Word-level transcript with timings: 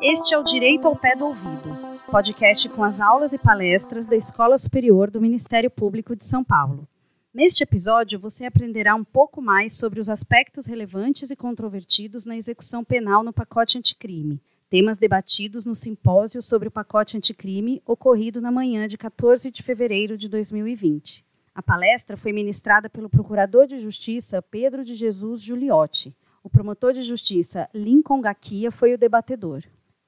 Este 0.00 0.34
é 0.34 0.38
o 0.38 0.42
Direito 0.42 0.88
ao 0.88 0.96
Pé 0.96 1.14
do 1.14 1.26
Ouvido, 1.26 1.76
podcast 2.10 2.68
com 2.70 2.82
as 2.82 3.00
aulas 3.00 3.32
e 3.32 3.38
palestras 3.38 4.06
da 4.06 4.16
Escola 4.16 4.56
Superior 4.56 5.10
do 5.10 5.20
Ministério 5.20 5.70
Público 5.70 6.16
de 6.16 6.26
São 6.26 6.42
Paulo. 6.42 6.88
Neste 7.32 7.62
episódio, 7.62 8.18
você 8.18 8.44
aprenderá 8.44 8.94
um 8.94 9.04
pouco 9.04 9.42
mais 9.42 9.76
sobre 9.76 10.00
os 10.00 10.08
aspectos 10.08 10.66
relevantes 10.66 11.30
e 11.30 11.36
controvertidos 11.36 12.24
na 12.24 12.36
execução 12.36 12.82
penal 12.82 13.22
no 13.22 13.32
pacote 13.32 13.78
anticrime, 13.78 14.40
temas 14.70 14.98
debatidos 14.98 15.64
no 15.64 15.74
simpósio 15.74 16.40
sobre 16.40 16.68
o 16.68 16.70
pacote 16.70 17.16
anticrime 17.16 17.82
ocorrido 17.86 18.40
na 18.40 18.50
manhã 18.50 18.88
de 18.88 18.96
14 18.96 19.50
de 19.50 19.62
fevereiro 19.62 20.16
de 20.16 20.28
2020. 20.28 21.24
A 21.54 21.62
palestra 21.62 22.16
foi 22.16 22.32
ministrada 22.32 22.88
pelo 22.88 23.10
Procurador 23.10 23.66
de 23.66 23.78
Justiça 23.78 24.40
Pedro 24.40 24.82
de 24.82 24.94
Jesus 24.94 25.42
Giuliotti. 25.42 26.16
O 26.42 26.48
promotor 26.48 26.94
de 26.94 27.02
justiça 27.02 27.68
Lincoln 27.74 28.22
Gaquia 28.22 28.72
foi 28.72 28.94
o 28.94 28.98
debatedor. 28.98 29.62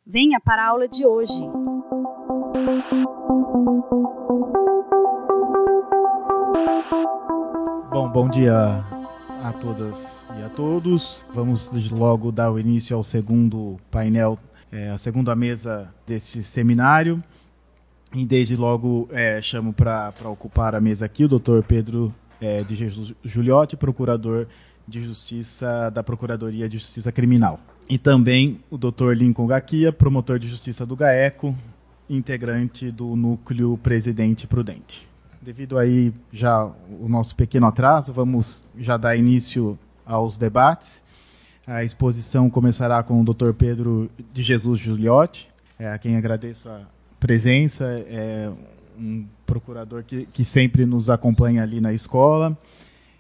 Venha 0.06 0.40
para 0.40 0.64
a 0.64 0.68
aula 0.68 0.88
de 0.88 1.04
hoje. 1.04 1.46
Bom, 7.90 8.08
bom 8.08 8.28
dia 8.30 8.82
a 9.42 9.52
todas 9.52 10.26
e 10.38 10.42
a 10.42 10.48
todos. 10.48 11.26
Vamos 11.34 11.70
logo 11.90 12.32
dar 12.32 12.50
o 12.50 12.58
início 12.58 12.96
ao 12.96 13.02
segundo 13.02 13.76
painel, 13.90 14.38
é, 14.72 14.88
a 14.88 14.96
segunda 14.96 15.36
mesa 15.36 15.94
deste 16.06 16.42
seminário. 16.42 17.22
E 18.14 18.24
desde 18.24 18.54
logo 18.54 19.09
é, 19.10 19.42
chamo 19.42 19.73
para 19.73 20.12
ocupar 20.27 20.74
a 20.74 20.80
mesa 20.80 21.05
aqui 21.05 21.24
o 21.24 21.28
doutor 21.28 21.64
Pedro 21.64 22.14
é, 22.41 22.62
de 22.62 22.77
Jesus 22.77 23.12
Juliotti, 23.24 23.77
procurador 23.77 24.46
de 24.86 25.05
Justiça 25.05 25.91
da 25.91 26.00
Procuradoria 26.00 26.69
de 26.69 26.78
Justiça 26.78 27.11
Criminal. 27.11 27.58
E 27.88 27.98
também 27.98 28.61
o 28.70 28.78
Dr. 28.78 29.14
Lincoln 29.16 29.48
Gaquia, 29.48 29.92
promotor 29.92 30.38
de 30.38 30.47
Justiça 30.47 30.86
do 30.86 30.94
GAECO, 30.94 31.56
integrante 32.08 32.91
do 32.91 33.16
Núcleo 33.16 33.77
Presidente 33.78 34.47
Prudente. 34.47 35.08
Devido 35.42 35.77
aí 35.77 36.12
já 36.33 36.64
o 36.64 37.08
nosso 37.08 37.34
pequeno 37.34 37.66
atraso, 37.66 38.12
vamos 38.12 38.62
já 38.78 38.97
dar 38.97 39.16
início 39.16 39.77
aos 40.06 40.38
debates. 40.38 41.03
A 41.66 41.83
exposição 41.83 42.48
começará 42.48 43.03
com 43.03 43.20
o 43.20 43.25
Dr. 43.25 43.53
Pedro 43.53 44.08
de 44.33 44.42
Jesus 44.42 44.78
Giuliotti, 44.78 45.48
é, 45.78 45.91
a 45.91 45.98
quem 45.98 46.16
agradeço 46.16 46.69
a 46.69 46.94
presença, 47.25 47.86
é 48.06 48.50
um 48.98 49.25
procurador 49.47 50.05
que, 50.06 50.28
que 50.30 50.44
sempre 50.44 50.84
nos 50.84 51.08
acompanha 51.08 51.62
ali 51.62 51.81
na 51.81 51.91
escola. 51.91 52.55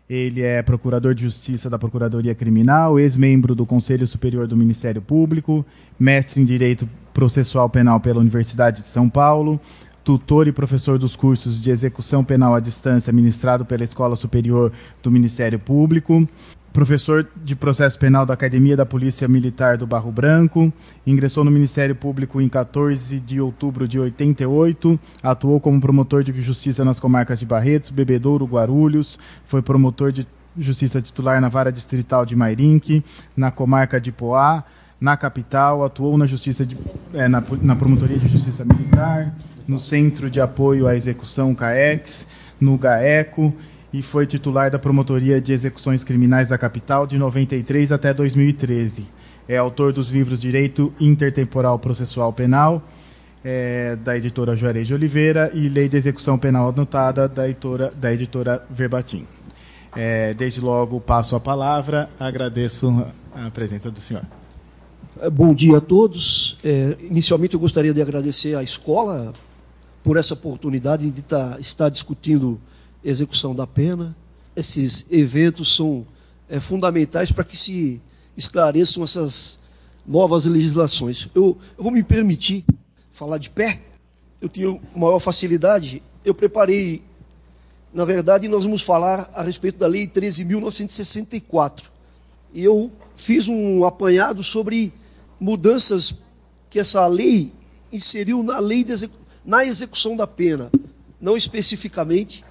Ele 0.06 0.42
é 0.42 0.62
procurador 0.62 1.14
de 1.14 1.22
justiça 1.22 1.70
da 1.70 1.78
Procuradoria 1.78 2.34
Criminal, 2.34 3.00
ex-membro 3.00 3.54
do 3.54 3.64
Conselho 3.64 4.06
Superior 4.06 4.46
do 4.46 4.58
Ministério 4.58 5.00
Público, 5.00 5.64
mestre 5.98 6.42
em 6.42 6.44
Direito 6.44 6.86
Processual 7.14 7.70
Penal 7.70 7.98
pela 7.98 8.20
Universidade 8.20 8.82
de 8.82 8.88
São 8.88 9.08
Paulo, 9.08 9.58
tutor 10.04 10.46
e 10.46 10.52
professor 10.52 10.98
dos 10.98 11.16
cursos 11.16 11.62
de 11.62 11.70
execução 11.70 12.22
penal 12.22 12.54
à 12.54 12.60
distância 12.60 13.10
ministrado 13.10 13.64
pela 13.64 13.84
Escola 13.84 14.16
Superior 14.16 14.70
do 15.02 15.10
Ministério 15.10 15.58
Público, 15.58 16.28
professor 16.74 17.24
de 17.36 17.54
processo 17.54 17.96
penal 17.96 18.26
da 18.26 18.34
Academia 18.34 18.76
da 18.76 18.84
Polícia 18.84 19.28
Militar 19.28 19.78
do 19.78 19.86
Barro 19.86 20.10
Branco, 20.10 20.72
ingressou 21.06 21.44
no 21.44 21.50
Ministério 21.50 21.94
Público 21.94 22.40
em 22.40 22.48
14 22.48 23.20
de 23.20 23.40
outubro 23.40 23.86
de 23.86 23.96
88, 23.96 24.98
atuou 25.22 25.60
como 25.60 25.80
promotor 25.80 26.24
de 26.24 26.32
justiça 26.42 26.84
nas 26.84 26.98
comarcas 26.98 27.38
de 27.38 27.46
Barretos, 27.46 27.90
Bebedouro, 27.90 28.44
Guarulhos, 28.44 29.20
foi 29.46 29.62
promotor 29.62 30.10
de 30.10 30.26
justiça 30.58 31.00
titular 31.00 31.40
na 31.40 31.48
Vara 31.48 31.70
Distrital 31.70 32.26
de 32.26 32.34
Mairinque, 32.34 33.04
na 33.36 33.52
comarca 33.52 34.00
de 34.00 34.10
Poá, 34.10 34.64
na 35.00 35.16
capital, 35.16 35.84
atuou 35.84 36.18
na 36.18 36.26
justiça 36.26 36.66
de, 36.66 36.76
é, 37.12 37.28
na, 37.28 37.40
na 37.62 37.76
Promotoria 37.76 38.18
de 38.18 38.26
Justiça 38.26 38.64
Militar, 38.64 39.32
no 39.66 39.78
Centro 39.78 40.28
de 40.28 40.40
Apoio 40.40 40.88
à 40.88 40.96
Execução 40.96 41.54
CAEX, 41.54 42.26
no 42.60 42.76
GAECO 42.76 43.54
e 43.94 44.02
foi 44.02 44.26
titular 44.26 44.72
da 44.72 44.78
Promotoria 44.78 45.40
de 45.40 45.52
Execuções 45.52 46.02
Criminais 46.02 46.48
da 46.48 46.58
capital 46.58 47.06
de 47.06 47.16
93 47.16 47.92
até 47.92 48.12
2013. 48.12 49.06
É 49.48 49.56
autor 49.56 49.92
dos 49.92 50.10
livros 50.10 50.40
Direito 50.40 50.92
Intertemporal 50.98 51.78
Processual 51.78 52.32
Penal, 52.32 52.82
é, 53.44 53.94
da 53.94 54.16
editora 54.16 54.56
Juarez 54.56 54.88
de 54.88 54.94
Oliveira, 54.94 55.48
e 55.54 55.68
Lei 55.68 55.88
de 55.88 55.96
Execução 55.96 56.36
Penal 56.36 56.70
Anotada, 56.70 57.28
da 57.28 57.48
editora, 57.48 57.92
da 57.94 58.12
editora 58.12 58.66
Verbatim. 58.68 59.28
É, 59.94 60.34
desde 60.34 60.60
logo 60.60 61.00
passo 61.00 61.36
a 61.36 61.40
palavra, 61.40 62.08
agradeço 62.18 62.88
a 63.32 63.48
presença 63.52 63.92
do 63.92 64.00
senhor. 64.00 64.24
É, 65.20 65.30
bom 65.30 65.54
dia 65.54 65.78
a 65.78 65.80
todos. 65.80 66.58
É, 66.64 66.96
inicialmente, 67.00 67.54
eu 67.54 67.60
gostaria 67.60 67.94
de 67.94 68.02
agradecer 68.02 68.56
à 68.56 68.62
escola 68.64 69.32
por 70.02 70.16
essa 70.16 70.34
oportunidade 70.34 71.08
de 71.12 71.22
tá, 71.22 71.58
estar 71.60 71.88
discutindo 71.90 72.60
execução 73.04 73.54
da 73.54 73.66
pena. 73.66 74.16
Esses 74.56 75.06
eventos 75.10 75.74
são 75.74 76.06
é, 76.48 76.58
fundamentais 76.58 77.30
para 77.30 77.44
que 77.44 77.56
se 77.56 78.00
esclareçam 78.36 79.04
essas 79.04 79.58
novas 80.06 80.44
legislações. 80.44 81.28
Eu, 81.34 81.58
eu 81.76 81.84
vou 81.84 81.92
me 81.92 82.02
permitir 82.02 82.64
falar 83.10 83.38
de 83.38 83.50
pé, 83.50 83.80
eu 84.40 84.48
tenho 84.48 84.80
maior 84.94 85.18
facilidade. 85.18 86.02
Eu 86.24 86.34
preparei, 86.34 87.02
na 87.92 88.04
verdade, 88.04 88.48
nós 88.48 88.64
vamos 88.64 88.82
falar 88.82 89.30
a 89.34 89.42
respeito 89.42 89.78
da 89.78 89.86
Lei 89.86 90.06
13.964. 90.06 91.90
E 92.52 92.62
eu 92.62 92.90
fiz 93.16 93.48
um 93.48 93.84
apanhado 93.84 94.42
sobre 94.42 94.92
mudanças 95.38 96.14
que 96.70 96.78
essa 96.78 97.06
lei 97.06 97.52
inseriu 97.92 98.42
na 98.42 98.58
lei 98.58 98.84
execu 98.88 99.24
na 99.44 99.62
execução 99.64 100.16
da 100.16 100.26
pena, 100.26 100.72
não 101.20 101.36
especificamente 101.36 102.42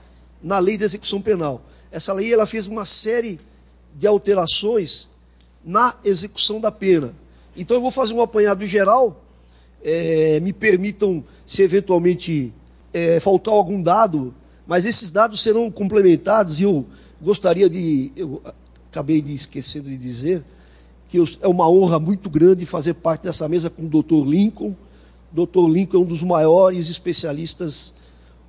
na 0.43 0.59
lei 0.59 0.77
de 0.77 0.83
execução 0.83 1.21
penal. 1.21 1.61
Essa 1.91 2.11
lei 2.11 2.33
ela 2.33 2.45
fez 2.45 2.67
uma 2.67 2.85
série 2.85 3.39
de 3.95 4.05
alterações 4.05 5.09
na 5.63 5.95
execução 6.03 6.59
da 6.59 6.71
pena. 6.71 7.13
Então 7.55 7.77
eu 7.77 7.81
vou 7.81 7.91
fazer 7.91 8.13
um 8.13 8.21
apanhado 8.21 8.65
geral. 8.65 9.23
É, 9.83 10.39
me 10.41 10.51
permitam, 10.51 11.23
se 11.45 11.61
eventualmente 11.61 12.53
é, 12.93 13.19
faltar 13.19 13.53
algum 13.53 13.81
dado, 13.81 14.33
mas 14.65 14.85
esses 14.85 15.11
dados 15.11 15.41
serão 15.41 15.69
complementados 15.69 16.59
e 16.59 16.63
eu 16.63 16.85
gostaria 17.21 17.69
de. 17.69 18.11
Eu 18.15 18.41
acabei 18.89 19.21
de 19.21 19.33
esquecendo 19.33 19.89
de 19.89 19.97
dizer 19.97 20.43
que 21.09 21.17
eu, 21.17 21.27
é 21.41 21.47
uma 21.47 21.69
honra 21.69 21.99
muito 21.99 22.29
grande 22.29 22.65
fazer 22.65 22.93
parte 22.95 23.23
dessa 23.23 23.47
mesa 23.47 23.69
com 23.69 23.83
o 23.83 23.89
Dr. 23.89 24.27
Lincoln. 24.27 24.75
Dr. 25.31 25.67
Lincoln 25.67 25.97
é 25.97 25.99
um 25.99 26.05
dos 26.05 26.23
maiores 26.23 26.89
especialistas, 26.89 27.93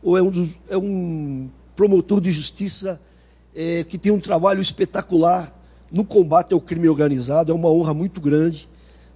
ou 0.03 0.17
é 0.17 0.23
um, 0.23 0.31
dos, 0.31 0.59
é 0.69 0.77
um 0.77 1.49
promotor 1.77 2.21
de 2.21 2.31
justiça 2.31 3.01
é, 3.55 3.85
que 3.85 3.99
tem 3.99 4.13
um 4.13 4.21
trabalho 4.21 4.61
espetacular 4.61 5.53
no 5.91 6.05
combate 6.05 6.53
ao 6.53 6.61
crime 6.61 6.89
organizado. 6.89 7.53
É 7.53 7.55
uma 7.55 7.71
honra 7.71 7.95
muito 7.95 8.21
grande. 8.21 8.69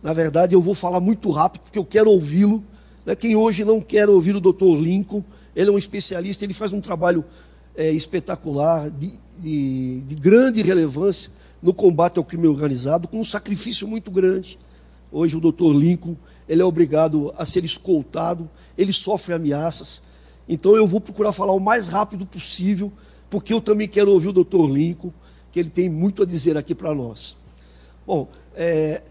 Na 0.02 0.12
verdade, 0.12 0.54
eu 0.54 0.62
vou 0.62 0.74
falar 0.74 1.00
muito 1.00 1.30
rápido, 1.30 1.62
porque 1.62 1.78
eu 1.78 1.84
quero 1.84 2.10
ouvi-lo. 2.10 2.62
Né? 3.04 3.16
Quem 3.16 3.34
hoje 3.34 3.64
não 3.64 3.80
quer 3.80 4.08
ouvir 4.08 4.36
o 4.36 4.40
Dr. 4.40 4.78
Lincoln, 4.80 5.24
ele 5.56 5.70
é 5.70 5.72
um 5.72 5.78
especialista, 5.78 6.44
ele 6.44 6.54
faz 6.54 6.72
um 6.72 6.80
trabalho 6.80 7.24
é, 7.74 7.90
espetacular, 7.90 8.90
de, 8.90 9.12
de, 9.38 10.00
de 10.02 10.14
grande 10.14 10.62
relevância 10.62 11.30
no 11.60 11.74
combate 11.74 12.18
ao 12.18 12.24
crime 12.24 12.46
organizado, 12.46 13.08
com 13.08 13.18
um 13.20 13.24
sacrifício 13.24 13.88
muito 13.88 14.10
grande. 14.10 14.58
Hoje 15.10 15.36
o 15.36 15.40
doutor 15.40 15.72
Lincoln, 15.72 16.16
ele 16.48 16.62
é 16.62 16.64
obrigado 16.64 17.34
a 17.36 17.44
ser 17.44 17.64
escoltado, 17.64 18.48
ele 18.76 18.92
sofre 18.92 19.34
ameaças, 19.34 20.02
então 20.48 20.74
eu 20.76 20.86
vou 20.86 21.00
procurar 21.00 21.32
falar 21.32 21.52
o 21.52 21.60
mais 21.60 21.88
rápido 21.88 22.24
possível, 22.24 22.90
porque 23.28 23.52
eu 23.52 23.60
também 23.60 23.86
quero 23.86 24.10
ouvir 24.10 24.28
o 24.28 24.32
doutor 24.32 24.68
Lincoln, 24.70 25.12
que 25.52 25.60
ele 25.60 25.70
tem 25.70 25.88
muito 25.88 26.22
a 26.22 26.26
dizer 26.26 26.56
aqui 26.56 26.74
para 26.74 26.94
nós. 26.94 27.36
Bom, 28.06 28.28
é, 28.54 29.02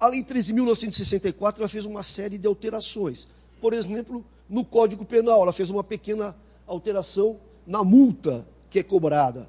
a 0.00 0.08
Lei 0.08 0.22
13.964 0.22 1.58
ela 1.58 1.68
fez 1.68 1.84
uma 1.84 2.02
série 2.02 2.38
de 2.38 2.46
alterações. 2.46 3.28
Por 3.60 3.72
exemplo, 3.72 4.24
no 4.48 4.64
Código 4.64 5.04
Penal, 5.04 5.42
ela 5.42 5.52
fez 5.52 5.68
uma 5.68 5.84
pequena 5.84 6.34
alteração 6.66 7.36
na 7.66 7.84
multa 7.84 8.46
que 8.70 8.78
é 8.78 8.82
cobrada. 8.82 9.48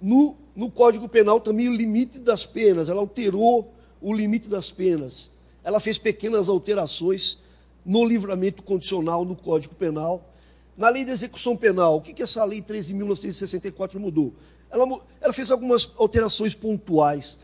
No, 0.00 0.36
no 0.54 0.70
Código 0.70 1.08
Penal 1.08 1.40
também 1.40 1.68
o 1.68 1.74
limite 1.74 2.18
das 2.18 2.46
penas, 2.46 2.88
ela 2.88 3.00
alterou 3.00 3.72
o 4.00 4.14
limite 4.14 4.48
das 4.48 4.70
penas. 4.70 5.30
Ela 5.64 5.80
fez 5.80 5.98
pequenas 5.98 6.48
alterações 6.48 7.38
no 7.84 8.04
livramento 8.04 8.62
condicional 8.62 9.24
no 9.24 9.36
Código 9.36 9.74
Penal. 9.74 10.32
Na 10.76 10.88
lei 10.88 11.04
de 11.04 11.10
execução 11.10 11.56
penal, 11.56 11.96
o 11.96 12.00
que, 12.00 12.12
que 12.12 12.22
essa 12.22 12.44
lei 12.44 12.62
13.964 12.62 13.98
mudou? 13.98 14.34
Ela, 14.70 14.86
ela 15.20 15.32
fez 15.32 15.50
algumas 15.50 15.90
alterações 15.96 16.54
pontuais 16.54 17.38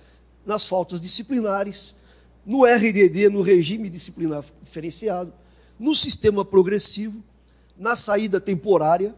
nas 0.44 0.68
faltas 0.68 1.00
disciplinares, 1.00 1.96
no 2.44 2.64
RDD, 2.64 3.28
no 3.30 3.40
regime 3.40 3.88
disciplinar 3.88 4.44
diferenciado, 4.62 5.32
no 5.78 5.94
sistema 5.94 6.44
progressivo, 6.44 7.22
na 7.76 7.96
saída 7.96 8.40
temporária, 8.40 9.14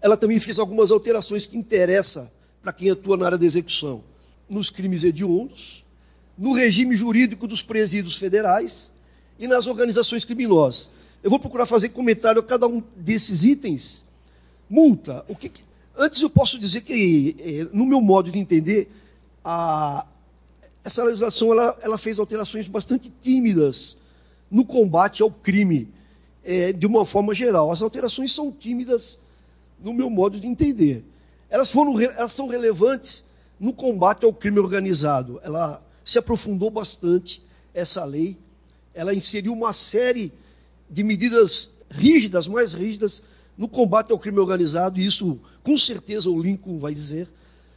ela 0.00 0.16
também 0.16 0.38
fez 0.38 0.58
algumas 0.58 0.90
alterações 0.90 1.46
que 1.46 1.56
interessam 1.56 2.30
para 2.62 2.72
quem 2.72 2.90
atua 2.90 3.16
na 3.16 3.26
área 3.26 3.38
da 3.38 3.46
execução. 3.46 4.04
Nos 4.48 4.70
crimes 4.70 5.02
hediondos, 5.02 5.84
no 6.38 6.52
regime 6.52 6.94
jurídico 6.94 7.48
dos 7.48 7.62
presídios 7.62 8.16
federais 8.16 8.92
e 9.38 9.46
nas 9.46 9.66
organizações 9.66 10.24
criminosas. 10.24 10.90
Eu 11.22 11.30
vou 11.30 11.38
procurar 11.38 11.66
fazer 11.66 11.90
comentário 11.90 12.40
a 12.40 12.44
cada 12.44 12.66
um 12.66 12.82
desses 12.96 13.44
itens. 13.44 14.04
Multa. 14.68 15.24
O 15.28 15.34
que, 15.34 15.50
antes 15.96 16.22
eu 16.22 16.30
posso 16.30 16.58
dizer 16.58 16.82
que, 16.82 17.36
eh, 17.38 17.68
no 17.72 17.86
meu 17.86 18.00
modo 18.00 18.30
de 18.30 18.38
entender, 18.38 18.88
a, 19.44 20.06
essa 20.84 21.02
legislação 21.04 21.52
ela, 21.52 21.78
ela 21.82 21.98
fez 21.98 22.18
alterações 22.18 22.68
bastante 22.68 23.10
tímidas 23.20 23.96
no 24.50 24.64
combate 24.64 25.22
ao 25.22 25.30
crime, 25.30 25.88
é, 26.44 26.72
de 26.72 26.86
uma 26.86 27.04
forma 27.04 27.34
geral. 27.34 27.70
As 27.70 27.82
alterações 27.82 28.32
são 28.32 28.52
tímidas 28.52 29.18
no 29.82 29.92
meu 29.92 30.08
modo 30.08 30.38
de 30.38 30.46
entender. 30.46 31.04
Elas, 31.50 31.70
foram, 31.70 32.00
elas 32.00 32.32
são 32.32 32.46
relevantes 32.48 33.24
no 33.58 33.72
combate 33.72 34.24
ao 34.24 34.32
crime 34.32 34.58
organizado. 34.58 35.40
Ela 35.42 35.80
se 36.04 36.18
aprofundou 36.18 36.70
bastante, 36.70 37.42
essa 37.74 38.04
lei. 38.04 38.38
Ela 38.96 39.14
inseriu 39.14 39.52
uma 39.52 39.74
série 39.74 40.32
de 40.88 41.04
medidas 41.04 41.74
rígidas, 41.90 42.48
mais 42.48 42.72
rígidas, 42.72 43.22
no 43.56 43.68
combate 43.68 44.10
ao 44.10 44.18
crime 44.18 44.38
organizado, 44.38 44.98
e 44.98 45.04
isso 45.04 45.38
com 45.62 45.76
certeza 45.76 46.30
o 46.30 46.40
Lincoln 46.40 46.78
vai 46.78 46.94
dizer. 46.94 47.28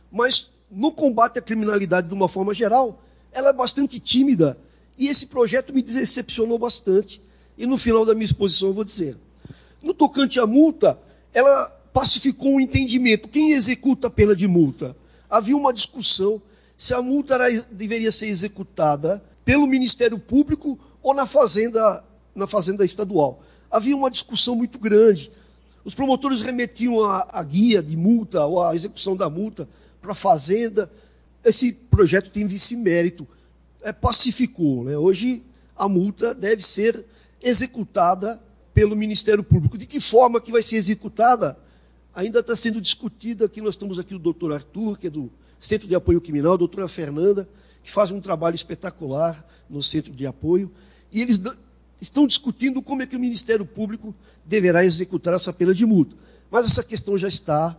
Mas 0.09 0.49
no 0.71 0.93
combate 0.93 1.37
à 1.37 1.41
criminalidade 1.41 2.07
de 2.07 2.13
uma 2.13 2.29
forma 2.29 2.53
geral, 2.53 3.03
ela 3.33 3.49
é 3.49 3.53
bastante 3.53 3.99
tímida. 3.99 4.57
E 4.97 5.07
esse 5.07 5.27
projeto 5.27 5.73
me 5.73 5.81
decepcionou 5.81 6.57
bastante. 6.57 7.21
E 7.57 7.65
no 7.65 7.77
final 7.77 8.05
da 8.05 8.13
minha 8.13 8.25
exposição 8.25 8.69
eu 8.69 8.73
vou 8.73 8.85
dizer. 8.85 9.17
No 9.83 9.93
tocante 9.93 10.39
à 10.39 10.47
multa, 10.47 10.97
ela 11.33 11.65
pacificou 11.93 12.55
o 12.55 12.61
entendimento. 12.61 13.27
Quem 13.27 13.51
executa 13.51 14.07
a 14.07 14.09
pena 14.09 14.33
de 14.33 14.47
multa? 14.47 14.95
Havia 15.29 15.57
uma 15.57 15.73
discussão 15.73 16.41
se 16.77 16.93
a 16.93 17.01
multa 17.01 17.33
era, 17.33 17.61
deveria 17.69 18.09
ser 18.09 18.27
executada 18.27 19.21
pelo 19.43 19.67
Ministério 19.67 20.17
Público 20.17 20.79
ou 21.01 21.13
na 21.13 21.25
fazenda, 21.25 22.03
na 22.35 22.47
fazenda 22.47 22.83
estadual. 22.83 23.41
Havia 23.69 23.95
uma 23.95 24.09
discussão 24.09 24.55
muito 24.55 24.79
grande. 24.79 25.31
Os 25.83 25.95
promotores 25.95 26.41
remetiam 26.41 27.03
a, 27.03 27.27
a 27.31 27.43
guia 27.43 27.81
de 27.81 27.95
multa 27.95 28.45
ou 28.45 28.63
a 28.63 28.75
execução 28.75 29.15
da 29.15 29.29
multa 29.29 29.67
para 30.01 30.11
a 30.11 30.15
fazenda. 30.15 30.91
Esse 31.43 31.71
projeto 31.71 32.31
tem 32.31 32.45
vice-mérito. 32.45 33.27
É, 33.81 33.93
pacificou. 33.93 34.83
Né? 34.83 34.97
Hoje 34.97 35.43
a 35.75 35.87
multa 35.87 36.33
deve 36.33 36.61
ser 36.61 37.05
executada 37.41 38.41
pelo 38.73 38.95
Ministério 38.95 39.43
Público. 39.43 39.77
De 39.77 39.85
que 39.85 39.99
forma 39.99 40.41
que 40.41 40.51
vai 40.51 40.61
ser 40.61 40.77
executada? 40.77 41.57
Ainda 42.13 42.39
está 42.39 42.55
sendo 42.55 42.81
discutida 42.81 43.45
aqui. 43.45 43.61
Nós 43.61 43.75
estamos 43.75 43.97
aqui 43.97 44.13
o 44.13 44.19
doutor 44.19 44.53
Arthur, 44.53 44.97
que 44.97 45.07
é 45.07 45.09
do 45.09 45.31
Centro 45.59 45.87
de 45.87 45.95
Apoio 45.95 46.19
Criminal, 46.19 46.53
a 46.53 46.57
doutora 46.57 46.87
Fernanda, 46.87 47.47
que 47.83 47.91
faz 47.91 48.11
um 48.11 48.19
trabalho 48.19 48.55
espetacular 48.55 49.45
no 49.69 49.81
Centro 49.81 50.13
de 50.13 50.25
Apoio. 50.25 50.71
E 51.11 51.21
eles 51.21 51.41
estão 51.99 52.25
discutindo 52.25 52.81
como 52.81 53.01
é 53.01 53.07
que 53.07 53.15
o 53.15 53.19
Ministério 53.19 53.65
Público 53.65 54.15
deverá 54.45 54.85
executar 54.85 55.33
essa 55.33 55.51
pena 55.51 55.73
de 55.73 55.85
multa. 55.85 56.15
Mas 56.49 56.65
essa 56.65 56.83
questão 56.83 57.17
já 57.17 57.27
está 57.27 57.77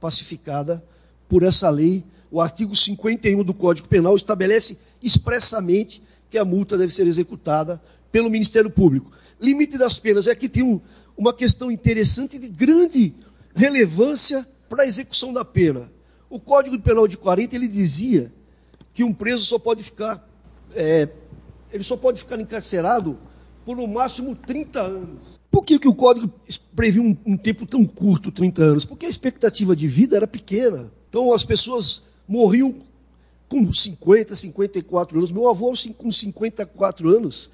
pacificada 0.00 0.84
por 1.28 1.42
essa 1.42 1.68
lei. 1.70 2.04
O 2.30 2.40
artigo 2.40 2.74
51 2.74 3.42
do 3.44 3.54
Código 3.54 3.88
Penal 3.88 4.14
estabelece 4.16 4.78
expressamente 5.02 6.02
que 6.30 6.38
a 6.38 6.44
multa 6.44 6.78
deve 6.78 6.92
ser 6.92 7.06
executada 7.06 7.82
pelo 8.10 8.30
Ministério 8.30 8.70
Público. 8.70 9.10
Limite 9.40 9.76
das 9.76 9.98
penas 9.98 10.26
é 10.26 10.34
que 10.34 10.48
tem 10.48 10.62
um, 10.62 10.80
uma 11.16 11.32
questão 11.32 11.70
interessante 11.70 12.38
de 12.38 12.48
grande 12.48 13.14
relevância 13.54 14.46
para 14.68 14.84
a 14.84 14.86
execução 14.86 15.32
da 15.32 15.44
pena. 15.44 15.90
O 16.30 16.40
Código 16.40 16.78
Penal 16.78 17.06
de 17.06 17.16
40 17.16 17.54
ele 17.54 17.68
dizia 17.68 18.32
que 18.94 19.04
um 19.04 19.12
preso 19.12 19.44
só 19.44 19.58
pode 19.58 19.82
ficar 19.82 20.26
é, 20.74 21.08
ele 21.72 21.82
só 21.82 21.96
pode 21.96 22.20
ficar 22.20 22.40
encarcerado 22.40 23.18
por 23.64 23.76
no 23.76 23.86
máximo 23.86 24.34
30 24.34 24.80
anos. 24.80 25.40
Por 25.50 25.64
que, 25.64 25.78
que 25.78 25.88
o 25.88 25.94
Código 25.94 26.32
previu 26.74 27.02
um, 27.02 27.16
um 27.24 27.36
tempo 27.36 27.66
tão 27.66 27.84
curto, 27.84 28.30
30 28.30 28.62
anos? 28.62 28.84
Porque 28.84 29.06
a 29.06 29.08
expectativa 29.08 29.74
de 29.74 29.86
vida 29.86 30.16
era 30.16 30.26
pequena. 30.26 30.92
Então 31.08 31.32
as 31.32 31.44
pessoas 31.44 32.02
morriam 32.26 32.74
com 33.48 33.72
50, 33.72 34.34
54 34.34 35.18
anos. 35.18 35.32
Meu 35.32 35.48
avô, 35.48 35.72
com 35.96 36.10
54 36.10 37.08
anos, 37.08 37.50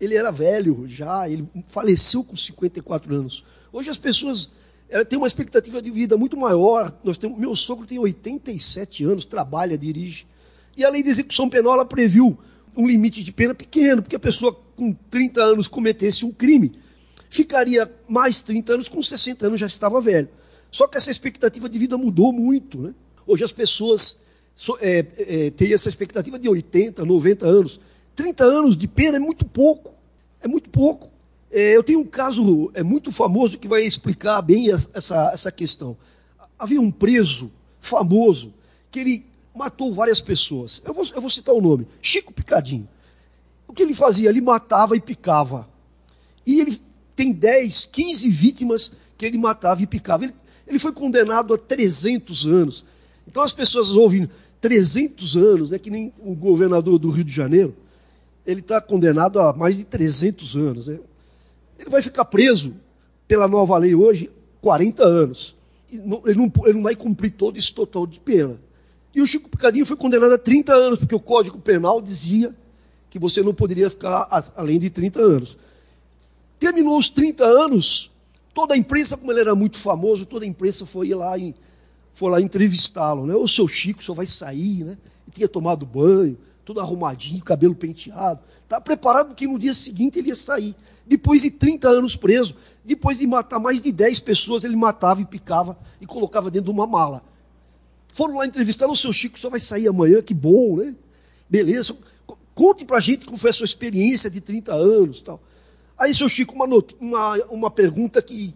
ele 0.00 0.14
era 0.14 0.30
velho 0.30 0.84
já, 0.86 1.28
ele 1.28 1.46
faleceu 1.66 2.24
com 2.24 2.36
54 2.36 3.14
anos. 3.14 3.44
Hoje 3.72 3.90
as 3.90 3.98
pessoas 3.98 4.50
ela 4.88 5.04
têm 5.04 5.16
uma 5.16 5.26
expectativa 5.26 5.80
de 5.80 5.90
vida 5.90 6.16
muito 6.16 6.36
maior. 6.36 6.92
Nós 7.04 7.16
temos, 7.16 7.38
meu 7.38 7.54
sogro 7.54 7.86
tem 7.86 7.98
87 7.98 9.04
anos, 9.04 9.24
trabalha, 9.24 9.78
dirige. 9.78 10.26
E 10.76 10.84
a 10.84 10.88
lei 10.88 11.02
de 11.02 11.10
execução 11.10 11.48
penal 11.48 11.74
ela 11.74 11.84
previu 11.84 12.38
um 12.76 12.86
limite 12.86 13.22
de 13.22 13.32
pena 13.32 13.54
pequeno, 13.54 14.02
porque 14.02 14.16
a 14.16 14.20
pessoa 14.20 14.58
com 14.76 14.92
30 15.10 15.42
anos 15.42 15.68
cometesse 15.68 16.24
um 16.24 16.32
crime, 16.32 16.72
ficaria 17.28 17.90
mais 18.08 18.40
30 18.40 18.74
anos, 18.74 18.88
com 18.88 19.00
60 19.02 19.46
anos 19.46 19.60
já 19.60 19.66
estava 19.66 20.00
velho. 20.00 20.28
Só 20.70 20.86
que 20.86 20.96
essa 20.96 21.10
expectativa 21.10 21.68
de 21.68 21.78
vida 21.78 21.98
mudou 21.98 22.32
muito. 22.32 22.78
Né? 22.78 22.94
Hoje 23.26 23.44
as 23.44 23.52
pessoas 23.52 24.20
é, 24.80 25.06
é, 25.16 25.50
têm 25.50 25.72
essa 25.72 25.88
expectativa 25.88 26.38
de 26.38 26.48
80, 26.48 27.04
90 27.04 27.46
anos. 27.46 27.80
30 28.14 28.44
anos 28.44 28.76
de 28.76 28.86
pena 28.86 29.16
é 29.16 29.20
muito 29.20 29.44
pouco. 29.44 29.94
É 30.40 30.48
muito 30.48 30.70
pouco. 30.70 31.10
É, 31.50 31.76
eu 31.76 31.82
tenho 31.82 32.00
um 32.00 32.06
caso 32.06 32.70
é, 32.74 32.82
muito 32.82 33.10
famoso 33.10 33.58
que 33.58 33.66
vai 33.66 33.82
explicar 33.82 34.40
bem 34.42 34.70
essa, 34.94 35.30
essa 35.32 35.50
questão. 35.50 35.96
Havia 36.58 36.80
um 36.80 36.90
preso 36.90 37.50
famoso 37.80 38.54
que 38.90 39.00
ele 39.00 39.29
matou 39.60 39.92
várias 39.92 40.22
pessoas. 40.22 40.80
Eu 40.82 40.94
vou, 40.94 41.04
eu 41.14 41.20
vou 41.20 41.28
citar 41.28 41.54
o 41.54 41.60
nome: 41.60 41.86
Chico 42.00 42.32
Picadinho. 42.32 42.88
O 43.68 43.74
que 43.74 43.82
ele 43.82 43.94
fazia? 43.94 44.30
Ele 44.30 44.40
matava 44.40 44.96
e 44.96 45.00
picava. 45.00 45.68
E 46.46 46.60
ele 46.60 46.80
tem 47.14 47.30
10, 47.30 47.84
15 47.84 48.28
vítimas 48.30 48.92
que 49.18 49.26
ele 49.26 49.36
matava 49.36 49.82
e 49.82 49.86
picava. 49.86 50.24
Ele, 50.24 50.34
ele 50.66 50.78
foi 50.78 50.92
condenado 50.92 51.52
a 51.52 51.58
300 51.58 52.46
anos. 52.46 52.86
Então 53.28 53.42
as 53.42 53.52
pessoas 53.52 53.92
ouvem 53.92 54.28
300 54.62 55.36
anos, 55.36 55.70
né, 55.70 55.78
que 55.78 55.90
nem 55.90 56.12
o 56.18 56.34
governador 56.34 56.98
do 56.98 57.10
Rio 57.10 57.24
de 57.24 57.32
Janeiro, 57.32 57.76
ele 58.46 58.60
está 58.60 58.80
condenado 58.80 59.38
a 59.38 59.52
mais 59.52 59.76
de 59.76 59.84
300 59.84 60.56
anos. 60.56 60.88
Né? 60.88 60.98
Ele 61.78 61.90
vai 61.90 62.02
ficar 62.02 62.24
preso 62.24 62.74
pela 63.28 63.46
nova 63.46 63.76
lei 63.76 63.94
hoje 63.94 64.30
40 64.62 65.04
anos. 65.04 65.54
Ele 65.92 66.02
não, 66.02 66.52
ele 66.64 66.74
não 66.74 66.82
vai 66.82 66.96
cumprir 66.96 67.32
todo 67.32 67.56
esse 67.56 67.72
total 67.72 68.06
de 68.06 68.18
pena. 68.18 68.58
E 69.14 69.20
o 69.20 69.26
Chico 69.26 69.48
Picadinho 69.48 69.84
foi 69.84 69.96
condenado 69.96 70.32
a 70.32 70.38
30 70.38 70.72
anos, 70.72 70.98
porque 71.00 71.14
o 71.14 71.20
Código 71.20 71.58
Penal 71.58 72.00
dizia 72.00 72.54
que 73.08 73.18
você 73.18 73.42
não 73.42 73.52
poderia 73.52 73.90
ficar 73.90 74.28
além 74.56 74.78
de 74.78 74.88
30 74.88 75.20
anos. 75.20 75.58
Terminou 76.58 76.96
os 76.96 77.10
30 77.10 77.44
anos, 77.44 78.10
toda 78.54 78.74
a 78.74 78.76
imprensa, 78.76 79.16
como 79.16 79.32
ele 79.32 79.40
era 79.40 79.54
muito 79.54 79.78
famoso, 79.78 80.26
toda 80.26 80.44
a 80.44 80.48
imprensa 80.48 80.86
foi 80.86 81.08
lá, 81.12 81.36
em, 81.36 81.54
foi 82.14 82.30
lá 82.30 82.40
entrevistá-lo. 82.40 83.26
Né? 83.26 83.34
O 83.34 83.48
seu 83.48 83.66
Chico 83.66 84.02
só 84.02 84.14
vai 84.14 84.26
sair, 84.26 84.84
né? 84.84 84.92
Ele 85.26 85.34
tinha 85.34 85.48
tomado 85.48 85.84
banho, 85.84 86.38
todo 86.64 86.80
arrumadinho, 86.80 87.42
cabelo 87.42 87.74
penteado. 87.74 88.40
Estava 88.62 88.80
preparado 88.80 89.34
que 89.34 89.46
no 89.46 89.58
dia 89.58 89.74
seguinte 89.74 90.18
ele 90.18 90.28
ia 90.28 90.36
sair. 90.36 90.76
Depois 91.04 91.42
de 91.42 91.50
30 91.50 91.88
anos 91.88 92.14
preso, 92.14 92.54
depois 92.84 93.18
de 93.18 93.26
matar 93.26 93.58
mais 93.58 93.82
de 93.82 93.90
10 93.90 94.20
pessoas, 94.20 94.62
ele 94.62 94.76
matava 94.76 95.20
e 95.20 95.24
picava 95.24 95.76
e 96.00 96.06
colocava 96.06 96.50
dentro 96.50 96.66
de 96.66 96.78
uma 96.78 96.86
mala. 96.86 97.24
Foram 98.14 98.36
lá 98.36 98.46
entrevistar 98.46 98.86
o 98.86 98.96
seu 98.96 99.12
Chico, 99.12 99.38
só 99.38 99.50
vai 99.50 99.60
sair 99.60 99.88
amanhã, 99.88 100.20
que 100.22 100.34
bom, 100.34 100.76
né? 100.76 100.94
Beleza. 101.48 101.96
Conte 102.54 102.84
pra 102.84 103.00
gente 103.00 103.24
como 103.24 103.38
foi 103.38 103.50
a 103.50 103.52
sua 103.52 103.64
experiência 103.64 104.28
de 104.28 104.40
30 104.40 104.74
anos 104.74 105.22
tal. 105.22 105.40
Aí, 105.96 106.14
seu 106.14 106.28
Chico, 106.28 106.54
uma, 106.54 106.66
uma, 106.98 107.36
uma 107.50 107.70
pergunta 107.70 108.20
que 108.22 108.54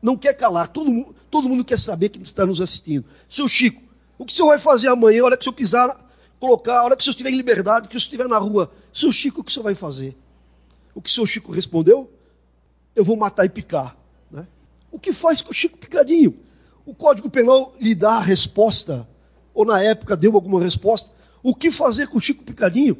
não 0.00 0.16
quer 0.16 0.34
calar, 0.34 0.68
todo 0.68 0.90
mundo, 0.90 1.14
todo 1.30 1.48
mundo 1.48 1.64
quer 1.64 1.78
saber 1.78 2.08
que 2.08 2.20
está 2.22 2.46
nos 2.46 2.60
assistindo. 2.60 3.04
Seu 3.28 3.48
Chico, 3.48 3.82
o 4.16 4.24
que 4.24 4.32
o 4.32 4.36
senhor 4.36 4.48
vai 4.48 4.58
fazer 4.58 4.88
amanhã, 4.88 5.22
a 5.22 5.24
hora 5.26 5.36
que 5.36 5.42
o 5.42 5.44
senhor 5.44 5.54
pisar, 5.54 6.08
colocar, 6.38 6.78
a 6.78 6.84
hora 6.84 6.96
que 6.96 7.02
o 7.02 7.04
senhor 7.04 7.12
estiver 7.12 7.30
em 7.30 7.36
liberdade, 7.36 7.88
que 7.88 7.96
o 7.96 8.00
senhor 8.00 8.06
estiver 8.06 8.28
na 8.28 8.38
rua? 8.38 8.72
Seu 8.92 9.12
Chico, 9.12 9.40
o 9.40 9.44
que 9.44 9.50
o 9.50 9.52
senhor 9.52 9.64
vai 9.64 9.74
fazer? 9.74 10.16
O 10.94 11.02
que 11.02 11.10
o 11.10 11.12
seu 11.12 11.26
Chico 11.26 11.52
respondeu? 11.52 12.10
Eu 12.94 13.04
vou 13.04 13.16
matar 13.16 13.44
e 13.44 13.48
picar. 13.48 13.96
Né? 14.30 14.46
O 14.90 14.98
que 14.98 15.12
faz 15.12 15.42
com 15.42 15.50
o 15.50 15.54
Chico 15.54 15.78
Picadinho? 15.78 16.38
O 16.88 16.94
Código 16.94 17.28
Penal 17.28 17.74
lhe 17.78 17.94
dá 17.94 18.12
a 18.12 18.20
resposta, 18.22 19.06
ou 19.52 19.62
na 19.62 19.82
época 19.82 20.16
deu 20.16 20.34
alguma 20.34 20.58
resposta. 20.58 21.12
O 21.42 21.54
que 21.54 21.70
fazer 21.70 22.06
com 22.06 22.16
o 22.16 22.20
Chico 22.20 22.42
Picadinho? 22.42 22.96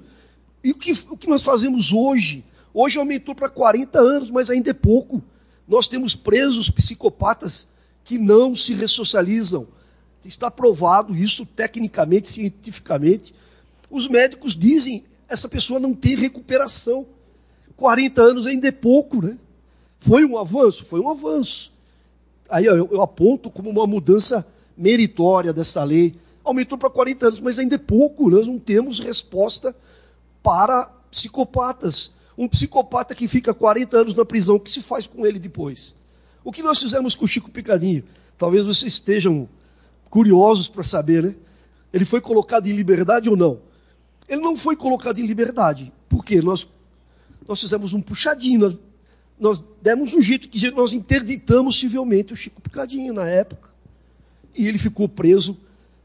E 0.63 0.73
o 0.73 0.75
que, 0.75 0.93
o 1.09 1.17
que 1.17 1.27
nós 1.27 1.43
fazemos 1.43 1.91
hoje? 1.91 2.45
Hoje 2.75 2.99
aumentou 2.99 3.35
para 3.35 3.49
40 3.49 3.99
anos, 3.99 4.31
mas 4.31 4.51
ainda 4.51 4.69
é 4.69 4.75
pouco. 4.75 5.25
Nós 5.67 5.89
temos 5.89 6.15
presos 6.15 6.69
psicopatas 6.69 7.71
que 8.05 8.19
não 8.19 8.55
se 8.55 8.75
ressocializam. 8.75 9.67
Está 10.23 10.51
provado 10.51 11.17
isso 11.17 11.47
tecnicamente, 11.47 12.29
cientificamente. 12.29 13.35
Os 13.91 14.07
médicos 14.07 14.55
dizem 14.55 15.03
essa 15.31 15.49
pessoa 15.49 15.81
não 15.81 15.95
tem 15.95 16.15
recuperação. 16.15 17.07
40 17.75 18.21
anos 18.21 18.47
ainda 18.47 18.69
é 18.69 18.73
pouco, 18.73 19.25
né? 19.25 19.39
Foi 19.99 20.27
um 20.27 20.37
avanço? 20.37 20.85
Foi 20.85 21.01
um 21.01 21.09
avanço 21.09 21.78
aí 22.49 22.65
eu, 22.65 22.89
eu 22.91 23.03
aponto 23.03 23.51
como 23.51 23.71
uma 23.71 23.87
mudança 23.87 24.47
meritória 24.77 25.53
dessa 25.53 25.83
lei. 25.85 26.15
Aumentou 26.45 26.79
para 26.79 26.89
40 26.89 27.27
anos, 27.27 27.41
mas 27.41 27.59
ainda 27.59 27.75
é 27.75 27.79
pouco, 27.79 28.31
nós 28.31 28.47
não 28.47 28.59
temos 28.59 29.01
resposta 29.01 29.75
para 30.43 30.87
psicopatas. 31.11 32.13
Um 32.37 32.49
psicopata 32.49 33.15
que 33.15 33.27
fica 33.27 33.53
40 33.53 33.97
anos 33.97 34.15
na 34.15 34.25
prisão, 34.25 34.57
o 34.57 34.61
que 34.61 34.71
se 34.71 34.81
faz 34.81 35.07
com 35.07 35.27
ele 35.27 35.39
depois? 35.39 35.95
O 36.45 36.53
que 36.53 36.63
nós 36.63 36.81
fizemos 36.81 37.15
com 37.15 37.25
o 37.25 37.29
Chico 37.29 37.51
Picadinho? 37.51 38.05
Talvez 38.39 38.65
vocês 38.65 38.95
estejam 38.95 39.49
curiosos 40.09 40.69
para 40.69 40.83
saber, 40.83 41.23
né? 41.23 41.35
Ele 41.93 42.05
foi 42.05 42.21
colocado 42.21 42.67
em 42.67 42.73
liberdade 42.73 43.29
ou 43.29 43.37
não? 43.37 43.61
Ele 44.29 44.41
não 44.41 44.57
foi 44.57 44.77
colocado 44.77 45.19
em 45.19 45.27
liberdade. 45.27 45.93
Por 46.09 46.25
quê? 46.25 46.41
Nós, 46.41 46.69
nós 47.47 47.61
fizemos 47.61 47.93
um 47.93 48.01
puxadinho, 48.01 48.61
nós, 48.61 48.79
nós 49.39 49.63
demos 49.81 50.15
um 50.15 50.23
jeito 50.23 50.49
que 50.49 50.71
nós 50.73 50.93
interditamos 50.93 51.79
civilmente 51.79 52.33
o 52.33 52.37
Chico 52.37 52.61
Picadinho 52.61 53.13
na 53.13 53.29
época. 53.29 53.71
E 54.55 54.67
ele 54.67 54.79
ficou 54.79 55.09
preso 55.09 55.57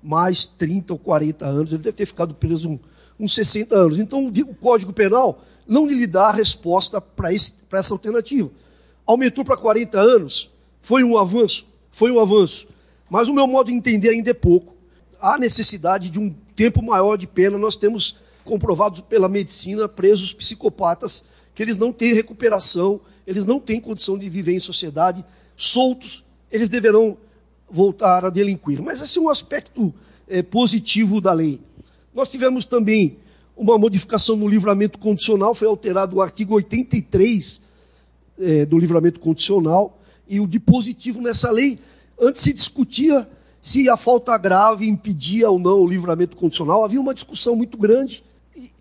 mais 0.02 0.46
30 0.46 0.94
ou 0.94 1.00
40 1.00 1.46
anos, 1.46 1.74
ele 1.74 1.82
deve 1.82 1.98
ter 1.98 2.06
ficado 2.06 2.34
preso 2.34 2.70
um, 2.70 2.80
uns 3.20 3.34
60 3.34 3.76
anos. 3.76 4.00
Então 4.00 4.28
o 4.28 4.56
Código 4.56 4.94
Penal 4.94 5.44
não 5.68 5.88
lhe 5.88 6.06
dá 6.06 6.28
a 6.28 6.32
resposta 6.32 7.00
para 7.00 7.32
essa 7.32 7.94
alternativa. 7.94 8.52
Aumentou 9.06 9.44
para 9.44 9.58
40 9.58 10.00
anos, 10.00 10.50
foi 10.82 11.04
um 11.04 11.18
avanço, 11.18 11.66
foi 11.90 12.12
um 12.12 12.20
avanço. 12.20 12.68
Mas 13.10 13.28
o 13.28 13.34
meu 13.34 13.48
modo 13.48 13.68
de 13.68 13.74
entender 13.74 14.10
ainda 14.10 14.32
é 14.32 14.34
pouco. 14.34 14.76
Há 15.20 15.38
necessidade 15.38 16.10
de 16.10 16.20
um 16.20 16.34
tempo 16.56 16.82
maior 16.82 17.18
de 17.18 17.28
pena. 17.28 17.58
Nós 17.58 17.76
temos 17.76 18.18
comprovados 18.44 19.02
pela 19.02 19.30
medicina 19.30 19.88
presos 19.88 20.34
psicopatas 20.34 21.24
que 21.56 21.62
eles 21.62 21.78
não 21.78 21.94
têm 21.94 22.14
recuperação, 22.14 23.00
eles 23.26 23.46
não 23.46 23.60
têm 23.60 23.80
condição 23.80 24.18
de 24.18 24.28
viver 24.30 24.54
em 24.54 24.60
sociedade, 24.60 25.24
soltos, 25.56 26.24
eles 26.52 26.70
deverão 26.70 27.18
voltar 27.70 28.26
a 28.26 28.30
delinquir. 28.30 28.82
Mas 28.82 29.02
esse 29.02 29.18
é 29.18 29.22
um 29.22 29.30
aspecto 29.30 29.94
é, 30.28 30.42
positivo 30.42 31.20
da 31.20 31.34
lei. 31.34 31.60
Nós 32.14 32.30
tivemos 32.30 32.66
também 32.66 33.18
uma 33.56 33.78
modificação 33.78 34.36
no 34.36 34.48
livramento 34.48 35.00
condicional, 35.00 35.54
foi 35.54 35.68
alterado 35.68 36.18
o 36.18 36.22
artigo 36.22 36.56
83 36.56 37.62
é, 38.40 38.66
do 38.66 38.78
livramento 38.78 39.20
condicional, 39.20 40.00
e 40.28 40.40
o 40.40 40.48
dispositivo 40.48 41.22
nessa 41.22 41.52
lei, 41.52 41.80
antes 42.20 42.42
se 42.42 42.54
discutia 42.54 43.28
se 43.62 43.88
a 43.90 43.96
falta 43.96 44.38
grave 44.38 44.88
impedia 44.88 45.50
ou 45.50 45.58
não 45.58 45.80
o 45.82 45.88
livramento 45.88 46.36
condicional, 46.36 46.84
havia 46.84 47.00
uma 47.00 47.14
discussão 47.14 47.56
muito 47.56 47.78
grande, 47.78 48.24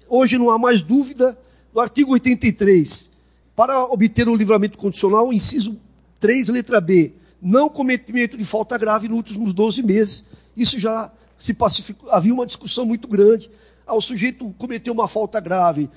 hoje 0.09 0.39
não 0.39 0.51
há 0.51 0.59
mais 0.59 0.83
dúvida, 0.83 1.39
no 1.73 1.81
artigo 1.81 2.13
83, 2.13 3.12
para 3.55 3.85
obter 3.87 4.29
o 4.29 4.35
livramento 4.35 4.79
condicional, 4.79 5.33
inciso 5.33 5.79
3, 6.21 6.49
letra 6.49 6.81
B, 6.81 7.13
não 7.41 7.69
cometimento 7.69 8.37
de 8.37 8.45
falta 8.45 8.79
grave 8.79 9.09
nos 9.09 9.19
últimos 9.19 9.53
12 9.53 9.83
meses, 9.83 10.25
isso 10.57 10.79
já 10.79 11.11
se 11.37 11.53
pacificou, 11.53 12.11
havia 12.11 12.33
uma 12.33 12.47
discussão 12.47 12.85
muito 12.85 13.09
grande. 13.09 13.51
Ah, 13.87 13.95
o 13.95 14.01
sujeito 14.01 14.55
cometeu 14.57 14.93
uma 14.93 15.09
falta 15.09 15.41
grave, 15.41 15.91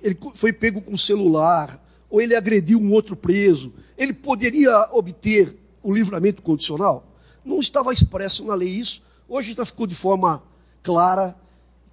ele 0.00 0.16
foi 0.34 0.52
pego 0.52 0.80
com 0.80 0.96
celular, 0.96 1.84
ou 2.08 2.20
ele 2.20 2.34
agrediu 2.34 2.80
um 2.80 2.92
outro 2.92 3.16
preso, 3.16 3.72
ele 3.98 4.12
poderia 4.12 4.88
obter 4.92 5.56
o 5.82 5.92
livramento 5.92 6.40
condicional? 6.40 7.06
Não 7.44 7.58
estava 7.58 7.92
expresso 7.92 8.44
na 8.44 8.54
lei 8.54 8.68
isso, 8.68 9.02
hoje 9.28 9.54
já 9.54 9.64
ficou 9.64 9.86
de 9.86 9.94
forma 9.94 10.42
clara 10.82 11.36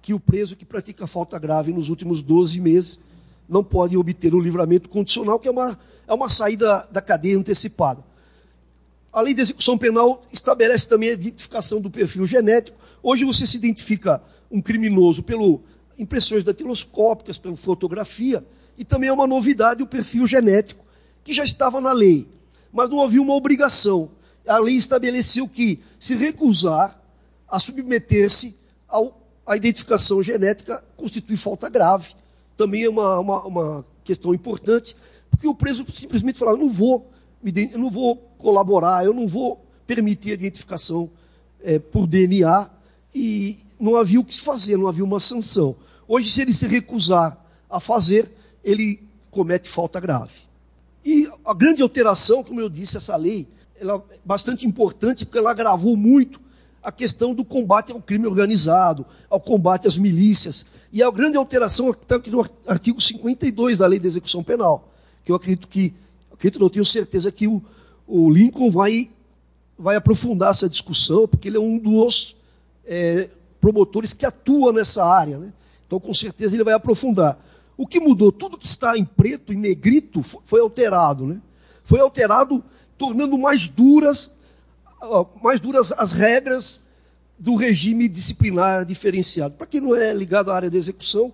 que 0.00 0.14
o 0.14 0.20
preso 0.20 0.56
que 0.56 0.64
pratica 0.64 1.06
falta 1.06 1.38
grave 1.38 1.72
nos 1.72 1.88
últimos 1.88 2.22
12 2.22 2.60
meses 2.60 2.98
não 3.48 3.64
pode 3.64 3.96
obter 3.96 4.34
o 4.34 4.40
livramento 4.40 4.88
condicional, 4.88 5.38
que 5.38 5.48
é 5.48 5.50
uma, 5.50 5.78
é 6.06 6.12
uma 6.12 6.28
saída 6.28 6.86
da 6.90 7.00
cadeia 7.00 7.38
antecipada. 7.38 8.04
A 9.12 9.20
lei 9.20 9.32
de 9.32 9.40
execução 9.40 9.78
penal 9.78 10.22
estabelece 10.32 10.88
também 10.88 11.08
a 11.08 11.12
identificação 11.12 11.80
do 11.80 11.90
perfil 11.90 12.26
genético. 12.26 12.78
Hoje 13.02 13.24
você 13.24 13.46
se 13.46 13.56
identifica 13.56 14.22
um 14.50 14.60
criminoso 14.60 15.22
pelo 15.22 15.62
impressões 15.98 16.44
datiloscópicas, 16.44 17.38
pela 17.38 17.56
fotografia, 17.56 18.44
e 18.76 18.84
também 18.84 19.08
é 19.08 19.12
uma 19.12 19.26
novidade 19.26 19.82
o 19.82 19.86
perfil 19.86 20.26
genético, 20.26 20.84
que 21.24 21.32
já 21.32 21.42
estava 21.42 21.80
na 21.80 21.92
lei, 21.92 22.28
mas 22.72 22.88
não 22.88 23.02
havia 23.02 23.20
uma 23.20 23.34
obrigação. 23.34 24.10
A 24.46 24.58
lei 24.58 24.76
estabeleceu 24.76 25.48
que 25.48 25.80
se 25.98 26.14
recusar 26.14 26.98
a 27.48 27.58
submeter-se 27.58 28.56
à 29.46 29.56
identificação 29.56 30.22
genética 30.22 30.84
constitui 30.96 31.36
falta 31.36 31.68
grave. 31.68 32.14
Também 32.58 32.82
é 32.82 32.90
uma, 32.90 33.20
uma, 33.20 33.46
uma 33.46 33.84
questão 34.04 34.34
importante, 34.34 34.94
porque 35.30 35.48
o 35.48 35.54
preso 35.54 35.86
simplesmente 35.94 36.38
fala, 36.38 36.58
não 36.58 36.68
vou 36.68 37.10
eu 37.72 37.78
não 37.78 37.88
vou 37.88 38.16
colaborar, 38.36 39.04
eu 39.04 39.14
não 39.14 39.28
vou 39.28 39.64
permitir 39.86 40.32
a 40.32 40.34
identificação 40.34 41.08
é, 41.62 41.78
por 41.78 42.04
DNA, 42.04 42.68
e 43.14 43.58
não 43.78 43.94
havia 43.94 44.18
o 44.18 44.24
que 44.24 44.34
se 44.34 44.42
fazer, 44.42 44.76
não 44.76 44.88
havia 44.88 45.04
uma 45.04 45.20
sanção. 45.20 45.76
Hoje, 46.06 46.30
se 46.30 46.42
ele 46.42 46.52
se 46.52 46.66
recusar 46.66 47.38
a 47.70 47.78
fazer, 47.78 48.28
ele 48.64 49.00
comete 49.30 49.68
falta 49.68 50.00
grave. 50.00 50.34
E 51.04 51.30
a 51.44 51.54
grande 51.54 51.80
alteração, 51.80 52.42
como 52.42 52.60
eu 52.60 52.68
disse, 52.68 52.96
essa 52.96 53.14
lei, 53.14 53.46
ela 53.80 54.04
é 54.10 54.18
bastante 54.24 54.66
importante, 54.66 55.24
porque 55.24 55.38
ela 55.38 55.52
agravou 55.52 55.96
muito 55.96 56.40
a 56.82 56.90
questão 56.90 57.34
do 57.34 57.44
combate 57.44 57.92
ao 57.92 58.02
crime 58.02 58.26
organizado, 58.26 59.06
ao 59.30 59.40
combate 59.40 59.86
às 59.86 59.96
milícias. 59.96 60.66
E 60.92 61.02
a 61.02 61.10
grande 61.10 61.36
alteração 61.36 61.90
está 61.90 62.16
aqui 62.16 62.30
no 62.30 62.44
artigo 62.66 63.00
52 63.00 63.78
da 63.78 63.86
Lei 63.86 63.98
de 63.98 64.06
Execução 64.06 64.42
Penal, 64.42 64.92
que 65.22 65.30
eu 65.30 65.36
acredito 65.36 65.68
que 65.68 65.94
acredito, 66.38 66.60
não 66.60 66.70
tenho 66.70 66.84
certeza 66.84 67.32
que 67.32 67.48
o, 67.48 67.60
o 68.06 68.30
Lincoln 68.30 68.70
vai, 68.70 69.10
vai 69.76 69.96
aprofundar 69.96 70.50
essa 70.50 70.68
discussão, 70.68 71.26
porque 71.26 71.48
ele 71.48 71.56
é 71.56 71.60
um 71.60 71.76
dos 71.76 72.36
é, 72.86 73.28
promotores 73.60 74.14
que 74.14 74.24
atua 74.24 74.72
nessa 74.72 75.04
área. 75.04 75.36
Né? 75.36 75.52
Então, 75.86 75.98
com 75.98 76.14
certeza, 76.14 76.54
ele 76.54 76.64
vai 76.64 76.74
aprofundar. 76.74 77.38
O 77.76 77.86
que 77.86 77.98
mudou? 77.98 78.30
Tudo 78.30 78.56
que 78.56 78.66
está 78.66 78.96
em 78.96 79.04
preto, 79.04 79.52
em 79.52 79.56
negrito, 79.56 80.22
foi 80.22 80.60
alterado. 80.60 81.26
Né? 81.26 81.40
Foi 81.82 82.00
alterado, 82.00 82.64
tornando 82.96 83.36
mais 83.36 83.68
duras, 83.68 84.30
mais 85.42 85.58
duras 85.58 85.92
as 85.92 86.12
regras 86.12 86.80
do 87.38 87.54
regime 87.54 88.08
disciplinar 88.08 88.84
diferenciado. 88.84 89.54
Para 89.54 89.66
quem 89.66 89.80
não 89.80 89.94
é 89.94 90.12
ligado 90.12 90.50
à 90.50 90.56
área 90.56 90.70
de 90.70 90.76
execução, 90.76 91.32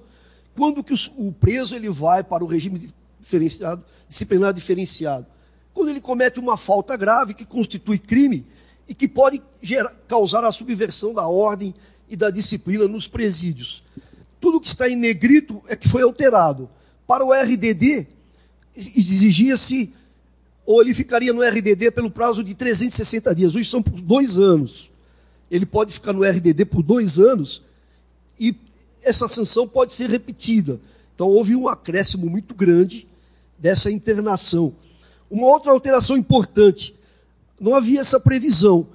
quando 0.54 0.84
que 0.84 0.94
o 1.16 1.32
preso 1.32 1.74
ele 1.74 1.88
vai 1.88 2.22
para 2.22 2.44
o 2.44 2.46
regime 2.46 2.90
diferenciado, 3.18 3.82
disciplinar 4.08 4.52
diferenciado. 4.52 5.26
Quando 5.72 5.88
ele 5.88 6.00
comete 6.00 6.38
uma 6.38 6.56
falta 6.56 6.96
grave 6.96 7.34
que 7.34 7.44
constitui 7.44 7.98
crime 7.98 8.46
e 8.88 8.94
que 8.94 9.08
pode 9.08 9.42
gerar, 9.60 9.94
causar 10.06 10.44
a 10.44 10.52
subversão 10.52 11.12
da 11.14 11.26
ordem 11.26 11.74
e 12.08 12.14
da 12.14 12.30
disciplina 12.30 12.86
nos 12.86 13.08
presídios. 13.08 13.82
Tudo 14.40 14.60
que 14.60 14.68
está 14.68 14.88
em 14.88 14.94
negrito 14.94 15.62
é 15.66 15.74
que 15.74 15.88
foi 15.88 16.02
alterado. 16.02 16.68
Para 17.06 17.24
o 17.24 17.32
RDD, 17.32 18.06
exigia-se, 18.76 19.92
ou 20.66 20.80
ele 20.80 20.94
ficaria 20.94 21.32
no 21.32 21.42
RDD 21.42 21.90
pelo 21.90 22.10
prazo 22.10 22.44
de 22.44 22.54
360 22.54 23.34
dias. 23.34 23.54
Hoje 23.54 23.68
são 23.68 23.82
por 23.82 24.00
dois 24.00 24.38
anos. 24.38 24.90
Ele 25.54 25.64
pode 25.64 25.92
ficar 25.92 26.12
no 26.12 26.24
RDD 26.24 26.64
por 26.64 26.82
dois 26.82 27.20
anos 27.20 27.62
e 28.40 28.56
essa 29.00 29.28
sanção 29.28 29.68
pode 29.68 29.94
ser 29.94 30.10
repetida. 30.10 30.80
Então 31.14 31.28
houve 31.28 31.54
um 31.54 31.68
acréscimo 31.68 32.28
muito 32.28 32.56
grande 32.56 33.06
dessa 33.56 33.88
internação. 33.88 34.74
Uma 35.30 35.46
outra 35.46 35.70
alteração 35.70 36.16
importante: 36.16 36.92
não 37.60 37.72
havia 37.72 38.00
essa 38.00 38.18
previsão. 38.18 38.88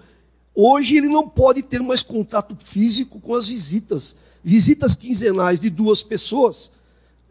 Hoje 0.53 0.97
ele 0.97 1.07
não 1.07 1.29
pode 1.29 1.61
ter 1.61 1.81
mais 1.81 2.03
contato 2.03 2.53
físico 2.61 3.21
com 3.21 3.35
as 3.35 3.47
visitas. 3.47 4.17
Visitas 4.43 4.95
quinzenais 4.95 5.61
de 5.61 5.69
duas 5.69 6.03
pessoas, 6.03 6.73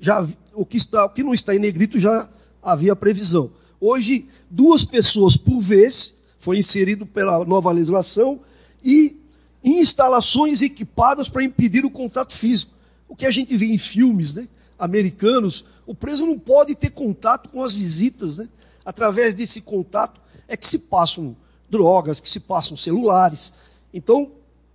já 0.01 0.27
o 0.55 0.65
que 0.65 0.79
está, 0.79 1.05
o 1.05 1.11
que 1.11 1.23
não 1.23 1.35
está 1.35 1.55
em 1.55 1.59
negrito 1.59 1.99
já 1.99 2.27
havia 2.63 2.97
previsão. 2.97 3.51
Hoje, 3.79 4.27
duas 4.49 4.87
pessoas 4.87 5.37
por 5.37 5.61
vez 5.61 6.17
foi 6.39 6.57
inserido 6.57 7.05
pela 7.05 7.45
nova 7.45 7.71
legislação 7.71 8.41
e 8.83 9.17
instalações 9.63 10.63
equipadas 10.63 11.29
para 11.29 11.45
impedir 11.45 11.85
o 11.85 11.91
contato 11.91 12.33
físico. 12.33 12.73
O 13.09 13.17
que 13.17 13.27
a 13.27 13.31
gente 13.31 13.57
vê 13.57 13.67
em 13.67 13.79
filmes, 13.79 14.35
né? 14.35 14.49
americanos, 14.79 15.65
o 15.87 15.95
preso 15.95 16.27
não 16.27 16.39
pode 16.39 16.75
ter 16.75 16.91
contato 16.91 17.49
com 17.49 17.63
as 17.63 17.75
visitas. 17.75 18.39
Né? 18.39 18.49
Através 18.85 19.35
desse 19.35 19.61
contato 19.61 20.21
é 20.47 20.57
que 20.57 20.67
se 20.67 20.79
passam 20.79 21.37
drogas, 21.69 22.21
que 22.21 22.31
se 22.31 22.41
passam 22.41 22.77
celulares. 22.77 23.53
Então, 23.93 24.31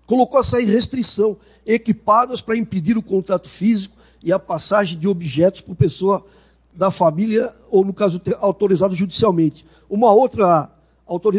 colocou 0.05 0.39
essa 0.39 0.60
restrição, 0.60 1.38
equipadas 1.65 2.41
para 2.41 2.57
impedir 2.57 2.98
o 2.98 3.01
contato 3.01 3.48
físico 3.48 3.95
e 4.22 4.31
a 4.31 4.39
passagem 4.39 5.00
de 5.00 5.07
objetos 5.07 5.62
por 5.62 5.75
pessoa 5.75 6.25
da 6.74 6.91
família, 6.91 7.53
ou 7.69 7.86
no 7.86 7.93
caso 7.93 8.22
autorizado 8.39 8.95
judicialmente. 8.95 9.65
Uma 9.89 10.12
outra, 10.12 10.72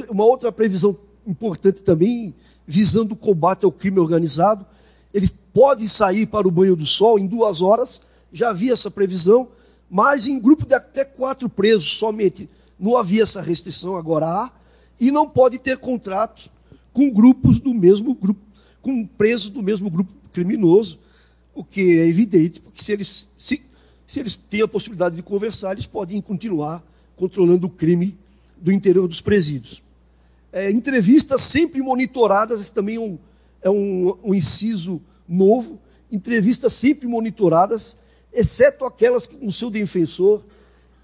uma 0.08 0.24
outra 0.24 0.50
previsão 0.52 0.96
importante 1.26 1.82
também, 1.82 2.34
visando 2.66 3.14
o 3.14 3.16
combate 3.16 3.64
ao 3.64 3.72
crime 3.72 3.98
organizado, 3.98 4.64
eles 5.12 5.34
podem 5.52 5.86
sair 5.86 6.26
para 6.26 6.48
o 6.48 6.50
banho 6.50 6.74
do 6.74 6.86
sol 6.86 7.18
em 7.18 7.26
duas 7.26 7.62
horas 7.62 8.00
já 8.34 8.50
havia 8.50 8.72
essa 8.72 8.90
previsão, 8.90 9.48
mas 9.88 10.26
em 10.26 10.40
grupo 10.40 10.66
de 10.66 10.74
até 10.74 11.04
quatro 11.04 11.48
presos 11.48 11.92
somente 11.92 12.50
não 12.78 12.96
havia 12.96 13.22
essa 13.22 13.40
restrição, 13.40 13.96
agora 13.96 14.26
há. 14.26 14.52
e 15.00 15.12
não 15.12 15.28
pode 15.28 15.56
ter 15.58 15.78
contratos 15.78 16.50
com 16.92 17.10
grupos 17.10 17.60
do 17.60 17.72
mesmo 17.72 18.12
grupo, 18.12 18.40
com 18.82 19.06
presos 19.06 19.50
do 19.50 19.62
mesmo 19.62 19.88
grupo 19.88 20.12
criminoso, 20.32 20.98
o 21.54 21.62
que 21.62 21.80
é 22.00 22.08
evidente, 22.08 22.60
porque 22.60 22.82
se 22.82 22.92
eles, 22.92 23.28
se, 23.38 23.62
se 24.04 24.18
eles 24.18 24.34
têm 24.50 24.62
a 24.62 24.68
possibilidade 24.68 25.14
de 25.14 25.22
conversar, 25.22 25.72
eles 25.72 25.86
podem 25.86 26.20
continuar 26.20 26.82
controlando 27.16 27.68
o 27.68 27.70
crime 27.70 28.18
do 28.56 28.72
interior 28.72 29.06
dos 29.06 29.20
presídios. 29.20 29.83
É, 30.56 30.70
entrevistas 30.70 31.42
sempre 31.42 31.82
monitoradas, 31.82 32.60
esse 32.60 32.72
também 32.72 32.94
é 32.94 33.00
um, 33.00 33.18
é 33.60 33.68
um, 33.68 34.16
um 34.22 34.32
inciso 34.32 35.02
novo, 35.28 35.80
entrevistas 36.12 36.72
sempre 36.74 37.08
monitoradas, 37.08 37.96
exceto 38.32 38.84
aquelas 38.84 39.26
com 39.26 39.50
seu 39.50 39.68
defensor, 39.68 40.44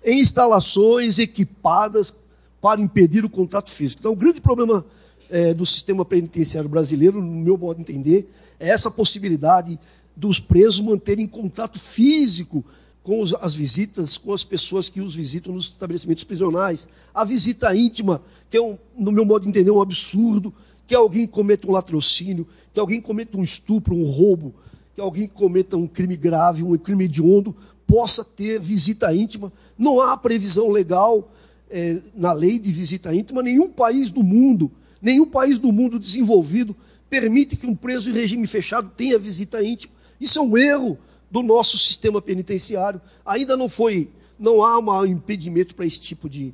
em 0.04 0.21
instalações 0.21 1.19
equipadas 1.19 2.14
para 2.61 2.80
impedir 2.80 3.25
o 3.25 3.28
contato 3.28 3.71
físico. 3.71 4.00
Então, 4.00 4.12
o 4.12 4.16
grande 4.16 4.40
problema 4.40 4.87
é, 5.28 5.52
do 5.52 5.66
sistema 5.66 6.04
penitenciário 6.04 6.71
brasileiro, 6.71 7.21
no 7.21 7.40
meu 7.40 7.59
modo 7.59 7.78
de 7.78 7.83
entender, 7.83 8.30
é 8.61 8.69
essa 8.69 8.88
possibilidade 8.88 9.80
dos 10.14 10.38
presos 10.38 10.80
manterem 10.80 11.26
contato 11.26 11.76
físico 11.76 12.64
com 13.02 13.23
as 13.40 13.54
visitas, 13.54 14.19
com 14.19 14.33
as 14.33 14.45
pessoas 14.45 14.88
que 14.88 15.00
os 15.00 15.14
visitam 15.14 15.54
nos 15.54 15.69
estabelecimentos 15.69 16.25
prisionais. 16.25 16.88
A 17.14 17.25
visita 17.25 17.75
íntima, 17.75 18.23
que 18.49 18.57
é, 18.57 18.62
um, 18.62 18.76
no 18.97 19.11
meu 19.11 19.25
modo 19.25 19.42
de 19.42 19.49
entender, 19.49 19.71
um 19.71 19.80
absurdo, 19.80 20.52
que 20.87 20.95
alguém 20.95 21.26
cometa 21.26 21.69
um 21.69 21.73
latrocínio, 21.73 22.47
que 22.73 22.80
alguém 22.80 23.00
cometa 23.00 23.38
um 23.38 23.42
estupro, 23.42 23.95
um 23.95 24.04
roubo, 24.04 24.54
que 24.95 25.00
alguém 25.00 25.26
cometa 25.26 25.76
um 25.76 25.87
crime 25.87 26.16
grave, 26.16 26.62
um 26.62 26.76
crime 26.76 27.04
hediondo, 27.04 27.54
possa 27.87 28.25
ter 28.25 28.61
visita 28.61 29.14
íntima. 29.14 29.52
Não 29.78 30.00
há 30.00 30.16
previsão 30.16 30.69
legal 30.69 31.30
é, 31.71 32.02
na 32.14 32.33
lei 32.33 32.59
de 32.59 32.71
visita 32.71 33.14
íntima. 33.14 33.42
Nenhum 33.42 33.71
país 33.71 34.11
do 34.11 34.23
mundo, 34.23 34.71
nenhum 35.00 35.26
país 35.26 35.59
do 35.59 35.73
mundo 35.73 35.99
desenvolvido 35.99 36.76
permite 37.09 37.57
que 37.57 37.66
um 37.66 37.75
preso 37.75 38.11
em 38.11 38.12
regime 38.12 38.47
fechado 38.47 38.90
tenha 38.97 39.19
visita 39.19 39.62
íntima. 39.62 39.92
Isso 40.21 40.38
é 40.38 40.42
um 40.42 40.57
erro 40.57 40.99
do 41.31 41.43
nosso 41.43 41.79
sistema 41.79 42.21
penitenciário. 42.21 43.01
Ainda 43.25 43.57
não 43.57 43.69
foi, 43.69 44.11
não 44.39 44.63
há 44.63 44.79
um 44.79 45.07
impedimento 45.07 45.75
para 45.75 45.87
esse 45.87 46.01
tipo 46.01 46.29
de, 46.29 46.53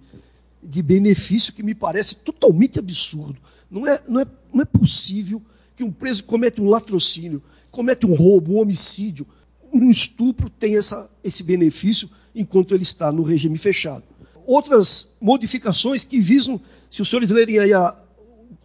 de 0.63 0.83
benefício 0.83 1.53
que 1.53 1.63
me 1.63 1.75
parece 1.75 2.17
totalmente 2.17 2.79
absurdo. 2.79 3.39
Não 3.71 3.87
é, 3.87 4.03
não, 4.07 4.21
é, 4.21 4.27
não 4.53 4.63
é 4.63 4.65
possível 4.65 5.43
que 5.75 5.85
um 5.85 5.91
preso 5.91 6.25
cometa 6.25 6.61
um 6.61 6.69
latrocínio, 6.69 7.43
cometa 7.71 8.07
um 8.07 8.15
roubo, 8.15 8.53
um 8.53 8.61
homicídio, 8.61 9.27
um 9.73 9.91
estupro, 9.91 10.49
tenha 10.49 10.79
essa, 10.79 11.11
esse 11.23 11.43
benefício 11.43 12.09
enquanto 12.35 12.75
ele 12.75 12.83
está 12.83 13.11
no 13.11 13.23
regime 13.23 13.59
fechado. 13.59 14.05
Outras 14.47 15.11
modificações 15.21 16.05
que 16.05 16.21
visam, 16.21 16.61
se 16.91 17.03
os 17.03 17.09
senhores 17.09 17.31
lerem 17.31 17.59
aí 17.59 17.73
a, 17.73 17.97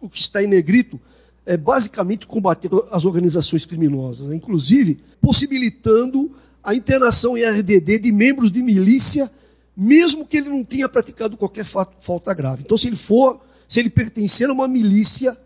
o 0.00 0.08
que 0.08 0.20
está 0.20 0.42
em 0.42 0.46
negrito, 0.46 1.00
é 1.44 1.56
basicamente 1.56 2.26
combater 2.26 2.70
as 2.90 3.04
organizações 3.04 3.66
criminosas, 3.66 4.28
né? 4.28 4.36
inclusive 4.36 5.00
possibilitando 5.20 6.30
a 6.62 6.74
internação 6.74 7.36
em 7.36 7.44
RDD 7.44 7.98
de 7.98 8.12
membros 8.12 8.52
de 8.52 8.62
milícia, 8.62 9.30
mesmo 9.76 10.24
que 10.24 10.36
ele 10.36 10.48
não 10.48 10.62
tenha 10.62 10.88
praticado 10.88 11.36
qualquer 11.36 11.64
falta 11.64 12.32
grave. 12.32 12.62
Então, 12.64 12.76
se 12.76 12.86
ele 12.86 12.96
for, 12.96 13.40
se 13.68 13.80
ele 13.80 13.90
pertencer 13.90 14.48
a 14.48 14.52
uma 14.52 14.68
milícia, 14.68 15.36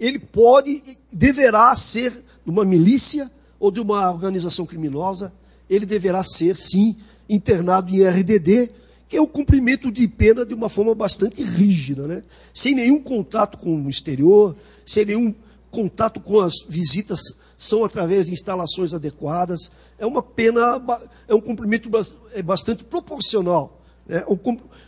ele 0.00 0.18
pode, 0.18 0.82
deverá 1.12 1.74
ser 1.74 2.10
de 2.12 2.50
uma 2.50 2.64
milícia 2.64 3.30
ou 3.60 3.70
de 3.70 3.80
uma 3.80 4.10
organização 4.10 4.66
criminosa, 4.66 5.32
ele 5.70 5.86
deverá 5.86 6.22
ser, 6.22 6.56
sim, 6.56 6.96
internado 7.28 7.94
em 7.94 8.02
RDD, 8.02 8.70
que 9.08 9.16
é 9.16 9.20
o 9.20 9.26
cumprimento 9.26 9.90
de 9.90 10.06
pena 10.08 10.44
de 10.44 10.54
uma 10.54 10.68
forma 10.68 10.94
bastante 10.94 11.42
rígida, 11.42 12.06
né? 12.06 12.22
sem 12.52 12.74
nenhum 12.74 13.00
contato 13.00 13.58
com 13.58 13.82
o 13.82 13.88
exterior, 13.88 14.56
sem 14.84 15.04
nenhum 15.04 15.34
contato 15.70 16.20
com 16.20 16.40
as 16.40 16.54
visitas, 16.68 17.20
são 17.56 17.84
através 17.84 18.26
de 18.26 18.32
instalações 18.32 18.92
adequadas. 18.92 19.70
É 19.98 20.04
uma 20.04 20.22
pena, 20.22 20.82
é 21.28 21.34
um 21.34 21.40
cumprimento 21.40 21.90
é 22.32 22.42
bastante 22.42 22.84
proporcional. 22.84 23.80
Né? 24.08 24.24
O 24.26 24.38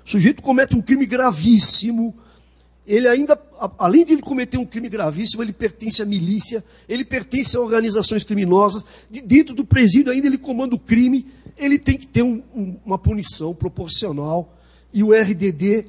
sujeito 0.04 0.42
comete 0.42 0.76
um 0.76 0.82
crime 0.82 1.06
gravíssimo, 1.06 2.14
ele 2.88 3.06
ainda, 3.06 3.38
além 3.78 4.02
de 4.02 4.14
ele 4.14 4.22
cometer 4.22 4.56
um 4.56 4.64
crime 4.64 4.88
gravíssimo, 4.88 5.42
ele 5.42 5.52
pertence 5.52 6.00
à 6.00 6.06
milícia, 6.06 6.64
ele 6.88 7.04
pertence 7.04 7.54
a 7.54 7.60
organizações 7.60 8.24
criminosas, 8.24 8.82
de 9.10 9.20
dentro 9.20 9.54
do 9.54 9.62
presídio 9.62 10.10
ainda 10.10 10.26
ele 10.26 10.38
comanda 10.38 10.74
o 10.74 10.78
crime, 10.78 11.26
ele 11.58 11.78
tem 11.78 11.98
que 11.98 12.06
ter 12.06 12.22
um, 12.22 12.42
um, 12.54 12.76
uma 12.84 12.98
punição 12.98 13.54
proporcional, 13.54 14.54
e 14.92 15.02
o 15.02 15.12
RDD 15.12 15.86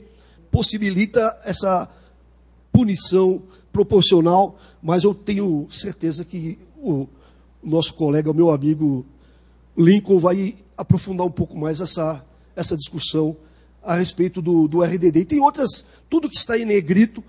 possibilita 0.52 1.38
essa 1.44 1.88
punição 2.72 3.42
proporcional, 3.72 4.58
mas 4.82 5.04
eu 5.04 5.14
tenho 5.14 5.68
certeza 5.70 6.26
que 6.26 6.58
o 6.78 7.08
nosso 7.64 7.94
colega, 7.94 8.32
o 8.32 8.34
meu 8.34 8.50
amigo 8.50 9.06
Lincoln, 9.78 10.20
vai 10.20 10.56
aprofundar 10.78 11.26
um 11.26 11.32
pouco 11.32 11.58
mais 11.58 11.82
essa, 11.82 12.26
essa 12.56 12.76
discussão 12.76 13.36
a 13.84 13.96
respeito 13.96 14.42
do, 14.42 14.68
do 14.68 14.82
RDD. 14.82 15.20
E 15.20 15.26
tem 15.26 15.42
outras, 15.42 15.86
tudo 16.10 16.30
que 16.30 16.38
está 16.38 16.58
em 16.58 16.66
negrito 16.66 17.24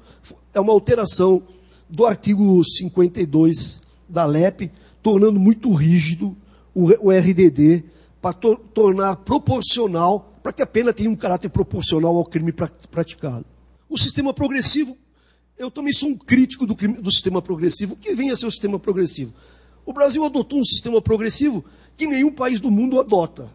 é 0.53 0.61
uma 0.61 0.72
alteração 0.72 1.42
do 1.88 2.07
artigo 2.07 2.62
52 2.64 3.81
da 4.09 4.24
LEP, 4.24 4.70
tornando 5.03 5.38
muito 5.38 5.72
rígido 5.72 6.37
o, 6.74 7.09
o 7.09 7.11
RDD 7.11 7.85
para 8.20 8.33
to, 8.33 8.56
tornar 8.74 9.16
proporcional, 9.16 10.38
para 10.42 10.52
que 10.52 10.62
a 10.62 10.66
pena 10.66 10.92
tenha 10.92 11.11
um 11.11 11.16
caráter 11.16 11.48
proporcional 11.48 12.16
ao 12.16 12.24
crime 12.24 12.52
praticado. 12.90 13.44
O 13.88 13.98
sistema 13.98 14.33
progressivo, 14.33 14.96
eu 15.59 15.70
também 15.70 15.92
sou 15.92 16.11
um 16.11 16.16
crítico 16.16 16.66
do, 16.66 16.74
crime, 16.74 17.00
do 17.00 17.11
sistema 17.11 17.42
progressivo. 17.42 17.94
O 17.94 17.96
que 17.96 18.14
vem 18.14 18.30
a 18.30 18.37
ser 18.37 18.46
o 18.46 18.50
sistema 18.50 18.78
progressivo? 18.78 19.35
O 19.85 19.92
Brasil 19.92 20.24
adotou 20.24 20.61
um 20.61 20.64
sistema 20.64 21.00
progressivo 21.00 21.64
que 21.96 22.06
nenhum 22.06 22.33
país 22.33 22.61
do 22.61 22.70
mundo 22.70 22.98
adota 23.00 23.50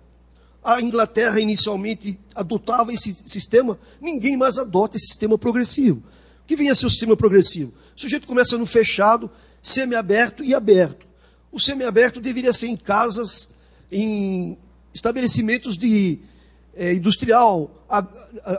a 0.66 0.82
Inglaterra 0.82 1.40
inicialmente 1.40 2.20
adotava 2.34 2.92
esse 2.92 3.16
sistema, 3.28 3.78
ninguém 4.02 4.36
mais 4.36 4.58
adota 4.58 4.98
esse 4.98 5.06
sistema 5.06 5.38
progressivo. 5.38 6.02
O 6.42 6.48
que 6.48 6.56
vem 6.56 6.72
a 6.72 6.76
ser 6.76 6.88
o 6.88 6.90
sistema 6.90 7.16
progressivo? 7.16 7.72
O 7.96 8.00
sujeito 8.02 8.26
começa 8.26 8.58
no 8.58 8.66
fechado, 8.66 9.30
semiaberto 9.62 10.44
e 10.44 10.56
aberto. 10.56 11.06
O 11.52 11.60
semiaberto 11.60 12.20
deveria 12.20 12.52
ser 12.52 12.68
em 12.68 12.76
casas, 12.76 13.48
em 13.96 14.58
estabelecimentos 14.94 15.78
de 15.78 16.20
é, 16.76 16.94
industrial, 16.94 17.86
ag, 17.88 18.10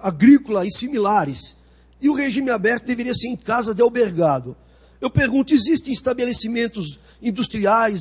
agrícola 0.03 0.67
e 0.67 0.71
similares. 0.71 1.55
E 2.01 2.09
o 2.09 2.15
regime 2.15 2.51
aberto 2.51 2.87
deveria 2.87 3.15
ser 3.15 3.29
em 3.29 3.37
casa 3.37 3.75
de 3.75 3.83
albergado. 3.83 4.57
Eu 4.99 5.11
pergunto: 5.11 5.53
existem 5.53 5.93
estabelecimentos 5.93 6.99
industriais 7.21 8.01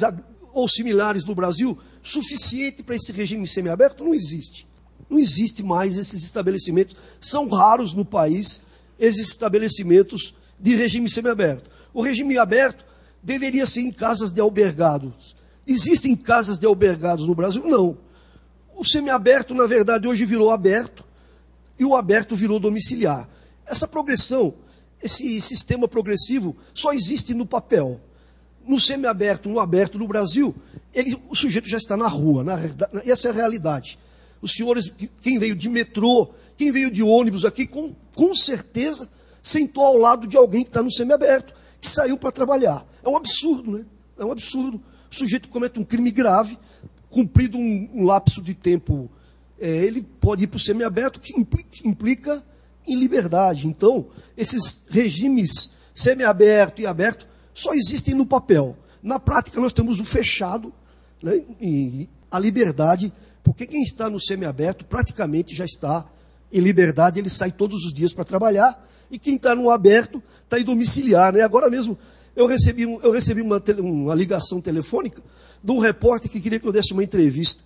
ou 0.54 0.70
similares 0.70 1.26
no 1.26 1.36
Brasil 1.36 1.78
suficiente 2.02 2.82
para 2.82 2.96
esse 2.96 3.12
regime 3.12 3.46
semiaberto? 3.46 4.06
Não 4.06 4.14
existe. 4.14 4.66
Não 5.10 5.20
existe 5.20 5.62
mais 5.62 5.98
esses 5.98 6.24
estabelecimentos. 6.24 6.96
São 7.20 7.50
raros 7.50 7.94
no 7.94 8.06
país 8.06 8.62
esses 8.98 9.28
estabelecimentos 9.28 10.34
de 10.58 10.74
regime 10.74 11.10
semiaberto. 11.10 11.70
O 11.94 12.02
regime 12.02 12.38
aberto 12.38 12.86
deveria 13.22 13.66
ser 13.66 13.82
em 13.82 13.92
casas 13.92 14.32
de 14.32 14.40
albergados. 14.40 15.35
Existem 15.68 16.16
casas 16.16 16.58
de 16.58 16.66
albergados 16.66 17.28
no 17.28 17.36
Brasil? 17.36 17.66
Não. 17.66 17.98
O 18.76 18.86
semiaberto, 18.86 19.54
na 19.54 19.66
verdade, 19.66 20.08
hoje 20.08 20.26
virou 20.26 20.52
aberto 20.52 21.04
e 21.80 21.86
o 21.86 21.96
aberto 21.96 22.36
virou 22.36 22.60
domiciliar. 22.60 23.28
Essa 23.66 23.88
progressão, 23.88 24.54
esse 25.02 25.42
sistema 25.42 25.88
progressivo, 25.88 26.56
só 26.74 26.94
existe 26.94 27.34
no 27.34 27.46
papel. 27.46 28.00
No 28.68 28.80
semiaberto, 28.80 29.50
no 29.50 29.60
aberto 29.60 29.98
no 29.98 30.08
Brasil, 30.08 30.54
ele, 30.94 31.20
o 31.30 31.36
sujeito 31.36 31.68
já 31.68 31.78
está 31.78 31.96
na 31.96 32.08
rua. 32.08 32.44
Na, 32.44 32.60
essa 33.06 33.28
é 33.28 33.32
a 33.32 33.34
realidade. 33.34 33.98
Os 34.42 34.52
senhores, 34.52 34.94
quem 35.22 35.40
veio 35.40 35.56
de 35.56 35.70
metrô, 35.70 36.30
quem 36.58 36.72
veio 36.72 36.92
de 36.92 37.02
ônibus 37.02 37.46
aqui, 37.46 37.66
com, 37.66 37.96
com 38.14 38.36
certeza 38.36 39.10
sentou 39.42 39.84
ao 39.84 39.98
lado 39.98 40.26
de 40.26 40.36
alguém 40.36 40.64
que 40.64 40.70
está 40.70 40.82
no 40.82 40.92
semiaberto, 40.92 41.54
que 41.80 41.88
saiu 41.88 42.18
para 42.18 42.32
trabalhar. 42.32 42.84
É 43.04 43.08
um 43.08 43.16
absurdo, 43.16 43.78
né? 43.78 43.86
É 44.18 44.26
um 44.26 44.32
absurdo. 44.32 44.82
O 45.10 45.16
sujeito 45.16 45.50
comete 45.50 45.80
um 45.80 45.84
crime 45.84 46.12
grave, 46.12 46.58
cumprido 47.10 47.58
um, 47.58 48.04
lapso 48.04 48.42
de 48.42 48.54
tempo, 48.54 49.10
é, 49.60 49.70
ele 49.70 50.04
pode 50.04 50.44
ir 50.44 50.48
para 50.48 50.58
o 50.58 50.60
semiaberto, 50.60 51.20
que 51.20 51.40
implica, 51.40 51.70
implica 51.86 52.44
em 52.86 52.96
liberdade. 52.96 53.68
Então, 53.68 54.08
esses 54.38 54.84
regimes 54.90 55.72
semiaberto 55.94 56.82
e 56.82 56.86
aberto 56.86 57.28
só 57.54 57.74
existem 57.74 58.14
no 58.14 58.26
papel. 58.26 58.78
Na 59.02 59.20
prática, 59.20 59.62
nós 59.62 59.72
temos 59.72 60.00
o 60.00 60.06
fechado, 60.06 60.74
né, 61.24 61.42
e 61.62 62.10
a 62.30 62.38
liberdade, 62.38 63.14
porque 63.44 63.66
quem 63.66 63.82
está 63.82 64.10
no 64.10 64.20
semiaberto 64.20 64.84
praticamente 64.84 65.56
já 65.56 65.64
está 65.64 66.06
em 66.52 66.60
liberdade, 66.60 67.20
ele 67.20 67.30
sai 67.30 67.52
todos 67.52 67.86
os 67.86 67.94
dias 67.94 68.14
para 68.14 68.26
trabalhar, 68.26 68.86
e 69.10 69.20
quem 69.20 69.36
está 69.36 69.56
no 69.56 69.70
aberto 69.70 70.22
está 70.44 70.60
em 70.60 70.64
domiciliar. 70.64 71.34
Né? 71.34 71.42
Agora 71.42 71.70
mesmo, 71.70 71.98
eu 72.36 72.46
recebi, 72.48 72.84
eu 72.84 73.12
recebi 73.12 73.42
uma, 73.42 73.62
uma 73.80 74.16
ligação 74.16 74.60
telefônica 74.60 75.22
de 75.64 75.72
um 75.72 75.80
repórter 75.80 76.30
que 76.30 76.40
queria 76.40 76.60
que 76.60 76.68
eu 76.68 76.72
desse 76.72 76.94
uma 76.94 77.04
entrevista. 77.04 77.64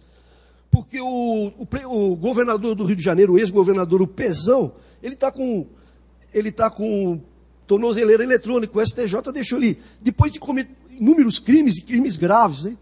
Porque 0.69 1.01
o, 1.01 1.51
o, 1.57 2.11
o 2.11 2.15
governador 2.15 2.75
do 2.75 2.85
Rio 2.85 2.95
de 2.95 3.01
Janeiro, 3.01 3.33
o 3.33 3.39
ex-governador, 3.39 4.01
o 4.01 4.07
Pezão, 4.07 4.73
ele 5.01 5.15
está 5.15 5.31
com. 5.31 5.65
ele 6.33 6.49
está 6.49 6.69
com 6.69 7.19
tornozeleira 7.65 8.23
eletrônica, 8.23 8.77
o 8.77 8.85
STJ 8.85 9.31
deixou 9.31 9.57
ali. 9.57 9.79
Depois 10.01 10.31
de 10.31 10.39
cometer 10.39 10.71
inúmeros 10.91 11.39
crimes 11.39 11.77
e 11.77 11.81
crimes 11.81 12.17
graves, 12.17 12.65
né? 12.65 12.77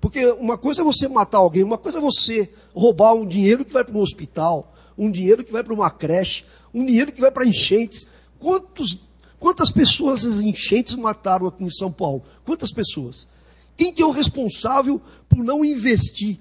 Porque 0.00 0.26
uma 0.32 0.58
coisa 0.58 0.82
é 0.82 0.84
você 0.84 1.06
matar 1.06 1.38
alguém, 1.38 1.62
uma 1.62 1.78
coisa 1.78 1.98
é 1.98 2.00
você 2.00 2.50
roubar 2.74 3.14
um 3.14 3.24
dinheiro 3.24 3.64
que 3.64 3.72
vai 3.72 3.84
para 3.84 3.96
um 3.96 4.00
hospital, 4.00 4.74
um 4.98 5.10
dinheiro 5.10 5.44
que 5.44 5.52
vai 5.52 5.62
para 5.62 5.72
uma 5.72 5.90
creche, 5.90 6.44
um 6.74 6.84
dinheiro 6.84 7.12
que 7.12 7.20
vai 7.20 7.30
para 7.30 7.46
enchentes. 7.46 8.06
Quantos, 8.38 8.98
quantas 9.42 9.72
pessoas 9.72 10.24
as 10.24 10.38
enchentes 10.38 10.94
mataram 10.94 11.48
aqui 11.48 11.64
em 11.64 11.70
São 11.70 11.90
Paulo? 11.90 12.22
Quantas 12.44 12.72
pessoas? 12.72 13.26
Quem 13.76 13.92
que 13.92 14.00
é 14.00 14.06
o 14.06 14.12
responsável 14.12 15.02
por 15.28 15.42
não 15.42 15.64
investir 15.64 16.38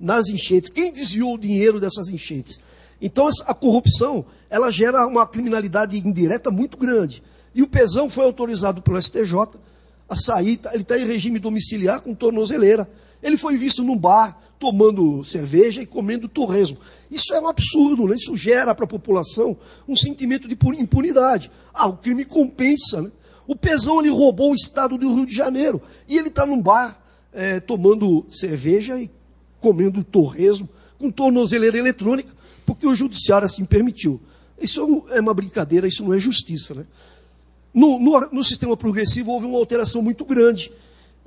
nas 0.00 0.28
enchentes? 0.28 0.68
Quem 0.68 0.92
desviou 0.92 1.34
o 1.34 1.38
dinheiro 1.38 1.78
dessas 1.78 2.08
enchentes? 2.08 2.58
Então 3.00 3.28
a 3.46 3.54
corrupção, 3.54 4.24
ela 4.50 4.68
gera 4.68 5.06
uma 5.06 5.24
criminalidade 5.28 5.96
indireta 5.96 6.50
muito 6.50 6.76
grande. 6.76 7.22
E 7.54 7.62
o 7.62 7.68
pesão 7.68 8.10
foi 8.10 8.24
autorizado 8.24 8.82
pelo 8.82 9.00
STJ 9.00 9.32
a 10.08 10.16
sair, 10.16 10.56
tá, 10.56 10.74
ele 10.74 10.82
está 10.82 10.98
em 10.98 11.06
regime 11.06 11.38
domiciliar 11.38 12.00
com 12.00 12.12
tornozeleira. 12.16 12.90
Ele 13.22 13.36
foi 13.36 13.56
visto 13.56 13.82
num 13.84 13.96
bar 13.96 14.38
tomando 14.58 15.24
cerveja 15.24 15.80
e 15.80 15.86
comendo 15.86 16.28
torresmo. 16.28 16.78
Isso 17.10 17.32
é 17.32 17.40
um 17.40 17.48
absurdo, 17.48 18.06
né? 18.06 18.14
isso 18.14 18.36
gera 18.36 18.74
para 18.74 18.84
a 18.84 18.88
população 18.88 19.56
um 19.88 19.96
sentimento 19.96 20.46
de 20.46 20.56
impunidade. 20.78 21.50
Ah, 21.72 21.86
o 21.86 21.96
crime 21.96 22.24
compensa. 22.24 23.00
Né? 23.02 23.10
O 23.46 23.56
Pezão 23.56 24.00
ele 24.00 24.10
roubou 24.10 24.52
o 24.52 24.54
estado 24.54 24.98
do 24.98 25.14
Rio 25.14 25.26
de 25.26 25.34
Janeiro 25.34 25.80
e 26.06 26.18
ele 26.18 26.28
está 26.28 26.44
num 26.44 26.60
bar 26.60 27.00
é, 27.32 27.58
tomando 27.58 28.26
cerveja 28.30 29.00
e 29.00 29.10
comendo 29.60 30.04
torresmo 30.04 30.68
com 30.98 31.10
tornozeleira 31.10 31.78
eletrônica, 31.78 32.32
porque 32.66 32.86
o 32.86 32.94
judiciário 32.94 33.46
assim 33.46 33.64
permitiu. 33.64 34.20
Isso 34.60 35.04
é 35.10 35.20
uma 35.20 35.32
brincadeira, 35.32 35.86
isso 35.86 36.04
não 36.04 36.12
é 36.12 36.18
justiça. 36.18 36.74
Né? 36.74 36.86
No, 37.72 37.98
no, 37.98 38.20
no 38.30 38.44
sistema 38.44 38.76
progressivo 38.76 39.30
houve 39.30 39.46
uma 39.46 39.58
alteração 39.58 40.02
muito 40.02 40.24
grande. 40.24 40.70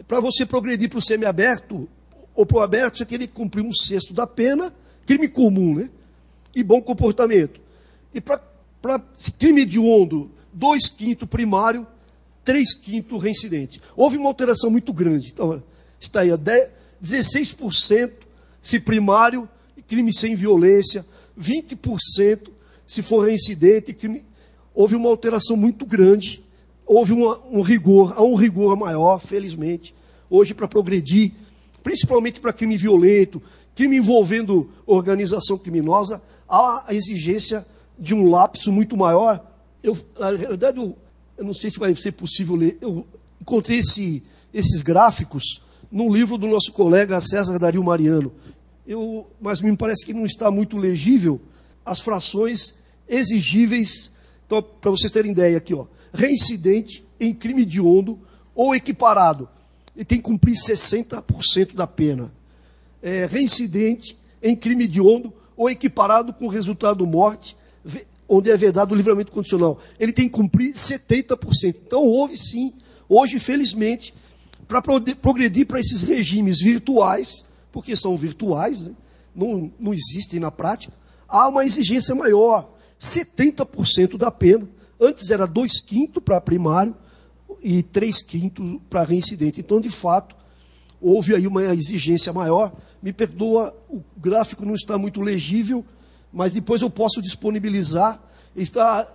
Para 0.08 0.20
você 0.20 0.46
progredir 0.46 0.90
para 0.90 1.00
o 1.00 1.02
semiaberto 1.02 1.88
ou 2.36 2.46
para 2.46 2.58
o 2.58 2.62
aberto, 2.62 2.98
você 2.98 3.06
teria 3.06 3.28
que 3.28 3.34
cumprir 3.34 3.64
um 3.64 3.74
sexto 3.74 4.14
da 4.14 4.26
pena, 4.26 4.74
crime 5.06 5.28
comum, 5.28 5.76
né? 5.76 5.90
E 6.56 6.64
bom 6.64 6.82
comportamento. 6.82 7.62
E 8.14 8.22
para 8.22 8.42
crime 9.38 9.62
hediondo, 9.62 10.32
dois 10.52 10.88
quintos 10.88 11.28
primário, 11.28 11.86
três 12.44 12.74
quintos 12.74 13.22
reincidente. 13.22 13.82
Houve 13.96 14.18
uma 14.18 14.28
alteração 14.28 14.70
muito 14.70 14.92
grande. 14.92 15.30
Então, 15.32 15.64
está 16.00 16.22
aí, 16.22 16.30
16% 17.02 18.12
se 18.62 18.80
primário, 18.80 19.48
crime 19.88 20.14
sem 20.14 20.36
violência, 20.36 21.06
20% 21.40 22.50
se 22.86 23.02
for 23.02 23.26
reincidente, 23.26 23.94
crime 23.94 24.26
houve 24.74 24.96
uma 24.96 25.10
alteração 25.10 25.56
muito 25.56 25.86
grande, 25.86 26.43
houve 26.86 27.14
uma, 27.14 27.40
um 27.48 27.62
rigor, 27.62 28.14
há 28.16 28.24
um 28.24 28.36
rigor 28.36 28.76
maior, 28.76 29.20
felizmente, 29.20 29.94
hoje 30.30 30.54
para 30.54 30.68
progredir, 30.68 31.32
principalmente 31.82 32.40
para 32.40 32.54
crime 32.54 32.78
violento, 32.78 33.42
crime 33.76 33.98
envolvendo 33.98 34.70
organização 34.86 35.58
criminosa, 35.58 36.22
há 36.48 36.86
a 36.88 36.94
exigência 36.94 37.66
de 37.98 38.14
um 38.14 38.30
lapso 38.30 38.72
muito 38.72 38.96
maior. 38.96 39.44
Eu, 39.82 39.98
na 40.20 40.32
verdade, 40.32 40.80
eu, 40.80 40.96
eu 41.38 41.46
não 41.46 41.54
sei 41.54 41.70
se 41.70 41.80
vai 41.80 41.94
ser 41.96 42.12
possível 42.14 42.56
ler, 42.56 42.78
eu 42.82 43.06
encontrei 43.42 43.80
esse, 43.80 44.24
esses 44.54 44.82
gráficos 44.82 45.62
num 45.92 46.12
livro 46.12 46.38
do 46.38 46.48
nosso 46.48 46.72
colega 46.72 47.22
César 47.22 47.60
Dario 47.60 47.84
Mariano. 47.84 48.32
Eu, 48.86 49.28
mas 49.40 49.62
me 49.62 49.76
parece 49.78 50.06
que 50.06 50.14
não 50.14 50.26
está 50.26 50.50
muito 50.50 50.78
legível 50.78 51.40
as 51.86 52.00
frações 52.00 52.76
exigíveis 53.08 54.12
então, 54.46 54.62
para 54.62 54.92
vocês 54.92 55.12
terem 55.12 55.32
ideia 55.32 55.58
aqui, 55.58 55.74
ó, 55.74 55.88
reincidente 56.14 57.06
em 57.20 57.34
crime 57.34 57.66
de 57.66 57.82
ondo 57.82 58.20
ou 58.54 58.76
equiparado, 58.76 59.50
ele 59.96 60.06
tem 60.06 60.18
que 60.18 60.24
cumprir 60.24 60.56
60% 60.56 61.76
da 61.76 61.88
pena. 61.88 62.34
É, 63.02 63.26
reincidente 63.26 64.18
em 64.42 64.56
crime 64.56 64.88
de 64.88 65.02
ondo 65.02 65.34
ou 65.56 65.70
equiparado 65.70 66.34
com 66.34 66.48
resultado 66.48 67.06
morte, 67.06 67.56
onde 68.28 68.50
é 68.50 68.58
vedado 68.58 68.94
o 68.94 68.96
livramento 68.96 69.32
condicional. 69.32 69.80
Ele 70.00 70.12
tem 70.12 70.26
que 70.26 70.36
cumprir 70.36 70.74
70%. 70.74 71.76
Então, 71.86 72.04
houve 72.04 72.38
sim, 72.38 72.74
hoje, 73.08 73.40
felizmente, 73.40 74.14
para 74.68 74.82
progredir 74.82 75.68
para 75.68 75.80
esses 75.80 76.02
regimes 76.02 76.60
virtuais, 76.60 77.46
porque 77.72 77.96
são 77.96 78.18
virtuais, 78.18 78.88
né? 78.88 78.94
não, 79.36 79.72
não 79.80 79.94
existem 79.94 80.40
na 80.40 80.52
prática, 80.52 80.96
há 81.28 81.48
uma 81.48 81.66
exigência 81.66 82.16
maior 82.16 82.73
70% 83.04 84.18
da 84.18 84.32
pena. 84.32 84.68
Antes 85.00 85.30
era 85.30 85.46
2 85.46 85.82
quintos 85.82 86.24
para 86.24 86.40
primário 86.40 86.96
e 87.62 87.84
3 87.84 88.22
quintos 88.22 88.80
para 88.90 89.04
reincidente. 89.04 89.60
Então, 89.60 89.82
de 89.82 89.90
fato, 89.90 90.34
houve 91.02 91.36
aí 91.36 91.46
uma 91.46 91.62
exigência 91.74 92.32
maior. 92.32 92.72
Me 93.02 93.12
perdoa, 93.12 93.76
o 93.90 94.02
gráfico 94.18 94.66
não 94.66 94.74
está 94.74 94.98
muito 94.98 95.20
legível, 95.20 95.86
mas 96.32 96.54
depois 96.54 96.82
eu 96.82 96.90
posso 96.90 97.22
disponibilizar. 97.22 98.22
Está 98.56 99.06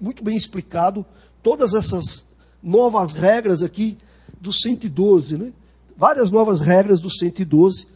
muito 0.00 0.22
bem 0.22 0.36
explicado 0.36 1.04
todas 1.42 1.74
essas 1.74 2.26
novas 2.62 3.12
regras 3.12 3.62
aqui 3.62 3.98
do 4.40 4.52
112, 4.52 5.36
né? 5.36 5.52
Várias 5.96 6.30
novas 6.30 6.60
regras 6.60 7.00
do 7.00 7.10
112. 7.10 7.88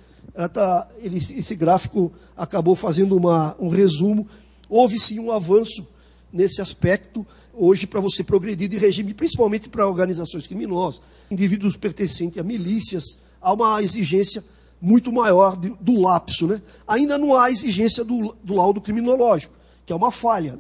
Tá, 0.53 0.89
ele, 0.99 1.19
esse 1.19 1.55
gráfico 1.55 2.13
acabou 2.37 2.75
fazendo 2.75 3.17
uma, 3.17 3.55
um 3.61 3.69
resumo 3.69 4.27
Houve 4.69 4.99
sim 4.99 5.19
um 5.19 5.31
avanço 5.31 5.87
nesse 6.33 6.61
aspecto 6.61 7.27
hoje 7.53 7.87
para 7.87 8.01
você 8.01 8.23
progredir 8.23 8.69
de 8.69 8.77
regime, 8.77 9.15
principalmente 9.15 9.69
para 9.69 9.87
organizações 9.87 10.47
criminosas, 10.47 11.01
indivíduos 11.31 11.77
pertencentes 11.77 12.39
a 12.39 12.43
milícias, 12.43 13.19
há 13.41 13.53
uma 13.53 13.83
exigência 13.83 14.45
muito 14.81 15.11
maior 15.11 15.57
de, 15.57 15.71
do 15.81 16.01
lapso. 16.01 16.47
Né? 16.47 16.61
Ainda 16.87 17.17
não 17.17 17.35
há 17.35 17.51
exigência 17.51 18.05
do, 18.05 18.37
do 18.45 18.55
laudo 18.55 18.81
criminológico, 18.81 19.55
que 19.87 19.93
é 19.93 19.97
uma 19.97 20.11
falha. 20.11 20.59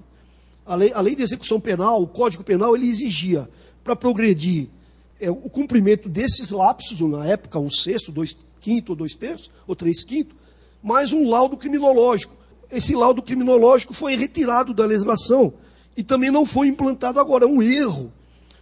A 0.64 0.74
lei, 0.74 0.92
a 0.92 1.00
lei 1.00 1.14
de 1.14 1.22
execução 1.22 1.60
penal, 1.60 2.02
o 2.02 2.08
Código 2.08 2.42
Penal, 2.42 2.74
ele 2.74 2.88
exigia 2.88 3.48
para 3.84 3.94
progredir 3.94 4.68
é, 5.20 5.30
o 5.30 5.48
cumprimento 5.50 6.08
desses 6.08 6.50
lapsos, 6.50 6.98
na 7.00 7.26
época, 7.26 7.58
um 7.58 7.70
sexto, 7.70 8.10
dois 8.10 8.36
quinto, 8.60 8.92
ou 8.92 8.96
dois 8.96 9.14
terços, 9.14 9.50
ou 9.66 9.76
três 9.76 10.02
quintos, 10.02 10.34
mais 10.82 11.12
um 11.12 11.28
laudo 11.28 11.56
criminológico 11.56 12.34
esse 12.70 12.94
laudo 12.94 13.22
criminológico 13.22 13.94
foi 13.94 14.16
retirado 14.16 14.74
da 14.74 14.84
legislação 14.84 15.54
e 15.96 16.02
também 16.02 16.30
não 16.30 16.44
foi 16.44 16.68
implantado 16.68 17.20
agora. 17.20 17.44
É 17.44 17.48
um 17.48 17.62
erro. 17.62 18.12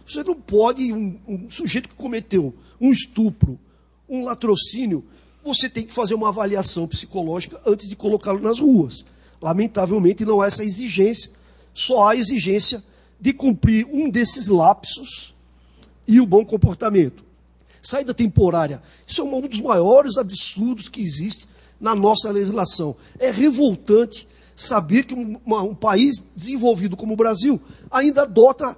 Você 0.05 0.23
não 0.23 0.35
pode, 0.35 0.93
um, 0.93 1.19
um 1.27 1.49
sujeito 1.49 1.89
que 1.89 1.95
cometeu 1.95 2.53
um 2.79 2.91
estupro, 2.91 3.59
um 4.07 4.23
latrocínio, 4.23 5.03
você 5.43 5.69
tem 5.69 5.83
que 5.83 5.93
fazer 5.93 6.13
uma 6.13 6.29
avaliação 6.29 6.87
psicológica 6.87 7.59
antes 7.65 7.87
de 7.87 7.95
colocá-lo 7.95 8.39
nas 8.39 8.59
ruas. 8.59 9.05
Lamentavelmente 9.41 10.25
não 10.25 10.41
há 10.41 10.47
essa 10.47 10.63
exigência, 10.63 11.31
só 11.73 12.07
há 12.07 12.11
a 12.11 12.15
exigência 12.15 12.83
de 13.19 13.33
cumprir 13.33 13.85
um 13.91 14.09
desses 14.09 14.47
lapsos 14.47 15.33
e 16.07 16.19
o 16.19 16.25
bom 16.25 16.45
comportamento. 16.45 17.23
Saída 17.81 18.13
temporária. 18.13 18.81
Isso 19.07 19.21
é 19.21 19.23
um 19.23 19.41
dos 19.41 19.61
maiores 19.61 20.17
absurdos 20.17 20.89
que 20.89 21.01
existe 21.01 21.47
na 21.85 21.93
nossa 21.93 22.31
legislação. 22.31 22.95
É 23.19 23.29
revoltante 23.29 24.27
saber 24.55 25.03
que 25.03 25.13
um, 25.13 25.39
um 25.45 25.75
país 25.75 26.23
desenvolvido 26.35 26.97
como 26.97 27.13
o 27.13 27.15
Brasil 27.15 27.61
ainda 27.91 28.23
adota, 28.23 28.75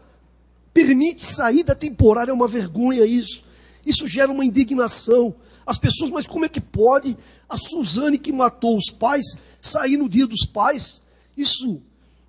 permite 0.74 1.24
saída 1.24 1.74
temporária, 1.74 2.32
é 2.32 2.34
uma 2.34 2.50
vergonha 2.50 3.06
isso. 3.06 3.46
Isso 3.86 4.06
gera 4.10 4.30
uma 4.30 4.44
indignação. 4.44 5.34
As 5.66 5.78
pessoas, 5.78 6.12
mas 6.12 6.28
como 6.28 6.44
é 6.44 6.50
que 6.50 6.60
pode 6.60 7.18
a 7.48 7.56
Suzane 7.56 8.18
que 8.18 8.34
matou 8.34 8.78
os 8.78 8.90
pais 8.92 9.38
sair 9.62 9.96
no 9.96 10.10
dia 10.10 10.28
dos 10.28 10.46
pais? 10.46 11.02
Isso 11.38 11.82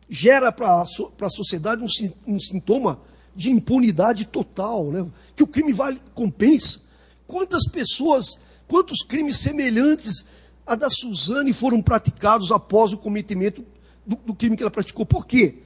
gera 0.08 0.52
para 0.52 0.80
a 0.80 1.30
sociedade 1.30 1.82
um, 1.82 2.34
um, 2.34 2.38
sintoma 2.38 3.00
de 3.34 3.50
impunidade 3.50 4.26
total, 4.26 4.92
né? 4.92 5.04
que 5.34 5.42
o 5.42 5.46
crime 5.46 5.72
vale 5.72 6.00
compensa. 6.14 6.80
Quantas 7.26 7.68
pessoas, 7.68 8.38
quantos 8.68 9.02
crimes 9.02 9.38
semelhantes 9.38 10.24
a 10.68 10.74
da 10.74 10.90
Suzane 10.90 11.54
foram 11.54 11.80
praticados 11.80 12.52
após 12.52 12.92
o 12.92 12.98
cometimento 12.98 13.64
do, 14.06 14.16
do, 14.16 14.34
crime 14.34 14.54
que 14.54 14.62
ela 14.62 14.70
praticou. 14.70 15.06
Por 15.06 15.26
quê? 15.26 15.56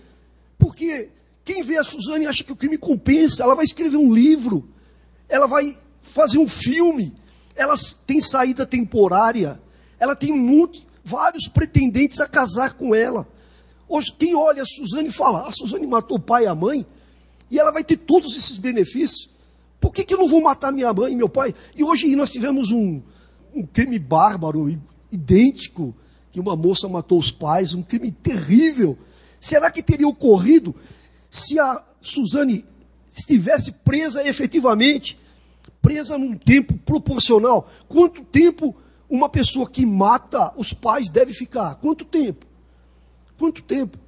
Porque 0.56 1.10
quem 1.44 1.64
vê 1.64 1.76
a 1.76 1.82
Suzane 1.82 2.24
acha 2.24 2.44
que 2.44 2.52
o 2.52 2.56
crime 2.56 2.78
compensa, 2.78 3.42
ela 3.42 3.56
vai 3.56 3.64
escrever 3.64 3.96
um 3.96 4.14
livro, 4.14 4.68
ela 5.28 5.48
vai 5.48 5.76
fazer 6.00 6.38
um 6.38 6.46
filme, 6.46 7.12
ela 7.56 7.74
tem 8.06 8.20
saída 8.20 8.64
temporária, 8.64 9.60
ela 9.98 10.14
tem 10.14 10.32
muito, 10.32 10.86
vários 11.04 11.48
pretendentes 11.48 12.20
a 12.20 12.28
casar 12.28 12.74
com 12.74 12.94
ela. 12.94 13.26
Hoje, 13.88 14.12
quem 14.16 14.36
olha 14.36 14.62
a 14.62 14.66
Suzane 14.66 15.10
fala, 15.10 15.48
a 15.48 15.50
Suzane 15.50 15.84
matou 15.84 16.16
o 16.16 16.20
pai 16.20 16.44
e 16.44 16.46
a 16.46 16.54
mãe, 16.54 16.86
e 17.50 17.58
ela 17.58 17.72
vai 17.72 17.82
ter 17.82 17.96
todos 17.96 18.36
esses 18.36 18.56
benefícios. 18.56 19.28
Por 19.80 19.92
que, 19.92 20.04
que 20.04 20.14
eu 20.14 20.18
não 20.18 20.28
vou 20.28 20.40
matar 20.40 20.70
minha 20.70 20.92
mãe 20.92 21.12
e 21.12 21.16
meu 21.16 21.28
pai? 21.28 21.52
E 21.74 21.82
hoje 21.82 22.14
nós 22.14 22.30
tivemos 22.30 22.70
um, 22.70 23.02
um 23.54 23.64
crime 23.66 23.98
bárbaro 23.98 24.68
idêntico, 25.10 25.94
que 26.30 26.40
uma 26.40 26.56
moça 26.56 26.88
matou 26.88 27.18
os 27.18 27.30
pais, 27.30 27.74
um 27.74 27.82
crime 27.82 28.10
terrível. 28.10 28.98
Será 29.40 29.70
que 29.70 29.82
teria 29.82 30.08
ocorrido 30.08 30.74
se 31.30 31.58
a 31.58 31.82
Suzane 32.00 32.64
estivesse 33.10 33.72
presa 33.72 34.26
efetivamente, 34.26 35.18
presa 35.80 36.16
num 36.16 36.36
tempo 36.36 36.74
proporcional, 36.78 37.70
quanto 37.88 38.22
tempo 38.22 38.74
uma 39.08 39.28
pessoa 39.28 39.68
que 39.68 39.84
mata 39.84 40.52
os 40.56 40.72
pais 40.72 41.10
deve 41.10 41.32
ficar? 41.34 41.74
Quanto 41.74 42.04
tempo? 42.04 42.46
Quanto 43.38 43.62
tempo? 43.62 43.98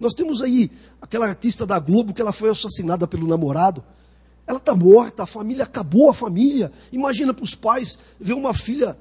Nós 0.00 0.14
temos 0.14 0.42
aí 0.42 0.70
aquela 1.00 1.28
artista 1.28 1.64
da 1.64 1.78
Globo 1.78 2.12
que 2.12 2.20
ela 2.20 2.32
foi 2.32 2.50
assassinada 2.50 3.06
pelo 3.06 3.28
namorado. 3.28 3.84
Ela 4.46 4.58
está 4.58 4.74
morta, 4.74 5.22
a 5.22 5.26
família 5.26 5.64
acabou 5.64 6.10
a 6.10 6.14
família. 6.14 6.72
Imagina 6.92 7.32
para 7.32 7.44
os 7.44 7.54
pais 7.54 7.98
ver 8.18 8.34
uma 8.34 8.52
filha 8.52 8.96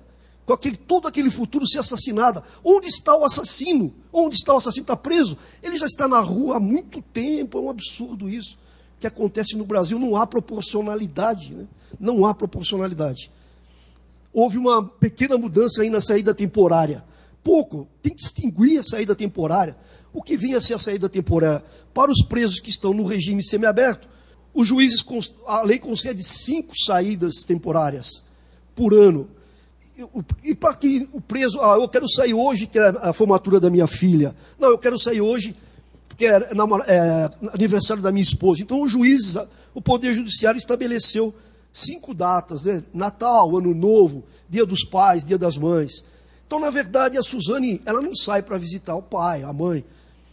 com 0.45 0.53
aquele, 0.53 0.75
todo 0.75 1.07
aquele 1.07 1.29
futuro 1.29 1.67
ser 1.67 1.79
assassinada. 1.79 2.43
Onde 2.63 2.87
está 2.87 3.15
o 3.15 3.23
assassino? 3.23 3.93
Onde 4.11 4.35
está 4.35 4.53
o 4.53 4.57
assassino? 4.57 4.83
Está 4.83 4.95
preso? 4.95 5.37
Ele 5.61 5.77
já 5.77 5.85
está 5.85 6.07
na 6.07 6.19
rua 6.19 6.57
há 6.57 6.59
muito 6.59 7.01
tempo. 7.01 7.57
É 7.57 7.61
um 7.61 7.69
absurdo 7.69 8.29
isso 8.29 8.57
que 8.99 9.07
acontece 9.07 9.55
no 9.55 9.65
Brasil. 9.65 9.97
Não 9.97 10.15
há 10.15 10.27
proporcionalidade. 10.27 11.53
Né? 11.53 11.65
Não 11.99 12.25
há 12.25 12.33
proporcionalidade. 12.33 13.31
Houve 14.33 14.57
uma 14.57 14.83
pequena 14.83 15.37
mudança 15.37 15.81
aí 15.81 15.89
na 15.89 15.99
saída 15.99 16.33
temporária. 16.33 17.03
Pouco. 17.43 17.87
Tem 18.01 18.13
que 18.13 18.21
distinguir 18.21 18.79
a 18.79 18.83
saída 18.83 19.15
temporária. 19.15 19.75
O 20.13 20.21
que 20.21 20.35
vinha 20.35 20.57
a 20.57 20.61
ser 20.61 20.73
a 20.73 20.79
saída 20.79 21.07
temporária? 21.07 21.63
Para 21.93 22.11
os 22.11 22.23
presos 22.23 22.59
que 22.59 22.69
estão 22.69 22.93
no 22.93 23.05
regime 23.05 23.43
semiaberto, 23.43 24.07
os 24.53 24.67
juízes, 24.67 25.03
a 25.47 25.61
lei 25.61 25.79
concede 25.79 26.23
cinco 26.23 26.73
saídas 26.77 27.43
temporárias 27.43 28.23
por 28.75 28.93
ano. 28.93 29.29
E 30.43 30.55
para 30.55 30.73
que 30.75 31.07
o 31.13 31.21
preso, 31.21 31.59
ah, 31.61 31.75
eu 31.75 31.87
quero 31.87 32.09
sair 32.09 32.33
hoje, 32.33 32.67
que 32.67 32.79
é 32.79 32.87
a 32.87 33.13
formatura 33.13 33.59
da 33.59 33.69
minha 33.69 33.87
filha. 33.87 34.35
Não, 34.59 34.69
eu 34.69 34.77
quero 34.77 34.97
sair 34.97 35.21
hoje, 35.21 35.55
porque 36.07 36.25
é, 36.25 36.37
é 36.87 37.29
aniversário 37.53 38.01
da 38.01 38.11
minha 38.11 38.23
esposa. 38.23 38.61
Então, 38.61 38.81
os 38.81 38.91
juízes, 38.91 39.37
o 39.73 39.81
Poder 39.81 40.13
Judiciário 40.13 40.57
estabeleceu 40.57 41.33
cinco 41.71 42.13
datas, 42.13 42.63
né? 42.63 42.83
Natal, 42.93 43.55
Ano 43.57 43.73
Novo, 43.73 44.23
Dia 44.49 44.65
dos 44.65 44.83
Pais, 44.83 45.23
Dia 45.23 45.37
das 45.37 45.57
Mães. 45.57 46.03
Então, 46.45 46.59
na 46.59 46.69
verdade, 46.69 47.17
a 47.17 47.21
Suzane, 47.21 47.81
ela 47.85 48.01
não 48.01 48.13
sai 48.13 48.41
para 48.41 48.57
visitar 48.57 48.95
o 48.95 49.01
pai, 49.01 49.43
a 49.43 49.53
mãe. 49.53 49.85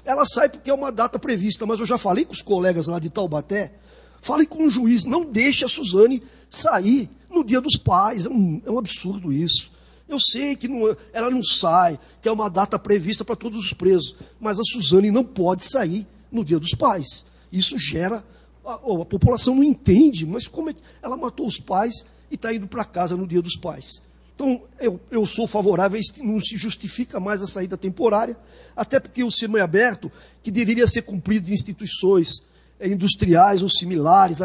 Ela 0.04 0.24
sai 0.24 0.48
porque 0.48 0.70
é 0.70 0.74
uma 0.74 0.90
data 0.90 1.18
prevista, 1.18 1.64
mas 1.64 1.78
eu 1.78 1.86
já 1.86 1.96
falei 1.98 2.24
com 2.24 2.32
os 2.32 2.42
colegas 2.42 2.88
lá 2.88 2.98
de 2.98 3.10
Taubaté, 3.10 3.72
falei 4.20 4.46
com 4.46 4.64
o 4.64 4.70
juiz, 4.70 5.04
não 5.04 5.24
deixe 5.24 5.64
a 5.64 5.68
Suzane 5.68 6.22
sair 6.50 7.10
no 7.30 7.44
dia 7.44 7.60
dos 7.60 7.76
pais. 7.76 8.26
É 8.26 8.28
um, 8.28 8.62
é 8.64 8.70
um 8.70 8.78
absurdo 8.78 9.32
isso. 9.32 9.70
Eu 10.08 10.18
sei 10.18 10.56
que 10.56 10.66
não, 10.66 10.96
ela 11.12 11.30
não 11.30 11.42
sai, 11.42 11.98
que 12.22 12.28
é 12.28 12.32
uma 12.32 12.48
data 12.48 12.78
prevista 12.78 13.24
para 13.24 13.36
todos 13.36 13.58
os 13.58 13.72
presos, 13.72 14.16
mas 14.40 14.58
a 14.58 14.64
Suzane 14.64 15.10
não 15.10 15.22
pode 15.22 15.62
sair 15.64 16.06
no 16.32 16.44
dia 16.44 16.58
dos 16.58 16.70
pais. 16.70 17.26
Isso 17.52 17.78
gera. 17.78 18.24
A, 18.64 18.74
a 18.74 19.04
população 19.04 19.54
não 19.54 19.64
entende, 19.64 20.24
mas 20.24 20.48
como 20.48 20.70
é 20.70 20.72
que 20.72 20.82
ela 21.02 21.16
matou 21.16 21.46
os 21.46 21.58
pais 21.58 22.06
e 22.30 22.34
está 22.34 22.52
indo 22.52 22.66
para 22.66 22.84
casa 22.84 23.16
no 23.16 23.26
dia 23.26 23.42
dos 23.42 23.56
pais? 23.56 24.00
Então, 24.34 24.62
eu, 24.78 25.00
eu 25.10 25.26
sou 25.26 25.48
favorável, 25.48 26.00
não 26.22 26.38
se 26.38 26.56
justifica 26.56 27.18
mais 27.18 27.42
a 27.42 27.46
saída 27.46 27.76
temporária, 27.76 28.36
até 28.76 29.00
porque 29.00 29.24
o 29.24 29.32
semiaberto, 29.32 30.12
que 30.42 30.50
deveria 30.50 30.86
ser 30.86 31.02
cumprido 31.02 31.50
em 31.50 31.54
instituições 31.54 32.28
é, 32.38 32.47
industriais 32.80 33.62
ou 33.62 33.68
similares, 33.68 34.38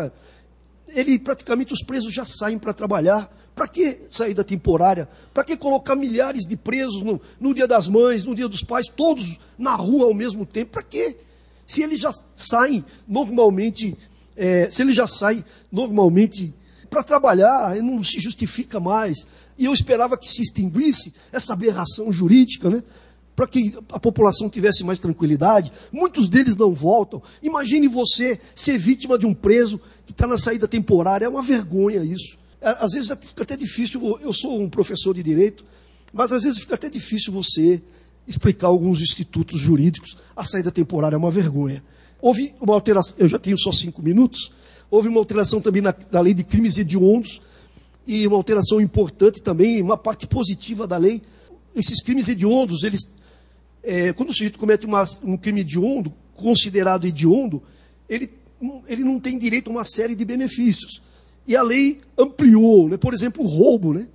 ele 0.88 1.19
praticamente 1.19 1.74
os 1.74 1.84
presos 1.84 2.13
já 2.13 2.26
saem 2.26 2.58
para 2.58 2.74
trabalhar. 2.74 3.32
Para 3.56 3.67
que 3.67 4.00
saída 4.10 4.43
temporária? 4.43 5.08
Para 5.32 5.43
que 5.43 5.56
colocar 5.56 5.96
milhares 5.96 6.43
de 6.43 6.58
presos 6.58 7.04
no, 7.04 7.22
no, 7.39 7.54
dia 7.54 7.67
das 7.67 7.88
mães, 7.88 8.24
no 8.24 8.34
dia 8.34 8.48
dos 8.48 8.63
pais, 8.63 8.88
todos 8.88 9.39
na 9.58 9.76
rua 9.76 10.06
ao 10.06 10.13
mesmo 10.13 10.43
tempo? 10.43 10.72
Para 10.72 10.84
quê? 10.84 11.15
Se 11.67 11.84
eles 11.84 12.00
já 12.00 12.12
saem 12.36 12.84
normalmente, 13.08 13.96
é, 14.36 14.69
se 14.72 14.82
eles 14.82 14.96
já 14.96 15.06
saem 15.06 15.46
normalmente 15.72 16.54
para 16.89 17.04
trabalhar, 17.04 17.76
não 17.76 18.04
se 18.04 18.19
justifica 18.19 18.80
mais. 18.80 19.28
E 19.58 19.65
eu 19.65 19.74
esperava 19.74 20.17
que 20.17 20.28
se 20.28 20.41
extinguisse 20.41 21.13
essa 21.32 21.54
aberração 21.54 22.12
jurídica, 22.12 22.69
né? 22.69 22.84
Para 23.36 23.48
que 23.48 23.76
a 23.91 24.00
população 24.00 24.50
tivesse 24.50 24.84
mais 24.84 25.00
tranquilidade. 25.00 25.72
Muitos 25.91 26.30
deles 26.30 26.56
não 26.56 26.74
voltam. 26.74 27.22
Imagine 27.41 27.88
você 27.88 28.39
ser 28.56 28.78
vítima 28.78 29.17
de 29.17 29.26
um 29.26 29.34
preso 29.34 29.80
que 30.06 30.12
está 30.12 30.28
na 30.28 30.38
saída 30.38 30.67
temporária. 30.67 31.26
É 31.26 31.30
uma 31.30 31.41
vergonha 31.41 32.04
isso. 32.04 32.38
É, 32.62 32.69
às 32.80 32.91
vezes 32.91 33.10
fica 33.22 33.43
até 33.43 33.58
difícil. 33.58 34.19
Eu 34.22 34.32
sou 34.32 34.62
um 34.62 34.69
professor 34.69 35.13
de 35.15 35.24
direito, 35.24 35.65
mas 36.13 36.32
às 36.32 36.43
vezes 36.43 36.60
fica 36.60 36.76
até 36.76 36.89
difícil 36.89 37.34
você 37.34 37.82
explicar 38.28 38.67
alguns 38.67 39.02
institutos 39.02 39.60
jurídicos. 39.60 40.15
A 40.36 40.43
saída 40.43 40.72
temporária 40.72 41.15
é 41.15 41.17
uma 41.17 41.32
vergonha. 41.32 41.84
Houve 42.22 42.54
uma 42.62 42.74
alteração. 42.74 43.13
Eu 43.17 43.28
já 43.28 43.39
tenho 43.39 43.58
só 43.58 43.72
cinco 43.72 44.02
minutos. 44.02 44.52
Houve 44.89 45.10
uma 45.10 45.19
alteração 45.19 45.60
também 45.60 45.82
na, 45.82 45.93
na 46.12 46.22
lei 46.22 46.34
de 46.34 46.43
crimes 46.43 46.78
hediondos 46.78 47.41
e 48.06 48.28
uma 48.28 48.38
alteração 48.38 48.80
importante 48.80 49.41
também, 49.41 49.82
uma 49.82 49.98
parte 49.98 50.28
positiva 50.28 50.86
da 50.86 50.98
lei. 50.98 51.22
Esses 51.76 52.02
crimes 52.02 52.30
hediondos, 52.30 52.84
eles, 52.84 53.02
é, 53.84 54.13
quando 54.13 54.30
o 54.30 54.34
sujeito 54.34 54.58
comete 54.58 54.86
uma, 54.86 55.04
um 55.24 55.36
crime 55.36 55.62
hediondo, 55.62 56.13
considerado 56.36 57.06
hediondo, 57.06 57.62
ele, 58.08 58.30
ele 58.88 59.04
não 59.04 59.19
tem 59.19 59.38
direito 59.38 59.69
a 59.69 59.74
uma 59.74 59.86
série 59.86 60.15
de 60.15 60.24
benefícios. 60.24 61.02
E 61.46 61.56
a 61.56 61.62
lei 61.62 62.00
ampliou, 62.17 62.89
né? 62.89 62.98
por 62.98 63.13
exemplo, 63.13 63.43
o 63.43 63.48
roubo. 63.48 63.93
Né? 63.93 64.08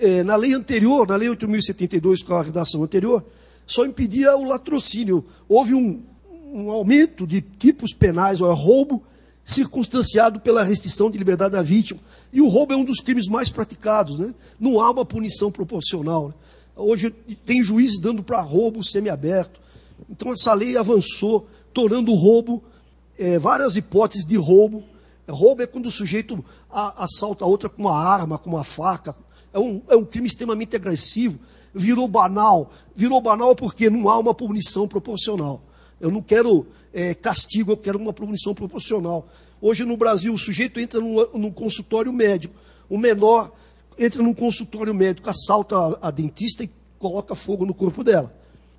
É, 0.00 0.22
na 0.22 0.36
lei 0.36 0.54
anterior, 0.54 1.06
na 1.06 1.16
lei 1.16 1.28
8.072, 1.28 2.24
com 2.24 2.34
a 2.34 2.42
redação 2.42 2.82
anterior, 2.82 3.24
só 3.66 3.84
impedia 3.84 4.34
o 4.36 4.44
latrocínio. 4.44 5.24
Houve 5.46 5.74
um, 5.74 6.02
um 6.52 6.70
aumento 6.70 7.26
de 7.26 7.42
tipos 7.42 7.92
penais, 7.92 8.40
ou 8.40 8.50
é 8.50 8.54
roubo, 8.54 9.02
circunstanciado 9.44 10.40
pela 10.40 10.62
restrição 10.62 11.10
de 11.10 11.18
liberdade 11.18 11.52
da 11.52 11.62
vítima. 11.62 12.00
E 12.32 12.40
o 12.40 12.48
roubo 12.48 12.72
é 12.72 12.76
um 12.76 12.84
dos 12.84 13.00
crimes 13.00 13.26
mais 13.26 13.50
praticados, 13.50 14.18
né? 14.18 14.34
Não 14.58 14.80
há 14.80 14.90
uma 14.90 15.04
punição 15.04 15.50
proporcional. 15.50 16.28
Né? 16.28 16.34
Hoje 16.76 17.10
tem 17.10 17.62
juízes 17.62 18.00
dando 18.00 18.22
para 18.22 18.40
roubo 18.40 18.82
semiaberto. 18.82 19.60
Então 20.10 20.32
essa 20.32 20.52
lei 20.52 20.76
avançou, 20.76 21.46
tornando 21.72 22.12
o 22.12 22.16
roubo 22.16 22.62
é, 23.18 23.38
várias 23.38 23.76
hipóteses 23.76 24.26
de 24.26 24.36
roubo. 24.36 24.82
Roubo 25.28 25.62
é 25.62 25.66
quando 25.66 25.86
o 25.86 25.90
sujeito 25.90 26.44
a, 26.70 27.04
assalta 27.04 27.44
a 27.44 27.48
outra 27.48 27.68
com 27.68 27.82
uma 27.82 27.96
arma, 27.96 28.38
com 28.38 28.50
uma 28.50 28.64
faca. 28.64 29.14
É 29.52 29.58
um, 29.58 29.80
é 29.88 29.96
um 29.96 30.04
crime 30.04 30.26
extremamente 30.26 30.74
agressivo. 30.74 31.38
Virou 31.72 32.08
banal. 32.08 32.70
Virou 32.94 33.20
banal 33.20 33.54
porque 33.54 33.88
não 33.88 34.08
há 34.08 34.18
uma 34.18 34.34
punição 34.34 34.88
proporcional. 34.88 35.62
Eu 36.00 36.10
não 36.10 36.20
quero 36.20 36.66
é, 36.92 37.14
castigo, 37.14 37.72
eu 37.72 37.76
quero 37.76 37.98
uma 37.98 38.12
punição 38.12 38.52
proporcional. 38.52 39.28
Hoje 39.60 39.84
no 39.84 39.96
Brasil, 39.96 40.34
o 40.34 40.38
sujeito 40.38 40.80
entra 40.80 41.00
num 41.00 41.50
consultório 41.50 42.12
médico, 42.12 42.54
o 42.88 42.98
menor 42.98 43.52
entra 43.98 44.22
num 44.22 44.34
consultório 44.34 44.94
médico, 44.94 45.28
assalta 45.30 45.76
a, 45.76 46.08
a 46.08 46.10
dentista 46.10 46.64
e 46.64 46.70
coloca 46.98 47.34
fogo 47.34 47.66
no 47.66 47.74
corpo 47.74 48.02
dela. 48.02 48.34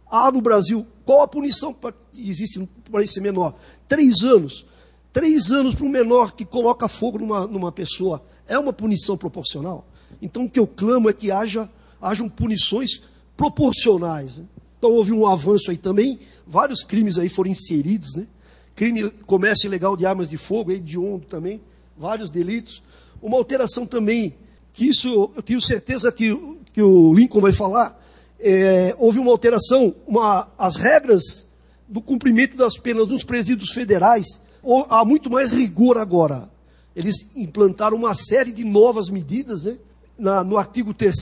Há 0.09 0.31
no 0.31 0.41
Brasil, 0.41 0.85
qual 1.03 1.21
a 1.21 1.27
punição 1.27 1.73
que 2.13 2.29
existe 2.29 2.67
para 2.89 3.03
esse 3.03 3.19
menor? 3.19 3.55
Três 3.87 4.23
anos. 4.23 4.65
Três 5.11 5.51
anos 5.51 5.73
para 5.73 5.85
um 5.85 5.89
menor 5.89 6.33
que 6.33 6.45
coloca 6.45 6.87
fogo 6.87 7.19
numa, 7.19 7.47
numa 7.47 7.71
pessoa. 7.71 8.21
É 8.47 8.57
uma 8.59 8.73
punição 8.73 9.17
proporcional? 9.17 9.87
Então 10.21 10.45
o 10.45 10.49
que 10.49 10.59
eu 10.59 10.67
clamo 10.67 11.09
é 11.09 11.13
que 11.13 11.31
haja, 11.31 11.69
hajam 12.01 12.29
punições 12.29 13.01
proporcionais. 13.35 14.39
Né? 14.39 14.45
Então 14.77 14.91
houve 14.91 15.11
um 15.11 15.25
avanço 15.27 15.71
aí 15.71 15.77
também, 15.77 16.19
vários 16.45 16.83
crimes 16.83 17.17
aí 17.17 17.29
foram 17.29 17.49
inseridos, 17.49 18.15
né? 18.15 18.27
Crime, 18.75 19.09
comércio 19.25 19.67
ilegal 19.67 19.95
de 19.95 20.05
armas 20.05 20.29
de 20.29 20.37
fogo, 20.37 20.71
hediondo 20.71 21.25
também, 21.25 21.61
vários 21.97 22.29
delitos. 22.29 22.83
Uma 23.21 23.37
alteração 23.37 23.85
também, 23.85 24.35
que 24.75 24.89
isso 24.89 25.31
eu 25.35 25.41
tenho 25.41 25.61
certeza 25.61 26.11
que, 26.11 26.37
que 26.73 26.81
o 26.81 27.13
Lincoln 27.13 27.39
vai 27.39 27.53
falar, 27.53 27.97
é, 28.37 28.93
houve 28.99 29.19
uma 29.19 29.31
alteração, 29.31 29.95
uma, 30.05 30.49
as 30.57 30.75
regras 30.75 31.47
do 31.87 32.01
cumprimento 32.01 32.57
das 32.57 32.77
penas 32.77 33.07
nos 33.07 33.23
presídios 33.23 33.71
federais, 33.71 34.41
ou, 34.61 34.85
há 34.89 35.05
muito 35.05 35.31
mais 35.31 35.51
rigor 35.51 35.97
agora. 35.97 36.51
Eles 36.93 37.25
implantaram 37.35 37.95
uma 37.95 38.13
série 38.13 38.51
de 38.51 38.65
novas 38.65 39.09
medidas, 39.09 39.63
né? 39.63 39.77
Na, 40.17 40.43
no 40.43 40.57
artigo 40.57 40.93
3 40.93 41.13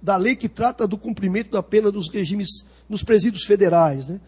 da 0.00 0.16
lei 0.16 0.36
que 0.36 0.48
trata 0.48 0.86
do 0.86 0.96
cumprimento 0.96 1.50
da 1.50 1.62
pena 1.62 1.90
dos 1.90 2.08
regimes 2.08 2.66
nos 2.88 3.02
presídios 3.02 3.44
federais. 3.44 4.08
Né? 4.08 4.20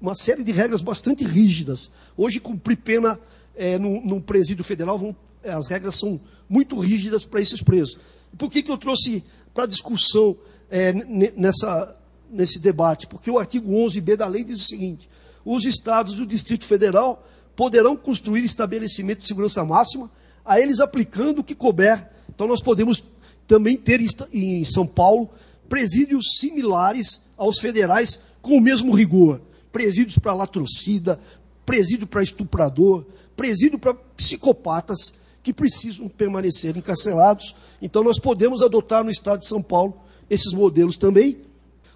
Uma 0.00 0.14
série 0.14 0.42
de 0.42 0.52
regras 0.52 0.80
bastante 0.80 1.24
rígidas. 1.24 1.90
Hoje, 2.16 2.40
cumprir 2.40 2.76
pena 2.76 3.20
é, 3.54 3.78
no 3.78 4.18
presídio 4.20 4.64
federal, 4.64 4.98
vão, 4.98 5.14
as 5.44 5.66
regras 5.68 5.96
são 5.96 6.20
muito 6.48 6.78
rígidas 6.78 7.24
para 7.24 7.40
esses 7.40 7.62
presos. 7.62 7.98
Por 8.36 8.50
que, 8.50 8.62
que 8.62 8.70
eu 8.70 8.78
trouxe 8.78 9.22
para 9.54 9.66
discussão 9.66 10.36
é, 10.70 10.92
nessa, 10.92 11.98
nesse 12.30 12.58
debate? 12.58 13.06
Porque 13.06 13.30
o 13.30 13.38
artigo 13.38 13.72
11b 13.72 14.16
da 14.16 14.26
lei 14.26 14.44
diz 14.44 14.60
o 14.60 14.68
seguinte: 14.68 15.08
os 15.44 15.64
estados 15.64 16.18
e 16.18 16.22
o 16.22 16.26
Distrito 16.26 16.64
Federal 16.64 17.26
poderão 17.56 17.96
construir 17.96 18.44
estabelecimentos 18.44 19.22
de 19.22 19.28
segurança 19.28 19.64
máxima, 19.64 20.10
a 20.44 20.60
eles 20.60 20.80
aplicando 20.80 21.40
o 21.40 21.44
que 21.44 21.54
couber. 21.54 22.08
Então, 22.28 22.46
nós 22.46 22.62
podemos 22.62 23.04
também 23.46 23.76
ter 23.76 24.00
em 24.32 24.64
São 24.64 24.86
Paulo 24.86 25.30
presídios 25.68 26.36
similares 26.38 27.20
aos 27.36 27.58
federais 27.58 28.20
com 28.40 28.56
o 28.56 28.60
mesmo 28.60 28.94
rigor. 28.94 29.40
Presídios 29.72 30.18
para 30.18 30.34
latrocida, 30.34 31.18
presídio 31.66 32.06
para 32.06 32.22
estuprador, 32.22 33.04
presídio 33.36 33.78
para 33.78 33.94
psicopatas 33.94 35.12
que 35.48 35.52
precisam 35.54 36.08
permanecer 36.08 36.76
encarcelados. 36.76 37.56
Então, 37.80 38.04
nós 38.04 38.18
podemos 38.18 38.60
adotar 38.60 39.02
no 39.02 39.10
estado 39.10 39.40
de 39.40 39.48
São 39.48 39.62
Paulo 39.62 39.94
esses 40.28 40.52
modelos 40.52 40.98
também. 40.98 41.38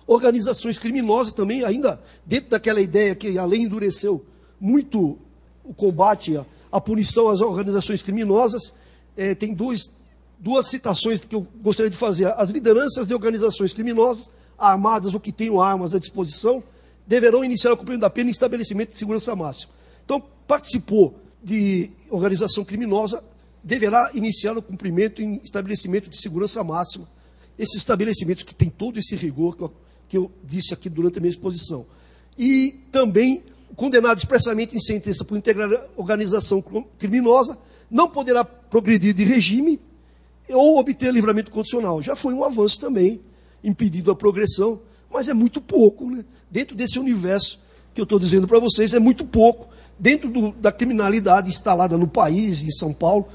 Organizações 0.07 0.79
criminosas 0.79 1.35
também, 1.35 1.63
ainda 1.63 2.03
dentro 2.25 2.49
daquela 2.49 2.81
ideia 2.81 3.15
que 3.15 3.37
a 3.37 3.45
lei 3.45 3.61
endureceu 3.61 4.25
muito 4.59 5.19
o 5.63 5.75
combate, 5.75 6.35
a, 6.35 6.47
a 6.71 6.81
punição 6.81 7.29
às 7.29 7.43
organizações 7.43 8.03
criminosas. 8.03 8.75
É, 9.19 9.35
tem 9.35 9.53
dois, 9.53 9.93
duas 10.39 10.71
citações 10.71 11.21
que 11.21 11.35
eu 11.35 11.47
gostaria 11.61 11.91
de 11.91 11.97
fazer. 11.97 12.29
As 12.39 12.49
lideranças 12.49 13.07
de 13.07 13.13
organizações 13.13 13.75
criminosas, 13.75 14.31
armadas 14.59 15.13
ou 15.13 15.21
que 15.21 15.31
tenham 15.31 15.61
armas 15.61 15.95
à 15.95 15.99
disposição, 15.99 16.65
deverão 17.07 17.45
iniciar 17.45 17.75
o 17.75 17.77
cumprimento 17.77 18.01
da 18.01 18.09
pena 18.09 18.31
em 18.31 18.33
estabelecimento 18.33 18.93
de 18.93 18.97
segurança 18.97 19.37
máxima. 19.37 19.71
Então, 20.03 20.23
participou 20.47 21.21
de 21.45 21.91
organização 22.09 22.65
criminosa, 22.65 23.23
deverá 23.63 24.11
iniciar 24.15 24.57
o 24.57 24.63
cumprimento 24.63 25.23
em 25.23 25.41
estabelecimento 25.43 26.11
de 26.11 26.21
segurança 26.21 26.63
máxima. 26.65 27.09
Esses 27.59 27.77
estabelecimentos 27.77 28.43
que 28.43 28.55
têm 28.55 28.69
todo 28.69 28.99
esse 28.99 29.15
rigor 29.15 29.57
que 29.57 29.63
eu, 29.63 29.73
que 30.09 30.17
eu 30.17 30.31
disse 30.45 30.75
aqui 30.75 30.89
durante 30.89 31.19
a 31.19 31.21
minha 31.21 31.31
exposição. 31.31 31.87
E 32.37 32.81
também, 32.91 33.43
condenado 33.77 34.19
expressamente 34.19 34.75
em 34.75 34.81
sentença 34.81 35.25
por 35.25 35.37
integrar 35.37 35.71
organização 35.97 36.63
criminosa, 36.99 37.59
não 37.91 38.09
poderá 38.09 38.43
progredir 38.43 39.15
de 39.15 39.23
regime 39.23 39.79
ou 40.49 40.79
obter 40.79 41.13
livramento 41.13 41.51
condicional. 41.51 42.03
Já 42.03 42.17
foi 42.17 42.35
um 42.35 42.43
avanço 42.43 42.81
também, 42.81 43.21
impedido 43.63 44.11
a 44.11 44.17
progressão, 44.17 44.81
mas 45.11 45.29
é 45.29 45.35
muito 45.35 45.61
pouco. 45.61 46.11
Né? 46.11 46.25
Dentro 46.51 46.75
desse 46.75 46.99
universo 46.99 47.61
que 47.95 48.01
eu 48.01 48.05
estou 48.05 48.19
dizendo 48.19 48.49
para 48.49 48.59
vocês, 48.59 48.95
é 48.95 48.99
muito 48.99 49.25
pouco. 49.25 49.69
Dentro 49.99 50.31
do, 50.31 50.53
da 50.53 50.73
criminalidade 50.73 51.51
instalada 51.51 51.99
no 51.99 52.09
país, 52.09 52.63
em 52.63 52.73
São 52.73 52.93
Paulo, 52.93 53.29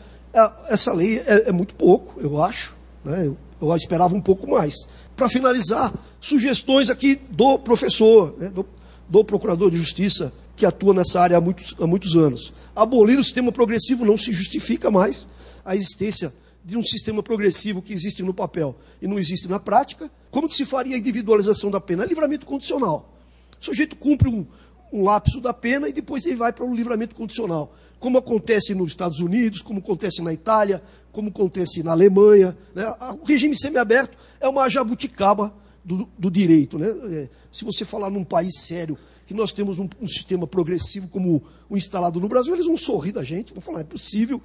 essa 0.69 0.93
lei 0.93 1.19
é, 1.19 1.49
é, 1.49 1.51
muito 1.51 1.75
pouco, 1.75 2.19
eu 2.19 2.41
acho. 2.41 2.75
Né? 3.03 3.27
Eu, 3.27 3.37
eu, 3.61 3.75
esperava 3.75 4.15
um 4.15 4.21
pouco 4.21 4.49
mais. 4.49 4.87
Para 5.15 5.29
finalizar, 5.29 5.93
sugestões 6.19 6.89
aqui 6.89 7.19
do 7.29 7.57
professor, 7.59 8.35
né? 8.37 8.49
do, 8.49 8.65
do, 9.07 9.23
procurador 9.23 9.71
de 9.71 9.77
justiça, 9.77 10.31
que 10.55 10.65
atua 10.65 10.93
nessa 10.93 11.21
área 11.21 11.37
há 11.37 11.41
muitos, 11.41 11.75
há 11.79 11.87
muitos 11.87 12.15
anos. 12.15 12.53
Abolir 12.75 13.17
o 13.17 13.23
sistema 13.23 13.51
progressivo 13.51 14.05
não 14.05 14.17
se 14.17 14.31
justifica 14.31 14.91
mais 14.91 15.27
a 15.65 15.75
existência 15.75 16.33
de 16.63 16.77
um 16.77 16.83
sistema 16.83 17.23
progressivo 17.23 17.81
que 17.81 17.93
existe 17.93 18.21
no 18.21 18.33
papel 18.33 18.75
e 19.01 19.07
não 19.07 19.17
existe 19.17 19.47
na 19.47 19.59
prática. 19.59 20.11
Como 20.29 20.47
que 20.47 20.53
se 20.53 20.65
faria 20.65 20.95
a 20.95 20.99
individualização 20.99 21.71
da 21.71 21.79
pena? 21.79 22.03
É 22.03 22.07
livramento 22.07 22.45
condicional. 22.45 23.13
O 23.59 23.63
sujeito 23.63 23.95
cumpre 23.95 24.27
um, 24.27 24.45
um 24.91 25.03
lapso 25.03 25.41
da 25.41 25.53
pena 25.53 25.89
e 25.89 25.93
depois 25.93 26.25
ele 26.25 26.35
vai 26.35 26.53
para 26.53 26.65
o 26.65 26.73
livramento 26.73 27.15
condicional. 27.15 27.73
Como 27.99 28.17
acontece 28.17 28.73
nos 28.75 28.89
Estados 28.89 29.19
Unidos, 29.19 29.61
como 29.61 29.79
acontece 29.79 30.21
na 30.21 30.31
Itália, 30.31 30.81
como 31.11 31.29
acontece 31.29 31.81
na 31.83 31.91
Alemanha. 31.91 32.57
Né? 32.73 32.85
O 33.19 33.25
regime 33.25 33.57
semiaberto 33.57 34.17
é 34.39 34.47
uma 34.47 34.69
jabuticaba 34.69 35.53
do, 35.83 36.07
do 36.17 36.29
direito. 36.29 36.77
Né? 36.77 36.87
É, 36.87 37.29
se 37.51 37.65
você 37.65 37.83
falar 37.83 38.09
num 38.09 38.23
país 38.23 38.59
sério 38.61 38.97
que 39.25 39.33
nós 39.33 39.51
temos 39.51 39.77
um, 39.79 39.89
um, 40.01 40.07
sistema 40.07 40.47
progressivo 40.47 41.07
como 41.09 41.43
o 41.69 41.75
instalado 41.75 42.19
no 42.19 42.29
Brasil, 42.29 42.53
eles 42.53 42.67
vão 42.67 42.77
sorrir 42.77 43.11
da 43.11 43.23
gente, 43.23 43.53
vão 43.53 43.61
falar, 43.61 43.81
é 43.81 43.83
possível. 43.83 44.41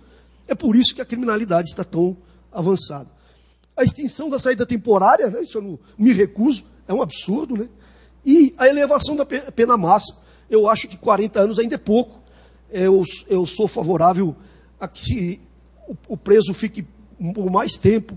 É 0.48 0.54
por 0.54 0.74
isso 0.74 0.94
que 0.94 1.00
a 1.00 1.04
criminalidade 1.04 1.68
está 1.68 1.84
tão 1.84 2.16
avançada. 2.50 3.08
A 3.76 3.82
extinção 3.84 4.28
da 4.28 4.38
saída 4.38 4.66
temporária, 4.66 5.30
né? 5.30 5.42
isso 5.42 5.58
eu 5.58 5.62
não 5.62 5.78
me 5.96 6.12
recuso, 6.12 6.64
é 6.88 6.92
um 6.92 7.00
absurdo. 7.00 7.56
Né? 7.56 7.68
E 8.24 8.54
a 8.58 8.66
elevação 8.66 9.14
da 9.14 9.24
pena 9.24 9.76
máxima 9.76 10.21
eu 10.52 10.68
acho 10.68 10.86
que 10.86 10.98
40 10.98 11.40
anos 11.40 11.58
ainda 11.58 11.76
é 11.76 11.78
pouco. 11.78 12.22
Eu, 12.70 13.02
eu 13.28 13.46
sou 13.46 13.66
favorável 13.66 14.36
a 14.78 14.86
que 14.86 15.40
o, 15.88 15.96
o 16.08 16.16
preso 16.16 16.52
fique 16.52 16.84
por 17.34 17.50
mais 17.50 17.76
tempo 17.76 18.16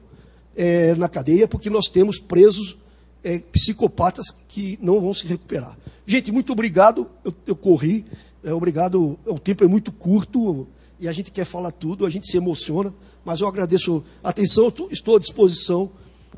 é, 0.56 0.93
na 0.95 1.08
cadeia, 1.08 1.48
porque 1.48 1.69
nós 1.69 1.88
temos 1.88 2.19
presos 2.19 2.78
é, 3.24 3.39
psicopatas 3.39 4.28
que 4.48 4.78
não 4.82 5.00
vão 5.00 5.13
se 5.13 5.26
recuperar. 5.26 5.78
Gente, 6.06 6.32
muito 6.32 6.52
obrigado. 6.52 7.10
Eu, 7.24 7.34
eu 7.48 7.56
corri. 7.56 8.06
É, 8.43 8.54
obrigado. 8.54 9.17
O 9.26 9.39
tempo 9.39 9.63
é 9.63 9.67
muito 9.67 9.91
curto 9.91 10.67
e 11.00 11.08
a 11.08 11.12
gente 11.12 11.32
quer 11.32 11.45
falar 11.45 11.71
tudo, 11.71 12.06
a 12.06 12.10
gente 12.10 12.30
se 12.30 12.38
emociona, 12.38 12.93
mas 13.24 13.41
eu 13.41 13.48
agradeço 13.48 14.04
a 14.24 14.30
atenção, 14.30 14.71
estou 14.89 15.15
à 15.15 15.19
disposição 15.19 15.91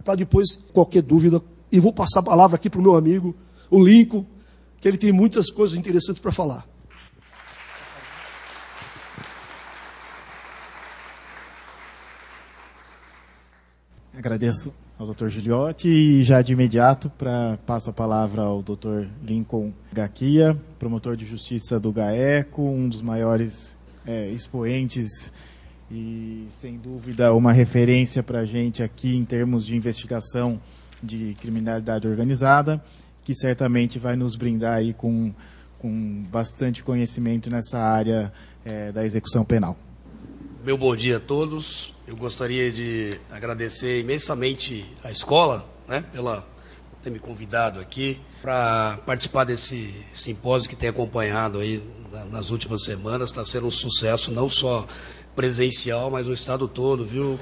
para 0.04 0.16
depois 0.16 0.60
qualquer 0.74 1.02
dúvida. 1.02 1.42
E 1.72 1.80
vou 1.80 1.94
passar 1.94 2.22
a 2.22 2.24
palavra 2.24 2.56
aqui 2.56 2.70
para 2.70 2.80
o 2.80 2.84
meu 2.84 2.96
amigo, 2.96 3.36
o 3.70 3.84
Lincoln, 3.84 4.26
que 4.80 4.88
ele 4.88 4.98
tem 4.98 5.12
muitas 5.12 5.50
coisas 5.50 5.78
interessantes 5.78 6.22
para 6.22 6.32
falar. 6.32 6.66
Agradeço 14.18 14.74
ao 14.98 15.06
Dr. 15.06 15.28
Giliotti 15.28 15.88
e 15.88 16.24
já 16.24 16.42
de 16.42 16.52
imediato 16.52 17.08
para 17.08 17.60
passo 17.68 17.92
a 17.92 17.94
palavra 17.94 18.42
ao 18.42 18.64
Dr. 18.64 19.06
Lincoln 19.24 19.72
Gaquia, 19.94 20.60
promotor 20.80 21.16
de 21.16 21.24
justiça 21.24 21.80
do 21.80 21.92
GAECO, 21.92 22.64
um 22.64 22.90
dos 22.90 23.04
maiores 23.04 23.78
é, 24.06 24.30
expoentes 24.32 25.32
e 25.92 26.48
sem 26.50 26.78
dúvida 26.78 27.32
uma 27.34 27.54
referência 27.54 28.24
para 28.24 28.40
a 28.40 28.46
gente 28.46 28.82
aqui 28.82 29.16
em 29.16 29.24
termos 29.24 29.68
de 29.68 29.76
investigação 29.76 30.60
de 31.02 31.38
criminalidade 31.40 32.08
organizada 32.08 32.84
que 33.28 33.36
certamente 33.36 34.00
vai 34.00 34.16
nos 34.16 34.38
brindar 34.38 34.78
aí 34.78 34.94
com, 34.94 35.34
com 35.80 36.24
bastante 36.32 36.82
conhecimento 36.82 37.50
nessa 37.50 37.78
área 37.78 38.32
é, 38.64 38.90
da 38.94 39.04
execução 39.04 39.44
penal. 39.44 39.78
Meu 40.64 40.78
bom 40.78 40.96
dia 40.96 41.18
a 41.18 41.20
todos. 41.20 41.94
Eu 42.08 42.16
gostaria 42.16 42.72
de 42.72 43.20
agradecer 43.30 44.00
imensamente 44.00 44.88
à 45.04 45.12
escola, 45.12 45.70
né, 45.90 46.06
pela 46.14 46.48
ter 47.04 47.10
me 47.10 47.20
convidado 47.20 47.82
aqui 47.82 48.18
para 48.42 48.98
participar 49.06 49.44
desse 49.44 49.94
simpósio 50.14 50.70
que 50.70 50.78
tem 50.78 50.88
acompanhado 50.88 51.60
aí 51.60 51.84
nas 52.32 52.50
últimas 52.50 52.86
semanas. 52.86 53.30
Está 53.32 53.44
sendo 53.44 53.68
um 53.68 53.72
sucesso, 53.72 54.32
não 54.32 54.48
só 54.48 54.88
presencial, 55.36 56.10
mas 56.10 56.28
no 56.28 56.34
estado 56.34 56.66
todo, 56.66 57.06
viu? 57.06 57.38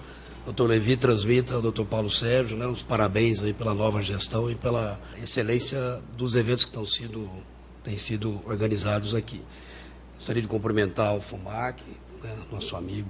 Doutor 0.45 0.69
Levi 0.69 0.95
transmita 0.95 1.55
ao 1.55 1.61
doutor 1.61 1.85
Paulo 1.85 2.09
Sérgio 2.09 2.55
né, 2.55 2.67
os 2.67 2.83
parabéns 2.83 3.41
aí 3.41 3.51
pela 3.51 3.73
nova 3.73 4.01
gestão 4.03 4.49
e 4.49 4.53
pela 4.53 4.99
excelência 5.21 5.99
dos 6.15 6.35
eventos 6.35 6.63
que 6.63 6.69
estão 6.69 6.85
sido, 6.85 7.27
têm 7.83 7.97
sido 7.97 8.39
organizados 8.45 9.15
aqui. 9.15 9.41
Gostaria 10.13 10.43
de 10.43 10.47
cumprimentar 10.47 11.15
o 11.15 11.21
FUMAC, 11.21 11.81
né, 12.23 12.31
nosso 12.51 12.75
amigo 12.75 13.09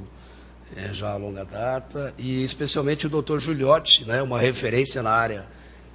é, 0.78 0.93
já 0.93 1.12
há 1.12 1.17
longa 1.17 1.43
data, 1.43 2.13
e 2.17 2.43
especialmente 2.45 3.06
o 3.06 3.10
doutor 3.10 3.38
Juliotti, 3.39 4.06
né, 4.06 4.21
uma 4.21 4.39
referência 4.39 5.04
na 5.04 5.12
área 5.12 5.45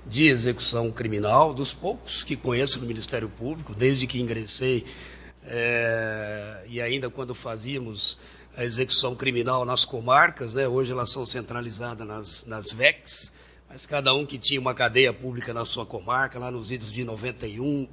de 0.06 0.26
execução 0.26 0.90
criminal, 0.92 1.54
dos 1.54 1.72
poucos 1.72 2.22
que 2.22 2.36
conheço 2.36 2.78
no 2.80 2.86
Ministério 2.86 3.30
Público, 3.30 3.74
desde 3.74 4.06
que 4.06 4.20
ingressei, 4.20 4.84
é, 5.46 6.64
e 6.68 6.82
ainda 6.82 7.08
quando 7.08 7.34
fazíamos 7.34 8.18
a 8.60 8.64
execução 8.64 9.16
criminal 9.16 9.64
nas 9.64 9.86
comarcas, 9.86 10.52
né? 10.52 10.68
hoje 10.68 10.92
elas 10.92 11.10
são 11.10 11.24
centralizadas 11.24 12.06
nas, 12.06 12.44
nas 12.44 12.70
VECs, 12.70 13.32
mas 13.66 13.86
cada 13.86 14.12
um 14.12 14.26
que 14.26 14.36
tinha 14.36 14.60
uma 14.60 14.74
cadeia 14.74 15.14
pública 15.14 15.54
na 15.54 15.64
sua 15.64 15.86
comarca, 15.86 16.38
lá 16.38 16.50
nos 16.50 16.70
idos 16.70 16.92
de 16.92 17.02
91, 17.02 17.88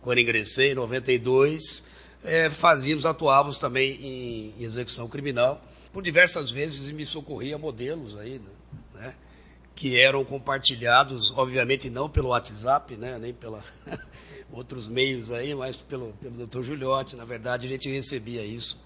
quando 0.00 0.18
ingressei, 0.20 0.70
em 0.70 0.74
92, 0.76 1.82
é, 2.22 2.48
fazíamos, 2.48 3.04
atuávamos 3.04 3.58
também 3.58 3.96
em, 4.00 4.54
em, 4.60 4.64
execução 4.64 5.08
criminal. 5.08 5.60
Por 5.92 6.04
diversas 6.04 6.50
vezes 6.50 6.88
me 6.92 7.04
socorria 7.04 7.58
modelos 7.58 8.16
aí, 8.16 8.38
né? 8.38 8.50
né 8.94 9.14
que 9.74 9.98
eram 9.98 10.24
compartilhados, 10.24 11.32
obviamente 11.32 11.90
não 11.90 12.08
pelo 12.08 12.28
WhatsApp, 12.28 12.94
né? 12.94 13.18
nem 13.18 13.34
pela 13.34 13.64
outros 14.52 14.86
meios 14.86 15.32
aí, 15.32 15.52
mas 15.52 15.74
pelo, 15.78 16.12
pelo 16.22 16.46
Dr. 16.46 16.62
Juliotti. 16.62 17.16
Na 17.16 17.24
verdade, 17.24 17.66
a 17.66 17.68
gente 17.68 17.90
recebia 17.90 18.44
isso 18.44 18.78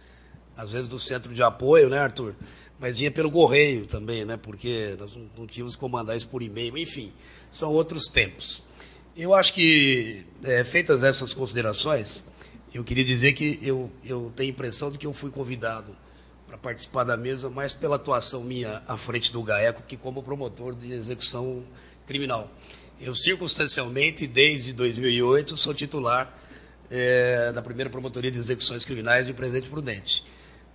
às 0.56 0.72
vezes 0.72 0.88
do 0.88 0.98
centro 0.98 1.34
de 1.34 1.42
apoio, 1.42 1.88
né, 1.88 1.98
Arthur? 1.98 2.34
Mas 2.78 2.98
vinha 2.98 3.10
pelo 3.10 3.30
correio 3.30 3.86
também, 3.86 4.24
né? 4.24 4.36
Porque 4.36 4.96
nós 4.98 5.16
não 5.36 5.46
tínhamos 5.46 5.76
como 5.76 5.96
mandar 5.96 6.16
isso 6.16 6.28
por 6.28 6.42
e-mail. 6.42 6.76
Enfim, 6.76 7.12
são 7.50 7.72
outros 7.72 8.08
tempos. 8.08 8.62
Eu 9.16 9.34
acho 9.34 9.54
que, 9.54 10.24
é, 10.44 10.62
feitas 10.62 11.02
essas 11.02 11.32
considerações, 11.32 12.22
eu 12.74 12.84
queria 12.84 13.04
dizer 13.04 13.32
que 13.32 13.58
eu, 13.62 13.90
eu 14.04 14.30
tenho 14.36 14.50
a 14.50 14.52
impressão 14.52 14.90
de 14.90 14.98
que 14.98 15.06
eu 15.06 15.12
fui 15.14 15.30
convidado 15.30 15.96
para 16.46 16.58
participar 16.58 17.04
da 17.04 17.16
mesa 17.16 17.48
mais 17.48 17.72
pela 17.72 17.96
atuação 17.96 18.44
minha 18.44 18.82
à 18.86 18.96
frente 18.96 19.32
do 19.32 19.42
GAECO 19.42 19.82
que 19.88 19.96
como 19.96 20.22
promotor 20.22 20.74
de 20.74 20.92
execução 20.92 21.64
criminal. 22.06 22.50
Eu, 23.00 23.14
circunstancialmente, 23.14 24.26
desde 24.26 24.72
2008, 24.74 25.56
sou 25.56 25.72
titular 25.72 26.32
é, 26.90 27.52
da 27.52 27.62
primeira 27.62 27.88
promotoria 27.88 28.30
de 28.30 28.38
execuções 28.38 28.84
criminais 28.84 29.26
de 29.26 29.32
Presidente 29.32 29.70
Prudente 29.70 30.24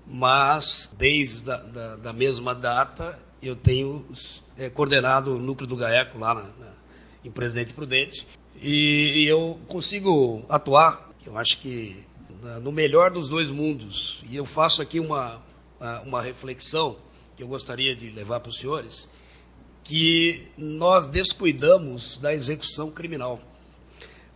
mas 0.08 0.93
desde 0.97 1.43
da, 1.43 1.58
da, 1.58 1.95
da 1.97 2.14
mesma 2.14 2.54
data 2.54 3.18
eu 3.41 3.56
tenho 3.56 4.06
é, 4.58 4.70
coordenado 4.70 5.36
o 5.36 5.39
núcleo 5.39 5.68
do 5.68 5.76
GAECO 5.76 6.20
lá 6.20 6.36
na, 6.36 6.43
na, 6.43 6.72
em 7.24 7.32
Presidente 7.32 7.74
Prudente 7.74 8.28
e, 8.62 9.24
e, 9.24 9.28
eu 9.28 9.60
consigo 9.68 10.45
atuar, 10.47 11.10
eu 11.26 11.38
acho 11.38 11.58
que 11.60 12.06
no 12.62 12.72
melhor 12.72 13.12
dos 13.12 13.30
dois 13.30 13.52
mundos. 13.52 14.24
E 14.30 14.36
eu 14.36 14.45
faço 14.45 14.82
aqui 14.82 14.99
uma, 14.99 15.41
uma 16.06 16.22
reflexão 16.22 16.97
que 17.36 17.43
eu 17.43 17.47
gostaria 17.47 17.95
de 17.95 18.10
levar 18.12 18.39
para 18.39 18.49
os 18.49 18.58
senhores, 18.58 19.10
que 19.84 20.47
nós 20.58 21.08
descuidamos 21.08 22.18
da 22.18 22.34
execução 22.34 22.91
criminal. 22.91 23.39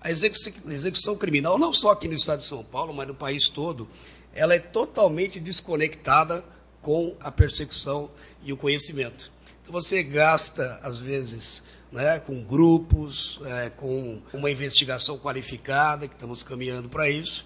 A 0.02 0.12
execução 0.12 1.16
criminal, 1.16 1.58
não 1.58 1.74
só 1.74 1.92
aqui 1.92 2.08
no 2.08 2.14
estado 2.14 2.40
de 2.40 2.46
São 2.46 2.64
Paulo, 2.64 2.94
mas 2.94 3.08
no 3.08 3.16
país 3.16 3.50
todo, 3.50 3.88
ela 4.36 4.54
é 4.54 4.60
totalmente 4.60 5.40
desconectada 5.40 6.44
com 6.82 7.16
a 7.20 7.32
persecução 7.32 8.12
e 8.44 8.54
o 8.54 8.58
conhecimento. 8.58 9.32
Então 9.64 9.74
você 9.74 10.04
gasta, 10.04 10.80
às 10.84 11.00
vezes, 11.00 11.64
né, 11.92 12.20
com 12.20 12.44
grupos, 12.44 13.40
é, 13.46 13.70
com 13.70 14.22
uma 14.34 14.52
investigação 14.52 15.18
qualificada, 15.18 16.08
que 16.08 16.14
estamos 16.14 16.44
caminhando 16.44 16.90
para 16.90 17.10
isso, 17.10 17.46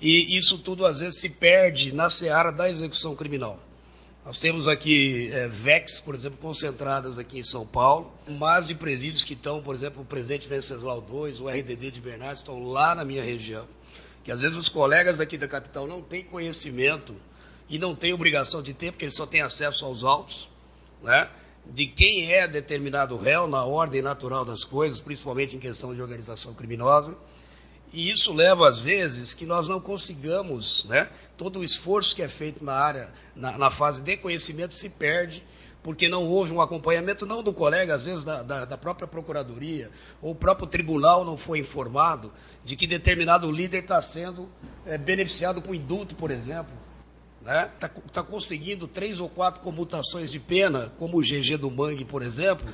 e 0.00 0.36
isso 0.36 0.58
tudo 0.58 0.84
às 0.84 1.00
vezes 1.00 1.20
se 1.20 1.28
perde 1.28 1.92
na 1.92 2.10
seara 2.10 2.50
da 2.50 2.68
execução 2.68 3.14
criminal. 3.14 3.60
Nós 4.24 4.40
temos 4.40 4.66
aqui 4.66 5.30
é, 5.32 5.46
VEX, 5.46 6.00
por 6.00 6.14
exemplo, 6.14 6.38
concentradas 6.38 7.16
aqui 7.16 7.38
em 7.38 7.42
São 7.42 7.64
Paulo, 7.64 8.12
mas 8.26 8.66
de 8.66 8.74
presídios 8.74 9.22
que 9.22 9.34
estão, 9.34 9.62
por 9.62 9.72
exemplo, 9.72 10.02
o 10.02 10.04
presidente 10.04 10.48
Venceslau 10.48 11.06
II, 11.08 11.42
o 11.42 11.48
RDD 11.48 11.92
de 11.92 12.00
Bernardes, 12.00 12.40
estão 12.40 12.64
lá 12.64 12.92
na 12.96 13.04
minha 13.04 13.22
região. 13.22 13.64
Que 14.26 14.32
às 14.32 14.42
vezes 14.42 14.56
os 14.56 14.68
colegas 14.68 15.18
daqui 15.18 15.38
da 15.38 15.46
capital 15.46 15.86
não 15.86 16.02
têm 16.02 16.24
conhecimento 16.24 17.14
e 17.68 17.78
não 17.78 17.94
têm 17.94 18.12
obrigação 18.12 18.60
de 18.60 18.74
ter, 18.74 18.90
porque 18.90 19.04
eles 19.04 19.14
só 19.14 19.24
têm 19.24 19.40
acesso 19.40 19.84
aos 19.84 20.02
autos, 20.02 20.50
né? 21.00 21.30
de 21.64 21.86
quem 21.86 22.32
é 22.32 22.48
determinado 22.48 23.16
réu 23.16 23.46
na 23.46 23.64
ordem 23.64 24.02
natural 24.02 24.44
das 24.44 24.64
coisas, 24.64 25.00
principalmente 25.00 25.54
em 25.54 25.60
questão 25.60 25.94
de 25.94 26.02
organização 26.02 26.52
criminosa. 26.54 27.16
E 27.92 28.10
isso 28.10 28.32
leva, 28.32 28.68
às 28.68 28.80
vezes, 28.80 29.32
que 29.32 29.46
nós 29.46 29.68
não 29.68 29.80
consigamos, 29.80 30.84
né? 30.86 31.08
todo 31.36 31.60
o 31.60 31.64
esforço 31.64 32.12
que 32.12 32.20
é 32.20 32.28
feito 32.28 32.64
na 32.64 32.74
área, 32.74 33.12
na, 33.36 33.56
na 33.56 33.70
fase 33.70 34.02
de 34.02 34.16
conhecimento, 34.16 34.74
se 34.74 34.88
perde, 34.88 35.40
porque 35.86 36.08
não 36.08 36.26
houve 36.26 36.52
um 36.52 36.60
acompanhamento, 36.60 37.24
não 37.24 37.44
do 37.44 37.54
colega, 37.54 37.94
às 37.94 38.06
vezes 38.06 38.24
da, 38.24 38.42
da, 38.42 38.64
da 38.64 38.76
própria 38.76 39.06
procuradoria, 39.06 39.88
ou 40.20 40.32
o 40.32 40.34
próprio 40.34 40.66
tribunal 40.66 41.24
não 41.24 41.36
foi 41.36 41.60
informado 41.60 42.32
de 42.64 42.74
que 42.74 42.88
determinado 42.88 43.48
líder 43.48 43.82
está 43.82 44.02
sendo 44.02 44.48
é, 44.84 44.98
beneficiado 44.98 45.62
com 45.62 45.72
indulto, 45.72 46.16
por 46.16 46.32
exemplo. 46.32 46.74
Está 47.40 47.52
né? 47.52 47.70
Tá, 47.78 47.88
tá 48.12 48.22
conseguindo 48.24 48.88
três 48.88 49.20
ou 49.20 49.28
quatro 49.28 49.60
comutações 49.60 50.32
de 50.32 50.40
pena, 50.40 50.92
como 50.98 51.18
o 51.18 51.22
GG 51.22 51.56
do 51.56 51.70
Mangue, 51.70 52.04
por 52.04 52.20
exemplo, 52.20 52.66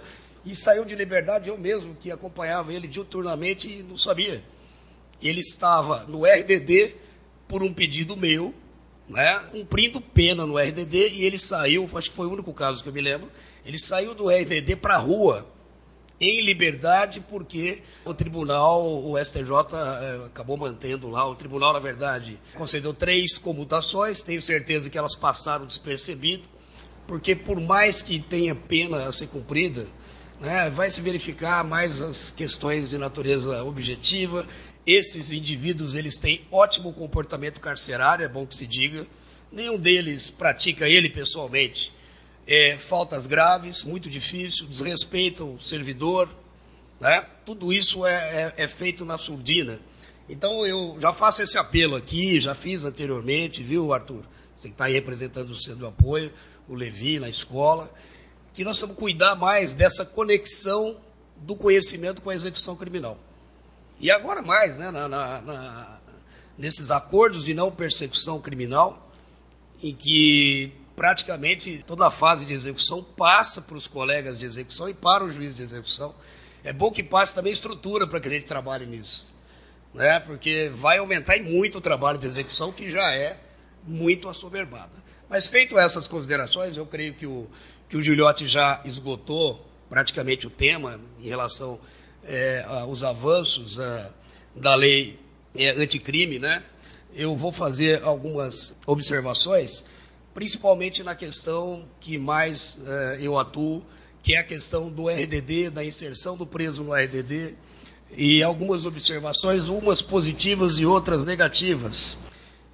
e 0.42 0.56
saiu 0.56 0.86
de 0.86 0.94
liberdade 0.94 1.50
eu 1.50 1.58
mesmo, 1.58 1.94
que 1.94 2.10
acompanhava 2.10 2.72
ele 2.72 2.88
diuturnamente 2.88 3.68
e 3.68 3.82
não 3.82 3.98
sabia 3.98 4.42
ele 5.22 5.40
estava 5.40 6.04
no 6.04 6.24
RDD 6.24 6.96
por 7.46 7.62
um 7.62 7.72
pedido 7.72 8.16
meu, 8.16 8.54
né, 9.12 9.38
cumprindo 9.50 10.00
pena 10.00 10.46
no 10.46 10.58
RDD, 10.58 11.10
e 11.10 11.24
ele 11.24 11.38
saiu, 11.38 11.88
acho 11.94 12.10
que 12.10 12.16
foi 12.16 12.26
o 12.26 12.32
único 12.32 12.52
caso 12.52 12.82
que 12.82 12.88
eu 12.88 12.92
me 12.92 13.00
lembro, 13.00 13.30
ele 13.64 13.78
saiu 13.78 14.14
do 14.14 14.28
RDD 14.28 14.76
para 14.76 14.94
a 14.94 14.98
rua, 14.98 15.46
em 16.20 16.40
liberdade, 16.40 17.20
porque 17.28 17.82
o 18.04 18.14
tribunal, 18.14 18.86
o 18.86 19.18
STJ, 19.18 19.50
é, 19.74 20.26
acabou 20.26 20.56
mantendo 20.56 21.08
lá. 21.08 21.28
O 21.28 21.34
tribunal, 21.34 21.72
na 21.72 21.80
verdade, 21.80 22.38
concedeu 22.54 22.94
três 22.94 23.36
comutações, 23.38 24.22
tenho 24.22 24.40
certeza 24.40 24.88
que 24.88 24.96
elas 24.96 25.16
passaram 25.16 25.66
despercebido, 25.66 26.44
porque 27.08 27.34
por 27.34 27.60
mais 27.60 28.02
que 28.02 28.20
tenha 28.20 28.54
pena 28.54 29.06
a 29.08 29.10
ser 29.10 29.26
cumprida, 29.26 29.88
né, 30.40 30.70
vai 30.70 30.88
se 30.90 31.00
verificar 31.00 31.64
mais 31.64 32.00
as 32.00 32.30
questões 32.30 32.88
de 32.88 32.98
natureza 32.98 33.64
objetiva 33.64 34.46
esses 34.86 35.30
indivíduos 35.30 35.94
eles 35.94 36.18
têm 36.18 36.46
ótimo 36.50 36.92
comportamento 36.92 37.60
carcerário, 37.60 38.24
é 38.24 38.28
bom 38.28 38.46
que 38.46 38.54
se 38.54 38.66
diga. 38.66 39.06
Nenhum 39.50 39.78
deles 39.78 40.30
pratica 40.30 40.88
ele 40.88 41.08
pessoalmente 41.08 41.92
é, 42.46 42.76
faltas 42.76 43.26
graves, 43.26 43.84
muito 43.84 44.10
difícil, 44.10 44.66
desrespeitam 44.66 45.54
o 45.54 45.60
servidor. 45.60 46.28
Né? 47.00 47.24
Tudo 47.44 47.72
isso 47.72 48.04
é, 48.06 48.14
é, 48.56 48.64
é 48.64 48.68
feito 48.68 49.04
na 49.04 49.18
surdina. 49.18 49.78
Então 50.28 50.66
eu 50.66 50.96
já 51.00 51.12
faço 51.12 51.42
esse 51.42 51.58
apelo 51.58 51.94
aqui, 51.94 52.40
já 52.40 52.54
fiz 52.54 52.84
anteriormente, 52.84 53.62
viu, 53.62 53.92
Arthur? 53.92 54.24
Você 54.56 54.68
que 54.68 54.74
está 54.74 54.86
aí 54.86 54.92
representando 54.92 55.50
o 55.50 55.54
centro 55.54 55.80
de 55.80 55.86
apoio, 55.86 56.32
o 56.68 56.74
Levi 56.74 57.18
na 57.18 57.28
escola, 57.28 57.92
que 58.54 58.64
nós 58.64 58.80
vamos 58.80 58.96
cuidar 58.96 59.34
mais 59.34 59.74
dessa 59.74 60.04
conexão 60.04 60.96
do 61.36 61.56
conhecimento 61.56 62.22
com 62.22 62.30
a 62.30 62.34
execução 62.34 62.76
criminal. 62.76 63.18
E 64.02 64.10
agora 64.10 64.42
mais, 64.42 64.76
né, 64.76 64.90
na, 64.90 65.08
na, 65.08 65.40
na, 65.40 65.98
nesses 66.58 66.90
acordos 66.90 67.44
de 67.44 67.54
não 67.54 67.70
persecução 67.70 68.40
criminal, 68.40 69.08
em 69.80 69.94
que 69.94 70.72
praticamente 70.96 71.84
toda 71.86 72.08
a 72.08 72.10
fase 72.10 72.44
de 72.44 72.52
execução 72.52 73.00
passa 73.00 73.62
para 73.62 73.76
os 73.76 73.86
colegas 73.86 74.36
de 74.36 74.44
execução 74.44 74.88
e 74.88 74.94
para 74.94 75.22
o 75.22 75.30
juiz 75.30 75.54
de 75.54 75.62
execução. 75.62 76.12
É 76.64 76.72
bom 76.72 76.90
que 76.90 77.00
passe 77.00 77.32
também 77.32 77.52
estrutura 77.52 78.04
para 78.04 78.18
que 78.18 78.26
a 78.26 78.30
gente 78.32 78.44
trabalhe 78.44 78.86
nisso. 78.86 79.30
Né? 79.94 80.18
Porque 80.18 80.68
vai 80.74 80.98
aumentar 80.98 81.40
muito 81.40 81.78
o 81.78 81.80
trabalho 81.80 82.18
de 82.18 82.26
execução, 82.26 82.72
que 82.72 82.90
já 82.90 83.14
é 83.14 83.38
muito 83.84 84.28
assoberbada. 84.28 84.92
Mas 85.28 85.46
feito 85.46 85.78
essas 85.78 86.08
considerações, 86.08 86.76
eu 86.76 86.86
creio 86.86 87.14
que 87.14 87.26
o, 87.26 87.48
que 87.88 87.96
o 87.96 88.02
Gilhote 88.02 88.48
já 88.48 88.80
esgotou 88.84 89.64
praticamente 89.88 90.44
o 90.46 90.50
tema 90.50 91.00
em 91.20 91.28
relação 91.28 91.80
é, 92.24 92.64
os 92.88 93.02
avanços 93.02 93.78
é, 93.78 94.10
da 94.54 94.74
lei 94.74 95.18
é, 95.54 95.70
anticrime, 95.70 96.38
né? 96.38 96.62
eu 97.14 97.36
vou 97.36 97.52
fazer 97.52 98.02
algumas 98.02 98.74
observações, 98.86 99.84
principalmente 100.34 101.02
na 101.02 101.14
questão 101.14 101.84
que 102.00 102.16
mais 102.16 102.78
é, 102.86 103.18
eu 103.20 103.38
atuo, 103.38 103.84
que 104.22 104.34
é 104.34 104.38
a 104.38 104.44
questão 104.44 104.88
do 104.88 105.08
RDD, 105.08 105.70
da 105.70 105.84
inserção 105.84 106.36
do 106.36 106.46
preso 106.46 106.82
no 106.82 106.94
RDD, 106.94 107.54
e 108.16 108.42
algumas 108.42 108.86
observações, 108.86 109.68
umas 109.68 110.00
positivas 110.00 110.78
e 110.78 110.86
outras 110.86 111.24
negativas. 111.24 112.16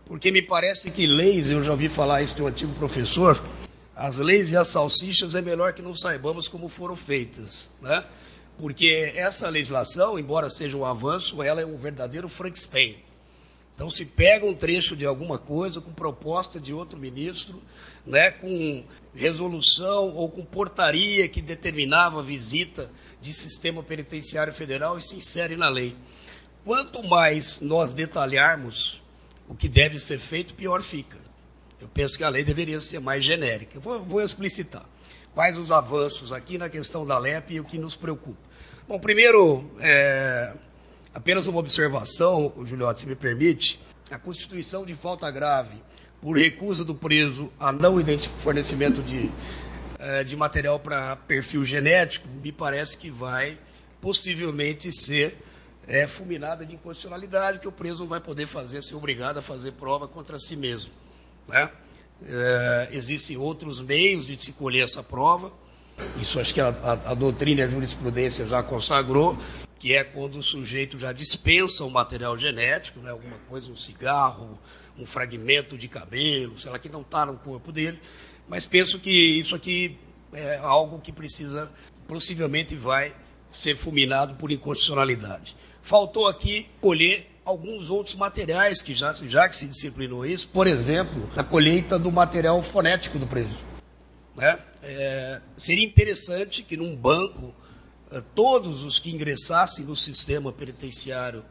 Porque 0.05 0.30
me 0.30 0.42
parece 0.42 0.90
que 0.90 1.07
leis, 1.07 1.51
eu 1.51 1.62
já 1.62 1.72
ouvi 1.72 1.88
falar 1.88 2.22
isso 2.22 2.34
de 2.34 2.42
um 2.42 2.46
antigo 2.46 2.74
professor, 2.74 3.40
as 3.94 4.16
leis 4.16 4.51
e 4.51 4.57
as 4.57 4.68
salsichas 4.68 5.34
é 5.34 5.42
melhor 5.42 5.72
que 5.72 5.82
não 5.82 5.94
saibamos 5.94 6.49
como 6.49 6.68
foram 6.68 6.94
feitas. 6.94 7.70
Né? 7.80 8.05
Porque 8.59 9.12
essa 9.14 9.48
legislação, 9.48 10.18
embora 10.18 10.50
seja 10.50 10.76
um 10.76 10.84
avanço, 10.84 11.42
ela 11.42 11.61
é 11.61 11.66
um 11.66 11.78
verdadeiro 11.78 12.28
Frankenstein. 12.28 12.96
Então 13.74 13.88
se 13.88 14.06
pega 14.06 14.44
um 14.44 14.54
trecho 14.54 14.96
de 14.96 15.06
alguma 15.06 15.38
coisa 15.38 15.80
com 15.80 15.92
proposta 15.92 16.59
de 16.59 16.74
outro 16.74 16.98
ministro, 16.98 17.62
né, 18.04 18.32
com 18.32 18.84
resolução 19.14 20.12
ou 20.16 20.28
com 20.28 20.44
portaria 20.44 21.28
que 21.28 21.40
determinava 21.40 22.18
a 22.18 22.22
visita 22.22 22.90
de 23.22 23.32
sistema 23.32 23.80
penitenciário 23.80 24.52
federal 24.52 24.98
e 24.98 25.02
se 25.02 25.14
insere 25.14 25.56
na 25.56 25.68
lei. 25.68 25.94
Quanto 26.64 27.06
mais 27.06 27.61
nós 27.61 27.92
detalharmos 27.92 29.00
o 29.48 29.54
que 29.54 29.68
deve 29.68 29.98
ser 30.00 30.18
feito, 30.18 30.54
pior 30.54 30.82
fica. 30.82 31.16
Eu 31.80 31.86
penso 31.86 32.18
que 32.18 32.24
a 32.24 32.28
lei 32.28 32.42
deveria 32.42 32.80
ser 32.80 32.98
mais 32.98 33.22
genérica. 33.22 33.78
Vou, 33.78 34.02
vou 34.02 34.20
explicitar 34.20 34.84
quais 35.34 35.56
os 35.56 35.70
avanços 35.70 36.32
aqui 36.32 36.59
na 36.59 36.68
questão 36.68 37.06
da 37.06 37.16
LEP 37.16 37.54
e 37.54 37.61
o 37.61 37.64
que 37.64 37.78
nos 37.78 37.94
preocupa. 37.94 38.47
Bom, 38.89 38.99
primeiro, 38.99 39.70
é, 39.80 40.51
apenas 41.12 41.47
uma 41.47 41.59
observação, 41.59 42.55
Juliote, 42.64 43.03
se 43.03 43.07
me 43.07 43.14
permite. 43.14 43.78
A 44.11 44.18
constituição 44.18 44.86
de 44.86 44.95
falta 44.95 45.30
grave 45.30 45.76
por 46.22 46.39
recusa 46.39 46.86
do 46.86 46.95
preso 46.95 47.53
a 47.61 47.70
não 47.70 47.97
fornecimento 48.39 49.03
de, 49.03 49.30
é, 49.99 50.24
de 50.24 50.34
material 50.34 50.80
para 50.80 51.14
perfil 51.16 51.66
genético, 51.66 52.26
me 52.43 52.51
parece 52.51 52.97
que 52.97 53.11
vai 53.11 53.59
possivelmente 54.01 54.91
ser 54.91 55.36
é, 55.86 56.07
fulminada 56.07 56.64
de 56.64 56.74
inconstitucionalidade, 56.76 57.59
que 57.59 57.68
o 57.68 57.72
preso 57.72 58.05
não 58.05 58.09
vai 58.09 58.20
poder 58.20 58.47
fazer, 58.47 58.82
ser 58.82 58.95
obrigado 58.95 59.36
a 59.36 59.43
fazer 59.43 59.72
prova 59.72 60.09
contra 60.09 60.41
si 60.41 60.57
mesmo. 60.57 60.91
Né? 61.47 61.70
É, 62.26 62.89
existem 62.93 63.36
outros 63.36 63.82
meios 63.82 64.24
de 64.24 64.43
se 64.43 64.51
colher 64.53 64.84
essa 64.84 65.03
prova. 65.03 65.53
Isso 66.20 66.38
acho 66.40 66.55
que 66.55 66.61
a, 66.61 66.68
a, 66.68 66.92
a 67.11 67.14
doutrina 67.14 67.61
e 67.61 67.64
a 67.64 67.68
jurisprudência 67.68 68.46
já 68.46 68.62
consagrou, 68.62 69.38
que 69.78 69.94
é 69.94 70.03
quando 70.03 70.36
o 70.36 70.42
sujeito 70.42 70.99
já 70.99 71.12
dispensa 71.12 71.84
o 71.84 71.90
material 71.90 72.36
genético, 72.36 73.01
né, 73.01 73.11
alguma 73.11 73.36
coisa, 73.49 73.70
um 73.70 73.76
cigarro, 73.76 74.59
um 74.99 75.07
fragmento 75.07 75.78
de 75.78 75.88
cabelo, 75.88 76.59
sei 76.59 76.70
lá, 76.70 76.78
que 76.78 76.88
não 76.88 77.03
está 77.03 77.24
no 77.24 77.34
corpo 77.34 77.70
dele. 77.70 78.01
Mas 78.49 78.66
penso 78.66 78.99
que 78.99 79.11
isso 79.11 79.55
aqui 79.55 79.96
é 80.32 80.57
algo 80.59 80.99
que 80.99 81.12
precisa, 81.12 81.70
possivelmente 82.07 82.74
vai 82.74 83.14
ser 83.51 83.76
fulminado 83.76 84.34
por 84.34 84.51
inconstitucionalidade. 84.51 85.57
Faltou 85.82 86.26
aqui 86.26 86.68
colher 86.80 87.26
alguns 87.44 87.88
outros 87.88 88.14
materiais 88.14 88.82
que 88.82 88.92
já, 88.92 89.12
já 89.12 89.49
que 89.49 89.57
se 89.57 89.66
disciplinou 89.66 90.26
isso, 90.26 90.49
por 90.49 90.66
exemplo, 90.66 91.30
a 91.34 91.42
colheita 91.42 91.99
do 91.99 92.12
material 92.12 92.62
fonético 92.62 93.18
do 93.18 93.26
preso. 93.26 93.57
Né? 94.36 94.59
É, 94.91 95.43
seria 95.57 95.84
interessante 95.84 96.62
que 96.62 96.74
num 96.74 96.97
banco 96.97 97.55
eh, 98.11 98.22
todos 98.34 98.82
os 98.84 98.99
que 98.99 99.11
ingressassem 99.11 99.84
no 99.84 99.95
sistema 99.95 100.51
penitenciário 100.51 101.45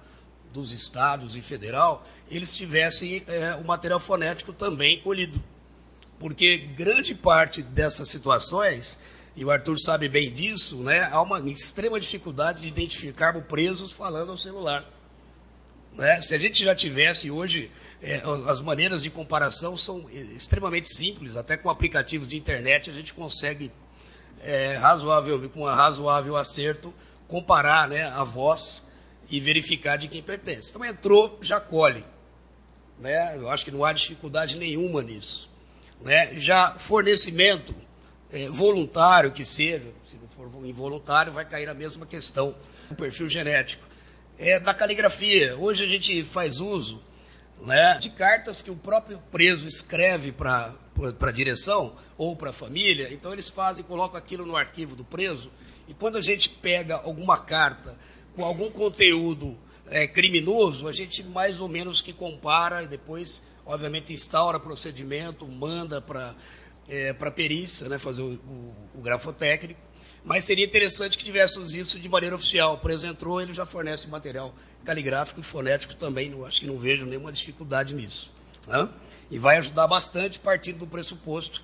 dos 0.51 0.71
estados 0.71 1.35
e 1.35 1.41
federal, 1.41 2.03
eles 2.31 2.55
tivessem 2.55 3.21
é, 3.27 3.53
o 3.55 3.63
material 3.63 3.99
fonético 3.99 4.51
também 4.51 4.99
colhido. 5.01 5.39
Porque 6.17 6.57
grande 6.57 7.13
parte 7.13 7.61
dessas 7.61 8.09
situações, 8.09 8.97
e 9.35 9.45
o 9.45 9.51
Arthur 9.51 9.77
sabe 9.77 10.09
bem 10.09 10.33
disso, 10.33 10.77
né, 10.77 11.03
há 11.11 11.21
uma 11.21 11.39
extrema 11.47 11.99
dificuldade 11.99 12.61
de 12.61 12.67
identificar 12.67 13.39
presos 13.43 13.91
falando 13.91 14.31
ao 14.31 14.37
celular. 14.37 14.83
Né? 15.97 16.21
Se 16.21 16.35
a 16.35 16.37
gente 16.37 16.63
já 16.63 16.75
tivesse 16.75 17.31
hoje, 17.31 17.71
é, 18.01 18.21
as 18.47 18.61
maneiras 18.61 19.01
de 19.01 19.09
comparação 19.09 19.75
são 19.75 20.05
extremamente 20.11 20.87
simples, 20.87 21.35
até 21.35 21.57
com 21.57 21.69
aplicativos 21.69 22.27
de 22.27 22.37
internet 22.37 22.89
a 22.89 22.93
gente 22.93 23.13
consegue, 23.13 23.71
é, 24.43 24.75
razoável, 24.75 25.49
com 25.49 25.63
um 25.63 25.65
razoável 25.65 26.37
acerto, 26.37 26.93
comparar 27.27 27.89
né, 27.89 28.03
a 28.03 28.23
voz 28.23 28.83
e 29.27 29.39
verificar 29.39 29.97
de 29.97 30.07
quem 30.07 30.21
pertence. 30.21 30.69
Então 30.69 30.85
entrou, 30.85 31.39
já 31.41 31.59
colhe. 31.59 32.05
Né? 32.99 33.35
Eu 33.35 33.49
acho 33.49 33.65
que 33.65 33.71
não 33.71 33.83
há 33.83 33.91
dificuldade 33.91 34.55
nenhuma 34.55 35.01
nisso. 35.01 35.49
Né? 35.99 36.37
Já 36.37 36.77
fornecimento 36.77 37.73
é, 38.31 38.47
voluntário 38.49 39.31
que 39.31 39.43
seja, 39.43 39.91
se 40.05 40.15
não 40.15 40.27
for 40.27 40.47
involuntário, 40.63 41.33
vai 41.33 41.43
cair 41.43 41.67
a 41.67 41.73
mesma 41.73 42.05
questão 42.05 42.55
do 42.87 42.95
perfil 42.95 43.27
genético. 43.27 43.86
É, 44.39 44.59
da 44.59 44.71
caligrafia, 44.71 45.57
hoje 45.57 45.83
a 45.83 45.87
gente 45.87 46.23
faz 46.23 46.59
uso 46.59 47.01
né, 47.65 47.97
de 47.99 48.11
cartas 48.11 48.61
que 48.61 48.69
o 48.69 48.75
próprio 48.75 49.19
preso 49.31 49.67
escreve 49.67 50.31
para 50.31 50.75
a 51.19 51.31
direção 51.31 51.95
ou 52.15 52.35
para 52.35 52.51
a 52.51 52.53
família, 52.53 53.11
então 53.11 53.33
eles 53.33 53.49
fazem, 53.49 53.83
colocam 53.83 54.15
aquilo 54.15 54.45
no 54.45 54.55
arquivo 54.55 54.95
do 54.95 55.03
preso, 55.03 55.51
e 55.87 55.93
quando 55.95 56.17
a 56.17 56.21
gente 56.21 56.49
pega 56.49 56.97
alguma 56.97 57.39
carta 57.39 57.97
com 58.35 58.45
algum 58.45 58.69
conteúdo 58.69 59.57
é, 59.87 60.05
criminoso, 60.05 60.87
a 60.87 60.91
gente 60.91 61.23
mais 61.23 61.59
ou 61.59 61.67
menos 61.67 61.99
que 61.99 62.13
compara 62.13 62.83
e 62.83 62.87
depois, 62.87 63.41
obviamente, 63.65 64.13
instaura 64.13 64.59
procedimento, 64.59 65.47
manda 65.47 65.99
para 65.99 66.35
é, 66.87 67.11
para 67.11 67.29
perícia, 67.29 67.89
né, 67.89 67.97
fazer 67.97 68.21
o, 68.21 68.33
o, 68.33 68.75
o 68.95 69.01
grafotécnico. 69.01 69.79
Mas 70.27 70.43
seria 70.43 70.65
interessante 70.65 71.17
que 71.17 71.23
tivéssemos 71.23 71.73
isso 71.73 71.97
de 71.97 72.09
maneira 72.09 72.35
oficial. 72.35 72.73
O 72.73 72.77
preso 72.77 73.07
entrou, 73.07 73.41
ele 73.41 73.53
já 73.53 73.65
fornece 73.65 74.09
material 74.09 74.53
caligráfico 74.83 75.39
e 75.39 75.43
fonético 75.43 75.95
também. 75.95 76.29
Não, 76.29 76.45
acho 76.45 76.59
que 76.59 76.67
não 76.67 76.77
vejo 76.77 77.05
nenhuma 77.05 77.31
dificuldade 77.31 77.95
nisso. 77.95 78.29
Né? 78.67 78.89
E 79.31 79.39
vai 79.39 79.55
ajudar 79.55 79.87
bastante 79.87 80.37
partindo 80.37 80.79
do 80.79 80.87
pressuposto 80.87 81.63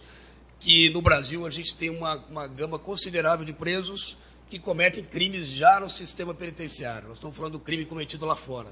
que 0.62 0.90
no 0.92 1.02
Brasil 1.02 1.46
a 1.46 1.50
gente 1.50 1.76
tem 1.76 1.90
uma, 1.90 2.16
uma 2.30 2.48
gama 2.48 2.80
considerável 2.80 3.46
de 3.46 3.52
presos 3.52 4.16
que 4.50 4.58
cometem 4.58 5.04
crimes 5.04 5.50
já 5.50 5.82
no 5.82 5.90
sistema 5.90 6.34
penitenciário. 6.34 7.10
Nós 7.10 7.18
estamos 7.18 7.36
falando 7.36 7.54
do 7.54 7.60
crime 7.60 7.84
cometido 7.84 8.26
lá 8.26 8.38
fora. 8.38 8.70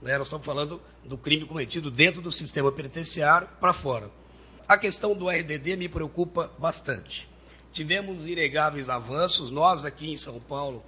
Né? 0.00 0.16
Nós 0.16 0.28
estamos 0.28 0.46
falando 0.46 0.80
do 1.04 1.18
crime 1.18 1.44
cometido 1.44 1.90
dentro 1.90 2.22
do 2.22 2.30
sistema 2.30 2.70
penitenciário 2.70 3.48
para 3.60 3.72
fora. 3.72 4.08
A 4.68 4.78
questão 4.78 5.12
do 5.16 5.28
RDD 5.28 5.76
me 5.76 5.88
preocupa 5.88 6.52
bastante. 6.56 7.33
Tivemos 7.74 8.28
inegáveis 8.28 8.88
avanços. 8.88 9.50
Nós, 9.50 9.84
aqui 9.84 10.12
em 10.12 10.16
São 10.16 10.38
Paulo, 10.38 10.80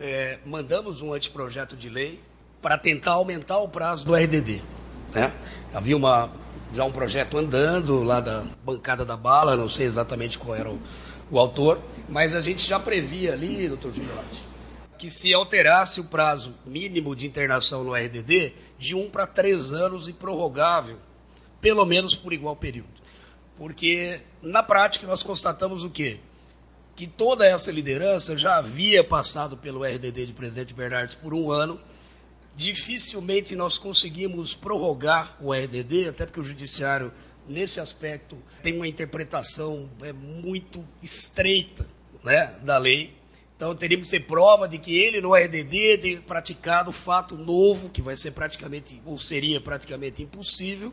é, 0.00 0.40
mandamos 0.44 1.00
um 1.00 1.12
anteprojeto 1.12 1.76
de 1.76 1.88
lei 1.88 2.20
para 2.60 2.76
tentar 2.76 3.12
aumentar 3.12 3.58
o 3.58 3.68
prazo 3.68 4.04
do 4.04 4.16
RDD. 4.16 4.60
Né? 5.14 5.32
Havia 5.72 5.96
uma, 5.96 6.32
já 6.74 6.84
um 6.84 6.90
projeto 6.90 7.38
andando 7.38 8.02
lá 8.02 8.18
da 8.18 8.44
bancada 8.64 9.04
da 9.04 9.16
bala, 9.16 9.56
não 9.56 9.68
sei 9.68 9.86
exatamente 9.86 10.36
qual 10.36 10.56
era 10.56 10.68
o, 10.68 10.82
o 11.30 11.38
autor, 11.38 11.80
mas 12.08 12.34
a 12.34 12.40
gente 12.40 12.66
já 12.66 12.80
previa 12.80 13.32
ali, 13.32 13.68
doutor 13.68 13.92
Gilhote, 13.92 14.42
que 14.98 15.12
se 15.12 15.32
alterasse 15.32 16.00
o 16.00 16.04
prazo 16.04 16.52
mínimo 16.66 17.14
de 17.14 17.28
internação 17.28 17.84
no 17.84 17.94
RDD 17.94 18.54
de 18.76 18.96
um 18.96 19.08
para 19.08 19.24
três 19.24 19.70
anos 19.70 20.08
e 20.08 20.12
prorrogável, 20.12 20.96
pelo 21.60 21.84
menos 21.84 22.16
por 22.16 22.32
igual 22.32 22.56
período. 22.56 23.03
Porque, 23.56 24.20
na 24.42 24.62
prática, 24.62 25.06
nós 25.06 25.22
constatamos 25.22 25.84
o 25.84 25.90
quê? 25.90 26.18
Que 26.96 27.06
toda 27.06 27.46
essa 27.46 27.70
liderança 27.70 28.36
já 28.36 28.56
havia 28.56 29.02
passado 29.04 29.56
pelo 29.56 29.84
RDD 29.84 30.26
de 30.26 30.32
presidente 30.32 30.74
Bernardes 30.74 31.14
por 31.16 31.32
um 31.32 31.50
ano, 31.50 31.80
dificilmente 32.56 33.54
nós 33.56 33.78
conseguimos 33.78 34.54
prorrogar 34.54 35.36
o 35.40 35.52
RDD, 35.52 36.08
até 36.08 36.26
porque 36.26 36.40
o 36.40 36.44
judiciário 36.44 37.12
nesse 37.48 37.80
aspecto, 37.80 38.38
tem 38.62 38.74
uma 38.74 38.88
interpretação 38.88 39.88
é, 40.02 40.12
muito 40.12 40.86
estreita 41.02 41.86
né, 42.22 42.58
da 42.62 42.78
lei. 42.78 43.14
Então, 43.56 43.74
teríamos 43.74 44.08
que 44.08 44.18
ter 44.18 44.26
prova 44.26 44.66
de 44.66 44.78
que 44.78 44.96
ele, 44.96 45.20
no 45.20 45.34
RDD, 45.34 45.98
tem 45.98 46.20
praticado 46.20 46.90
fato 46.90 47.36
novo, 47.36 47.88
que 47.88 48.02
vai 48.02 48.16
ser 48.16 48.32
praticamente, 48.32 49.00
ou 49.04 49.18
seria 49.18 49.60
praticamente 49.60 50.22
impossível. 50.22 50.92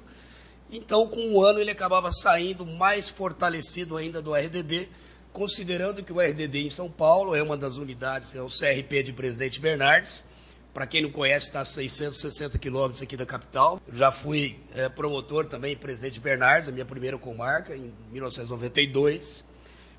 Então, 0.72 1.06
com 1.08 1.20
um 1.20 1.42
ano, 1.42 1.60
ele 1.60 1.72
acabava 1.72 2.12
saindo 2.12 2.66
mais 2.66 3.10
fortalecido 3.10 3.98
ainda 3.98 4.22
do 4.22 4.34
RDD, 4.34 4.88
considerando 5.34 6.04
que 6.04 6.14
o 6.14 6.20
RDD 6.20 6.66
em 6.66 6.70
São 6.70 6.90
Paulo 6.90 7.36
é 7.36 7.44
uma 7.44 7.58
das 7.58 7.76
unidades, 7.76 8.34
é 8.34 8.42
o 8.42 8.48
CRP 8.48 9.04
de 9.04 9.14
Presidente 9.14 9.60
Bernardes, 9.60 10.26
para 10.74 10.88
quem 10.88 11.02
não 11.02 11.12
conhece, 11.12 11.48
está 11.48 11.62
a 11.62 11.66
660 11.66 12.58
quilômetros 12.58 13.02
aqui 13.02 13.18
da 13.18 13.26
capital. 13.26 13.82
Já 13.92 14.10
fui 14.10 14.58
é, 14.74 14.88
promotor 14.88 15.46
também, 15.46 15.76
presidente 15.76 16.20
Bernardes, 16.20 16.70
a 16.70 16.72
minha 16.72 16.86
primeira 16.86 17.18
comarca, 17.18 17.76
em 17.76 17.94
1992. 18.10 19.44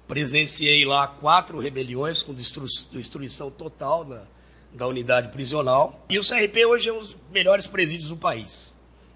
Presenciei 0.08 0.84
lá 0.86 1.06
quatro 1.06 1.58
rebeliões 1.58 2.22
com 2.22 2.32
destru 2.32 2.64
destruição 2.90 3.50
total 3.50 4.04
da, 4.04 4.24
da 4.72 4.86
unidade 4.86 5.28
prisional. 5.28 6.06
E 6.08 6.18
o 6.18 6.22
CRP 6.22 6.64
hoje 6.64 6.88
é 6.88 6.92
um 6.92 7.00
dos 7.00 7.16
melhores 7.30 7.66
presídios 7.66 8.08
do 8.08 8.16
país. 8.16 8.74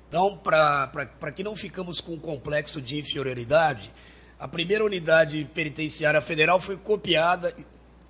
Então, 0.08 0.36
para 0.36 1.32
que 1.34 1.42
não 1.42 1.56
ficamos 1.56 2.00
com 2.00 2.12
um 2.12 2.18
complexo 2.18 2.80
de 2.80 2.98
inferioridade, 2.98 3.90
a 4.38 4.46
primeira 4.46 4.84
unidade 4.84 5.48
penitenciária 5.54 6.20
federal 6.20 6.60
foi 6.60 6.76
copiada, 6.76 7.54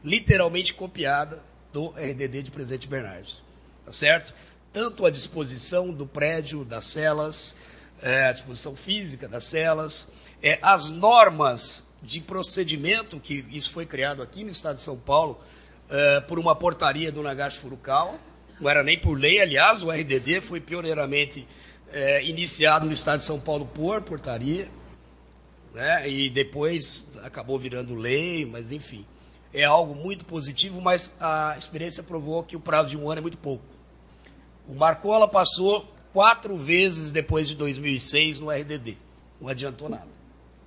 literalmente 0.04 0.74
copiada, 0.74 1.42
do 1.72 1.88
RDD 1.90 2.42
de 2.42 2.50
Presidente 2.50 2.88
Bernardes. 2.88 3.42
Tá 3.84 3.92
certo? 3.92 4.34
Tanto 4.72 5.04
a 5.04 5.10
disposição 5.10 5.92
do 5.92 6.06
prédio, 6.06 6.64
das 6.64 6.86
celas, 6.86 7.56
é, 8.00 8.28
a 8.28 8.32
disposição 8.32 8.74
física 8.74 9.28
das 9.28 9.44
celas, 9.44 10.10
é, 10.42 10.58
as 10.62 10.90
normas 10.90 11.86
de 12.02 12.20
procedimento, 12.20 13.20
que 13.20 13.44
isso 13.50 13.70
foi 13.70 13.86
criado 13.86 14.22
aqui 14.22 14.44
no 14.44 14.50
estado 14.50 14.76
de 14.76 14.82
São 14.82 14.96
Paulo, 14.96 15.40
é, 15.88 16.20
por 16.20 16.38
uma 16.38 16.54
portaria 16.54 17.12
do 17.12 17.22
Nagashi 17.22 17.58
Furukawa, 17.58 18.18
não 18.60 18.70
era 18.70 18.82
nem 18.82 18.98
por 18.98 19.18
lei, 19.18 19.40
aliás, 19.40 19.82
o 19.82 19.90
RDD 19.90 20.40
foi 20.40 20.60
pioneiramente 20.60 21.46
é, 21.92 22.24
iniciado 22.24 22.86
no 22.86 22.92
estado 22.92 23.20
de 23.20 23.26
São 23.26 23.38
Paulo 23.38 23.66
por 23.66 24.02
portaria, 24.02 24.70
né, 25.74 26.08
e 26.08 26.30
depois 26.30 27.06
acabou 27.22 27.58
virando 27.58 27.94
lei, 27.94 28.46
mas 28.46 28.72
enfim 28.72 29.04
é 29.56 29.64
algo 29.64 29.94
muito 29.94 30.26
positivo, 30.26 30.82
mas 30.82 31.10
a 31.18 31.56
experiência 31.58 32.02
provou 32.02 32.42
que 32.42 32.54
o 32.54 32.60
prazo 32.60 32.90
de 32.90 32.98
um 32.98 33.08
ano 33.10 33.20
é 33.20 33.22
muito 33.22 33.38
pouco. 33.38 33.64
O 34.68 34.74
Marcola 34.74 35.26
passou 35.26 35.90
quatro 36.12 36.58
vezes 36.58 37.10
depois 37.10 37.48
de 37.48 37.54
2006 37.54 38.38
no 38.38 38.50
RDD. 38.50 38.98
Não 39.40 39.48
adiantou 39.48 39.88
nada. 39.88 40.08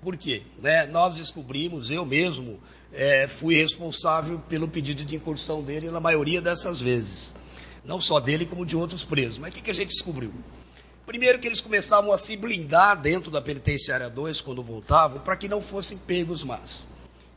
Por 0.01 0.17
quê? 0.17 0.41
Né? 0.57 0.87
Nós 0.87 1.15
descobrimos, 1.15 1.91
eu 1.91 2.03
mesmo 2.03 2.59
é, 2.91 3.27
fui 3.27 3.55
responsável 3.55 4.39
pelo 4.49 4.67
pedido 4.67 5.05
de 5.05 5.15
incursão 5.15 5.61
dele 5.61 5.91
na 5.91 5.99
maioria 5.99 6.41
dessas 6.41 6.81
vezes. 6.81 7.31
Não 7.85 8.01
só 8.01 8.19
dele, 8.19 8.45
como 8.45 8.65
de 8.65 8.75
outros 8.75 9.03
presos. 9.03 9.37
Mas 9.37 9.51
o 9.51 9.53
que, 9.53 9.61
que 9.61 9.71
a 9.71 9.73
gente 9.73 9.89
descobriu? 9.89 10.33
Primeiro 11.09 11.39
que 11.39 11.47
eles 11.47 11.59
começavam 11.59 12.13
a 12.13 12.19
se 12.19 12.37
blindar 12.37 12.95
dentro 12.95 13.31
da 13.31 13.41
penitenciária 13.41 14.07
2 14.11 14.41
quando 14.41 14.61
voltavam, 14.61 15.19
para 15.19 15.35
que 15.35 15.47
não 15.47 15.59
fossem 15.59 15.97
pegos 15.97 16.43
mais. 16.43 16.87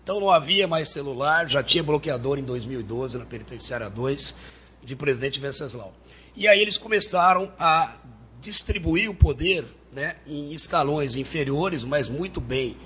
Então 0.02 0.20
não 0.20 0.28
havia 0.28 0.68
mais 0.68 0.90
celular, 0.90 1.48
já 1.48 1.62
tinha 1.62 1.82
bloqueador 1.82 2.38
em 2.38 2.42
2012 2.42 3.16
na 3.16 3.24
Penitenciária 3.24 3.88
2 3.88 4.36
de 4.84 4.94
presidente 4.94 5.40
Venceslau. 5.40 5.94
E 6.36 6.46
aí 6.46 6.60
eles 6.60 6.76
começaram 6.76 7.50
a 7.58 7.96
distribuir 8.42 9.08
o 9.08 9.14
poder 9.14 9.64
né, 9.90 10.16
em 10.26 10.52
escalões 10.52 11.16
inferiores, 11.16 11.82
mas 11.82 12.10
muito 12.10 12.42
bem 12.42 12.76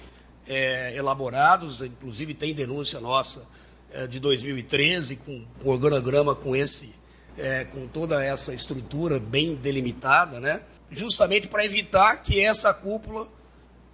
é, 0.46 0.94
elaborados. 0.94 1.82
Inclusive 1.82 2.32
tem 2.32 2.54
denúncia 2.54 3.00
nossa 3.00 3.42
é, 3.90 4.06
de 4.06 4.20
2013 4.20 5.16
com, 5.16 5.44
com 5.60 5.68
organograma 5.68 6.32
com 6.32 6.54
esse, 6.54 6.94
é, 7.38 7.64
com 7.64 7.86
toda 7.86 8.22
essa 8.22 8.52
estrutura 8.54 9.18
bem 9.18 9.54
delimitada, 9.54 10.40
né? 10.40 10.62
Justamente 10.90 11.48
para 11.48 11.64
evitar 11.64 12.22
que 12.22 12.42
essa 12.42 12.72
cúpula 12.72 13.28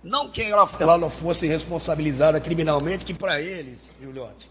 não 0.03 0.29
que 0.29 0.43
ela, 0.43 0.69
ela 0.81 0.99
não 0.99 1.09
fosse 1.09 1.47
responsabilizada 1.47 2.41
criminalmente, 2.41 3.05
que 3.05 3.15
para 3.15 3.41
eles, 3.41 3.91
Juliote, 4.03 4.51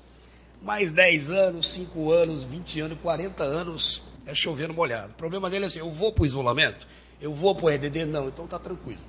mais 0.62 0.92
10 0.92 1.30
anos, 1.30 1.68
5 1.70 2.12
anos, 2.12 2.44
20 2.44 2.82
anos, 2.82 2.98
40 3.02 3.44
anos 3.44 4.02
é 4.26 4.34
chovendo 4.34 4.74
molhado. 4.74 5.10
O 5.10 5.16
problema 5.16 5.50
dele 5.50 5.66
é 5.66 5.68
assim: 5.68 5.80
eu 5.80 5.92
vou 5.92 6.12
para 6.12 6.24
o 6.24 6.26
isolamento, 6.26 6.88
eu 7.20 7.34
vou 7.34 7.54
para 7.54 7.66
o 7.66 7.70
RDD, 7.70 8.06
não, 8.06 8.28
então 8.28 8.48
tá 8.48 8.58
tranquilo. 8.58 9.02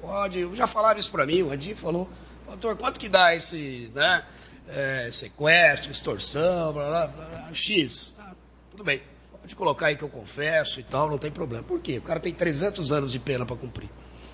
Pode, 0.00 0.54
já 0.54 0.66
falaram 0.66 0.98
isso 0.98 1.10
para 1.10 1.24
mim, 1.24 1.42
o 1.42 1.50
Andi 1.50 1.74
falou, 1.74 2.08
doutor, 2.46 2.76
quanto 2.76 3.00
que 3.00 3.08
dá 3.08 3.34
esse 3.34 3.90
né, 3.94 4.22
é, 4.68 5.08
sequestro, 5.10 5.90
extorsão, 5.90 6.72
blá, 6.72 6.88
blá, 6.88 7.06
blá, 7.06 7.54
X? 7.54 8.14
Ah, 8.18 8.34
tudo 8.70 8.84
bem. 8.84 9.00
Pode 9.44 9.56
colocar 9.56 9.86
aí 9.88 9.96
que 9.96 10.02
eu 10.02 10.08
confesso 10.08 10.80
e 10.80 10.82
tal, 10.82 11.10
não 11.10 11.18
tem 11.18 11.30
problema. 11.30 11.62
Por 11.62 11.78
quê? 11.78 11.98
O 11.98 12.00
cara 12.02 12.18
tem 12.18 12.32
300 12.32 12.90
anos 12.90 13.12
de 13.12 13.18
pena 13.18 13.44
para 13.44 13.54
cumprir. 13.54 13.90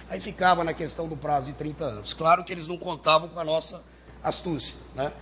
Aí 0.09 0.21
ficava 0.21 0.63
na 0.63 0.73
questão 0.73 1.09
do 1.09 1.17
prazo 1.17 1.47
de 1.47 1.53
30 1.55 1.85
anos. 1.85 2.13
Claro 2.13 2.45
que 2.45 2.53
eles 2.53 2.69
não 2.69 2.79
contavam 2.79 3.29
com 3.29 3.41
a 3.41 3.43
nossa 3.43 3.83
astúcia, 4.23 4.77
né? 4.95 5.13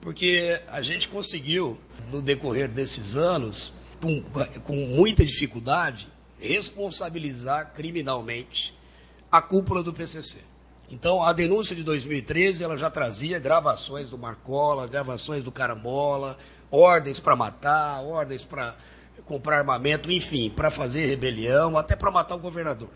Porque 0.00 0.60
a 0.66 0.82
gente 0.82 1.06
conseguiu, 1.06 1.78
no 2.10 2.20
decorrer 2.20 2.68
desses 2.68 3.14
anos, 3.14 3.72
com, 4.02 4.20
com 4.64 4.74
muita 4.74 5.24
dificuldade, 5.24 6.08
responsabilizar 6.40 7.72
criminalmente 7.72 8.76
a 9.30 9.40
cúpula 9.40 9.80
do 9.80 9.92
PCC. 9.92 10.38
Então, 10.90 11.22
a 11.22 11.32
denúncia 11.32 11.76
de 11.76 11.84
2013 11.84 12.64
ela 12.64 12.76
já 12.76 12.90
trazia 12.90 13.38
gravações 13.38 14.10
do 14.10 14.18
Marcola, 14.18 14.88
gravações 14.88 15.44
do 15.44 15.52
Carambola, 15.52 16.36
ordens 16.68 17.20
para 17.20 17.36
matar, 17.36 18.02
ordens 18.02 18.44
para 18.44 18.74
comprar 19.26 19.58
armamento, 19.58 20.10
enfim, 20.10 20.48
para 20.48 20.70
fazer 20.70 21.06
rebelião, 21.06 21.76
até 21.76 21.94
para 21.94 22.10
matar 22.10 22.36
o 22.36 22.38
governador. 22.38 22.88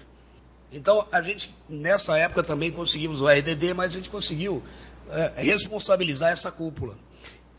Então, 0.72 1.06
a 1.10 1.20
gente, 1.20 1.52
nessa 1.68 2.16
época 2.16 2.42
também 2.42 2.70
conseguimos 2.70 3.20
o 3.20 3.28
RDD, 3.28 3.74
mas 3.74 3.92
a 3.92 3.96
gente 3.96 4.08
conseguiu 4.08 4.62
é, 5.10 5.32
responsabilizar 5.42 6.30
essa 6.30 6.52
cúpula. 6.52 6.96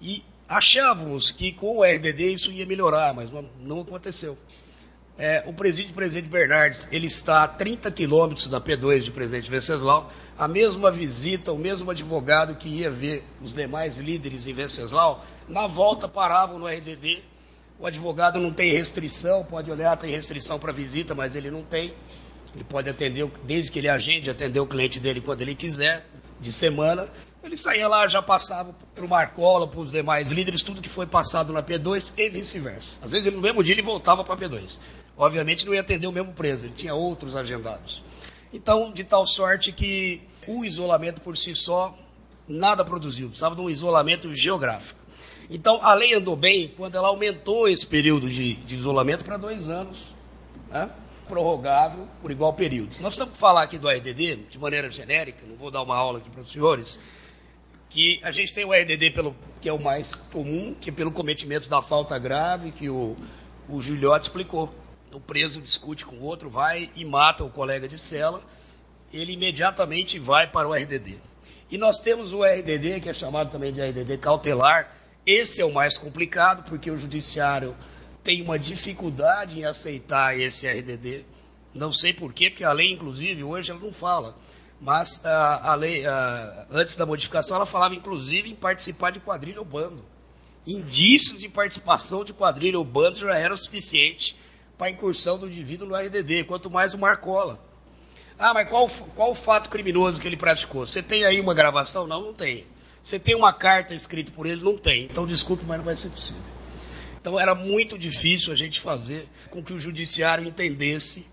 E 0.01 0.23
achávamos 0.47 1.29
que 1.29 1.51
com 1.51 1.79
o 1.79 1.83
RDD 1.83 2.33
isso 2.33 2.51
ia 2.51 2.65
melhorar, 2.65 3.13
mas 3.13 3.29
não, 3.59 3.81
aconteceu. 3.81 4.37
É, 5.17 5.43
o 5.45 5.53
presídio 5.53 5.93
Presidente 5.93 6.29
Bernardes, 6.29 6.87
ele 6.89 7.05
está 7.05 7.43
a 7.43 7.47
30 7.47 7.91
quilômetros 7.91 8.47
da 8.47 8.61
P2 8.61 9.01
de 9.01 9.11
Presidente 9.11 9.51
Venceslau, 9.51 10.09
a 10.37 10.47
mesma 10.47 10.89
visita, 10.89 11.51
o 11.51 11.59
mesmo 11.59 11.91
advogado 11.91 12.55
que 12.55 12.69
ia 12.69 12.89
ver 12.89 13.23
os 13.41 13.53
demais 13.53 13.97
líderes 13.97 14.47
em 14.47 14.53
Venceslau, 14.53 15.23
na 15.47 15.67
volta 15.67 16.07
paravam 16.07 16.57
no 16.57 16.65
RDD, 16.65 17.21
o 17.81 17.87
advogado 17.87 18.39
não 18.39 18.51
tem 18.51 18.71
restrição, 18.71 19.43
pode 19.43 19.71
olhar, 19.71 19.97
tem 19.97 20.11
restrição 20.11 20.59
para 20.59 20.71
visita, 20.71 21.15
mas 21.15 21.35
ele 21.35 21.49
não 21.49 21.63
tem, 21.63 21.93
ele 22.53 22.63
pode 22.63 22.89
atender, 22.89 23.29
desde 23.43 23.71
que 23.71 23.79
ele 23.79 23.89
agende, 23.89 24.29
atender 24.29 24.59
o 24.59 24.67
cliente 24.67 24.99
dele 24.99 25.19
quando 25.19 25.41
ele 25.41 25.55
quiser, 25.55 26.05
de 26.39 26.51
semana, 26.51 27.09
ele 27.43 27.57
saía 27.57 27.87
lá, 27.87 28.07
já 28.07 28.21
passava 28.21 28.75
para 28.95 29.03
o 29.03 29.09
Marcola, 29.09 29.67
para 29.67 29.79
os 29.79 29.91
demais 29.91 30.31
líderes, 30.31 30.61
tudo 30.61 30.81
que 30.81 30.89
foi 30.89 31.07
passado 31.07 31.51
na 31.51 31.61
P2 31.61 32.13
e 32.17 32.29
vice-versa. 32.29 32.97
Às 33.01 33.11
vezes, 33.11 33.33
no 33.33 33.41
mesmo 33.41 33.63
dia, 33.63 33.73
ele 33.73 33.81
voltava 33.81 34.23
para 34.23 34.33
a 34.33 34.37
P2 34.37 34.77
obviamente 35.17 35.65
não 35.65 35.73
ia 35.73 35.81
atender 35.81 36.07
o 36.07 36.11
mesmo 36.11 36.33
preso, 36.33 36.65
ele 36.65 36.73
tinha 36.73 36.95
outros 36.95 37.35
agendados. 37.35 38.03
Então, 38.51 38.91
de 38.91 39.03
tal 39.03 39.25
sorte 39.25 39.71
que 39.71 40.21
o 40.47 40.65
isolamento 40.65 41.21
por 41.21 41.37
si 41.37 41.53
só 41.55 41.95
nada 42.47 42.83
produziu, 42.83 43.27
precisava 43.27 43.55
de 43.55 43.61
um 43.61 43.69
isolamento 43.69 44.33
geográfico. 44.33 44.99
Então, 45.53 45.83
a 45.83 45.93
lei 45.93 46.13
andou 46.13 46.37
bem 46.37 46.73
quando 46.77 46.95
ela 46.95 47.09
aumentou 47.09 47.67
esse 47.67 47.85
período 47.85 48.29
de, 48.29 48.53
de 48.53 48.73
isolamento 48.73 49.25
para 49.25 49.35
dois 49.35 49.67
anos, 49.67 50.15
né? 50.69 50.89
prorrogável 51.27 52.07
por 52.21 52.31
igual 52.31 52.53
período. 52.53 52.95
Nós 53.01 53.13
estamos 53.13 53.37
falar 53.37 53.63
aqui 53.63 53.77
do 53.77 53.89
RDD 53.89 54.47
de 54.49 54.57
maneira 54.57 54.89
genérica, 54.89 55.45
não 55.45 55.57
vou 55.57 55.69
dar 55.69 55.81
uma 55.81 55.95
aula 55.95 56.19
aqui 56.19 56.29
para 56.29 56.41
os 56.41 56.49
senhores, 56.49 56.97
que 57.89 58.17
a 58.23 58.31
gente 58.31 58.53
tem 58.53 58.63
o 58.63 58.71
RDD 58.71 59.11
pelo, 59.11 59.35
que 59.59 59.67
é 59.67 59.73
o 59.73 59.79
mais 59.79 60.15
comum, 60.15 60.73
que 60.79 60.89
é 60.89 60.93
pelo 60.93 61.11
cometimento 61.11 61.67
da 61.67 61.81
falta 61.81 62.17
grave, 62.17 62.71
que 62.71 62.89
o, 62.89 63.17
o 63.67 63.81
Gilhote 63.81 64.27
explicou 64.27 64.73
o 65.13 65.19
preso 65.19 65.61
discute 65.61 66.05
com 66.05 66.15
o 66.15 66.23
outro, 66.23 66.49
vai 66.49 66.89
e 66.95 67.03
mata 67.03 67.43
o 67.43 67.49
colega 67.49 67.89
de 67.89 67.97
cela, 67.97 68.41
ele 69.11 69.33
imediatamente 69.33 70.17
vai 70.17 70.47
para 70.47 70.69
o 70.69 70.73
RDD. 70.73 71.17
E 71.69 71.77
nós 71.77 71.99
temos 71.99 72.31
o 72.31 72.41
RDD, 72.43 73.01
que 73.01 73.09
é 73.09 73.13
chamado 73.13 73.51
também 73.51 73.73
de 73.73 73.81
RDD 73.81 74.17
cautelar. 74.17 75.00
Esse 75.25 75.61
é 75.61 75.65
o 75.65 75.73
mais 75.73 75.97
complicado, 75.97 76.63
porque 76.67 76.89
o 76.89 76.97
judiciário 76.97 77.75
tem 78.23 78.41
uma 78.41 78.57
dificuldade 78.57 79.59
em 79.59 79.65
aceitar 79.65 80.39
esse 80.39 80.67
RDD. 80.67 81.25
Não 81.73 81.91
sei 81.91 82.13
porquê, 82.13 82.49
porque 82.49 82.63
a 82.63 82.71
lei, 82.71 82.91
inclusive, 82.91 83.43
hoje 83.43 83.71
ela 83.71 83.79
não 83.79 83.93
fala. 83.93 84.35
Mas 84.79 85.23
a, 85.23 85.71
a 85.71 85.75
lei, 85.75 86.05
a, 86.05 86.65
antes 86.71 86.95
da 86.95 87.05
modificação, 87.05 87.55
ela 87.55 87.65
falava, 87.67 87.93
inclusive, 87.93 88.49
em 88.49 88.55
participar 88.55 89.11
de 89.11 89.19
quadrilha 89.19 89.59
ou 89.59 89.65
bando. 89.65 90.03
Indícios 90.65 91.39
de 91.39 91.47
participação 91.47 92.23
de 92.23 92.33
quadrilha 92.33 92.77
ou 92.77 92.85
bando 92.85 93.19
já 93.19 93.37
era 93.37 93.53
o 93.53 93.57
suficiente 93.57 94.35
para 94.77 94.87
a 94.87 94.91
incursão 94.91 95.37
do 95.37 95.47
indivíduo 95.47 95.87
no 95.87 95.95
RDD, 95.95 96.45
quanto 96.45 96.69
mais 96.69 96.95
o 96.95 96.97
Marcola. 96.97 97.63
Ah, 98.37 98.55
mas 98.55 98.67
qual, 98.67 98.89
qual 99.15 99.31
o 99.31 99.35
fato 99.35 99.69
criminoso 99.69 100.19
que 100.19 100.27
ele 100.27 100.37
praticou? 100.37 100.87
Você 100.87 101.03
tem 101.03 101.23
aí 101.23 101.39
uma 101.39 101.53
gravação? 101.53 102.07
Não, 102.07 102.19
não 102.19 102.33
tem. 102.33 102.65
Você 103.01 103.19
tem 103.19 103.35
uma 103.35 103.51
carta 103.51 103.93
escrita 103.93 104.31
por 104.31 104.45
ele? 104.45 104.63
Não 104.63 104.77
tem. 104.77 105.05
Então, 105.05 105.25
desculpe, 105.25 105.63
mas 105.65 105.77
não 105.77 105.85
vai 105.85 105.95
ser 105.95 106.09
possível. 106.09 106.41
Então, 107.19 107.39
era 107.39 107.53
muito 107.53 107.97
difícil 107.97 108.51
a 108.51 108.55
gente 108.55 108.79
fazer 108.79 109.27
com 109.49 109.63
que 109.63 109.73
o 109.73 109.79
judiciário 109.79 110.47
entendesse 110.47 111.25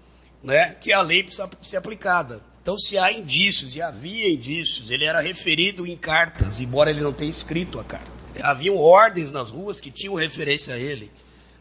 né, 0.43 0.75
que 0.75 0.93
a 0.93 1.01
lei 1.01 1.23
precisa 1.23 1.49
ser 1.63 1.77
aplicada. 1.77 2.41
Então, 2.63 2.79
se 2.79 2.99
há 2.99 3.11
indícios, 3.11 3.75
e 3.75 3.83
havia 3.83 4.31
indícios, 4.31 4.91
ele 4.91 5.05
era 5.05 5.21
referido 5.21 5.87
em 5.87 5.97
cartas, 5.97 6.61
embora 6.61 6.91
ele 6.91 7.01
não 7.01 7.13
tenha 7.13 7.31
escrito 7.31 7.79
a 7.81 7.85
carta. 7.85 8.13
Haviam 8.43 8.77
ordens 8.77 9.33
nas 9.33 9.51
ruas 9.51 9.81
que 9.81 9.91
tinham 9.91 10.15
referência 10.15 10.75
a 10.75 10.79
ele 10.79 11.11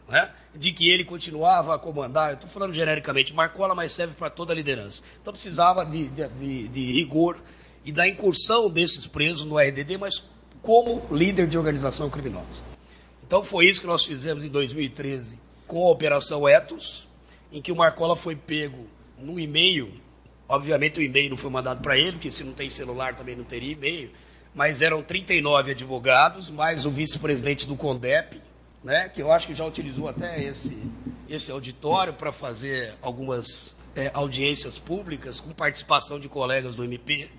né, 0.08 0.30
de 0.54 0.72
que 0.72 0.88
ele 0.88 1.04
continuava 1.04 1.74
a 1.74 1.78
comandar, 1.78 2.34
estou 2.34 2.48
falando 2.48 2.72
genericamente, 2.72 3.34
Marcola, 3.34 3.74
mas 3.74 3.92
serve 3.92 4.14
para 4.14 4.30
toda 4.30 4.52
a 4.52 4.56
liderança. 4.56 5.02
Então 5.20 5.32
precisava 5.32 5.84
de, 5.84 6.08
de, 6.08 6.68
de, 6.68 6.92
rigor 6.92 7.36
e 7.88 7.92
da 7.92 8.06
incursão 8.06 8.68
desses 8.68 9.06
presos 9.06 9.46
no 9.46 9.56
RDD, 9.56 9.96
mas 9.96 10.22
como 10.60 11.02
líder 11.10 11.46
de 11.46 11.56
organização 11.56 12.10
criminosa. 12.10 12.62
Então 13.26 13.42
foi 13.42 13.64
isso 13.64 13.80
que 13.80 13.86
nós 13.86 14.04
fizemos 14.04 14.44
em 14.44 14.50
2013 14.50 15.38
com 15.66 15.86
a 15.86 15.90
Operação 15.90 16.46
Etos, 16.46 17.08
em 17.50 17.62
que 17.62 17.72
o 17.72 17.76
Marcola 17.76 18.14
foi 18.14 18.36
pego 18.36 18.86
no 19.18 19.40
e-mail. 19.40 19.90
Obviamente 20.46 21.00
o 21.00 21.02
e-mail 21.02 21.30
não 21.30 21.38
foi 21.38 21.50
mandado 21.50 21.80
para 21.80 21.96
ele, 21.96 22.12
porque 22.12 22.30
se 22.30 22.44
não 22.44 22.52
tem 22.52 22.68
celular 22.68 23.16
também 23.16 23.34
não 23.34 23.42
teria 23.42 23.72
e-mail. 23.72 24.10
Mas 24.54 24.82
eram 24.82 25.02
39 25.02 25.70
advogados, 25.70 26.50
mais 26.50 26.84
o 26.84 26.90
vice-presidente 26.90 27.66
do 27.66 27.74
CONDEP, 27.74 28.38
né, 28.84 29.08
que 29.08 29.22
eu 29.22 29.32
acho 29.32 29.46
que 29.46 29.54
já 29.54 29.64
utilizou 29.64 30.06
até 30.06 30.44
esse, 30.44 30.76
esse 31.26 31.50
auditório 31.50 32.12
para 32.12 32.32
fazer 32.32 32.96
algumas 33.00 33.74
é, 33.96 34.10
audiências 34.12 34.78
públicas 34.78 35.40
com 35.40 35.52
participação 35.52 36.20
de 36.20 36.28
colegas 36.28 36.76
do 36.76 36.84
MP, 36.84 37.30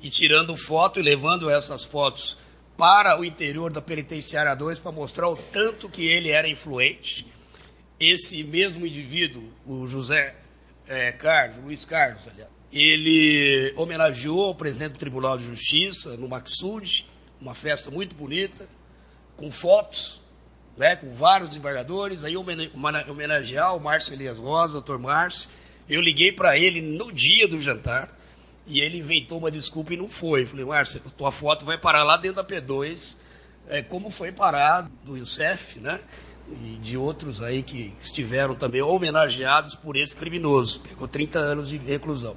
e 0.00 0.10
tirando 0.10 0.56
foto 0.56 1.00
e 1.00 1.02
levando 1.02 1.50
essas 1.50 1.84
fotos 1.84 2.36
para 2.76 3.18
o 3.18 3.24
interior 3.24 3.72
da 3.72 3.82
Penitenciária 3.82 4.54
2 4.54 4.78
para 4.78 4.92
mostrar 4.92 5.28
o 5.28 5.36
tanto 5.36 5.88
que 5.88 6.06
ele 6.06 6.30
era 6.30 6.48
influente. 6.48 7.26
Esse 7.98 8.44
mesmo 8.44 8.86
indivíduo, 8.86 9.42
o 9.66 9.88
José 9.88 10.36
é, 10.86 11.10
Carlos, 11.10 11.64
Luiz 11.64 11.84
Carlos, 11.84 12.22
aliás, 12.28 12.50
ele 12.72 13.72
homenageou 13.76 14.50
o 14.50 14.54
presidente 14.54 14.92
do 14.92 14.98
Tribunal 14.98 15.36
de 15.36 15.44
Justiça 15.44 16.16
no 16.16 16.28
Maxud, 16.28 17.06
uma 17.40 17.54
festa 17.54 17.90
muito 17.90 18.14
bonita, 18.14 18.68
com 19.36 19.50
fotos 19.50 20.20
né, 20.78 20.94
com 20.94 21.12
vários 21.12 21.50
desembargadores, 21.50 22.22
aí 22.22 22.36
homenagear 22.36 23.76
o 23.76 23.80
Márcio 23.80 24.14
Elias 24.14 24.38
Rosa, 24.38 24.74
doutor 24.74 24.98
Márcio. 24.98 25.50
Eu 25.88 26.00
liguei 26.00 26.30
para 26.30 26.56
ele 26.56 26.80
no 26.80 27.10
dia 27.10 27.48
do 27.48 27.58
jantar 27.58 28.16
e 28.68 28.80
ele 28.80 28.98
inventou 28.98 29.38
uma 29.38 29.50
desculpa 29.50 29.94
e 29.94 29.96
não 29.96 30.08
foi. 30.08 30.44
Falei, 30.44 30.64
Márcio, 30.64 31.00
tua 31.16 31.32
foto 31.32 31.64
vai 31.64 31.78
parar 31.78 32.04
lá 32.04 32.16
dentro 32.16 32.36
da 32.36 32.44
P2, 32.44 33.16
é, 33.68 33.82
como 33.82 34.10
foi 34.10 34.30
parar 34.30 34.88
do 35.04 35.16
Youssef, 35.16 35.80
né? 35.80 35.98
E 36.50 36.78
de 36.80 36.96
outros 36.96 37.42
aí 37.42 37.62
que 37.62 37.94
estiveram 38.00 38.54
também 38.54 38.80
homenageados 38.80 39.74
por 39.74 39.96
esse 39.96 40.14
criminoso. 40.14 40.80
Pegou 40.80 41.08
30 41.08 41.38
anos 41.38 41.68
de 41.68 41.78
reclusão. 41.78 42.36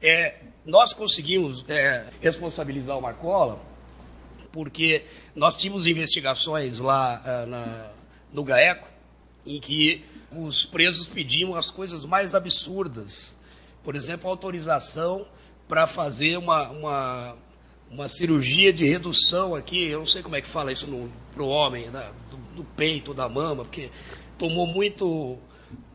É, 0.00 0.36
nós 0.64 0.92
conseguimos 0.92 1.64
é, 1.68 2.06
responsabilizar 2.20 2.96
o 2.96 3.02
Marcola 3.02 3.60
porque 4.54 5.04
nós 5.34 5.56
tínhamos 5.56 5.88
investigações 5.88 6.78
lá 6.78 7.20
uh, 7.20 7.46
na, 7.46 7.90
no 8.32 8.44
GAECO 8.44 8.86
em 9.44 9.58
que 9.58 10.04
os 10.30 10.64
presos 10.64 11.08
pediam 11.08 11.56
as 11.56 11.70
coisas 11.70 12.04
mais 12.04 12.36
absurdas. 12.36 13.36
Por 13.82 13.96
exemplo, 13.96 14.30
autorização 14.30 15.26
para 15.74 15.88
fazer 15.88 16.36
uma, 16.36 16.68
uma, 16.68 17.36
uma, 17.90 18.08
cirurgia 18.08 18.72
de 18.72 18.84
redução 18.84 19.56
aqui, 19.56 19.88
eu 19.88 19.98
não 19.98 20.06
sei 20.06 20.22
como 20.22 20.36
é 20.36 20.40
que 20.40 20.46
fala 20.46 20.70
isso 20.70 20.86
para 21.34 21.42
o 21.42 21.48
homem, 21.48 21.88
né, 21.88 22.12
do, 22.30 22.36
do, 22.54 22.64
peito, 22.64 23.12
da 23.12 23.28
mama, 23.28 23.64
porque 23.64 23.90
tomou 24.38 24.68
muito, 24.68 25.36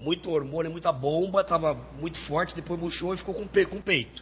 muito 0.01 0.29
hormônio, 0.31 0.69
muita 0.69 0.91
bomba, 0.91 1.39
estava 1.39 1.79
muito 1.97 2.17
forte, 2.17 2.53
depois 2.53 2.77
murchou 2.77 3.13
e 3.13 3.17
ficou 3.17 3.33
com, 3.33 3.47
com 3.47 3.81
peito. 3.81 4.21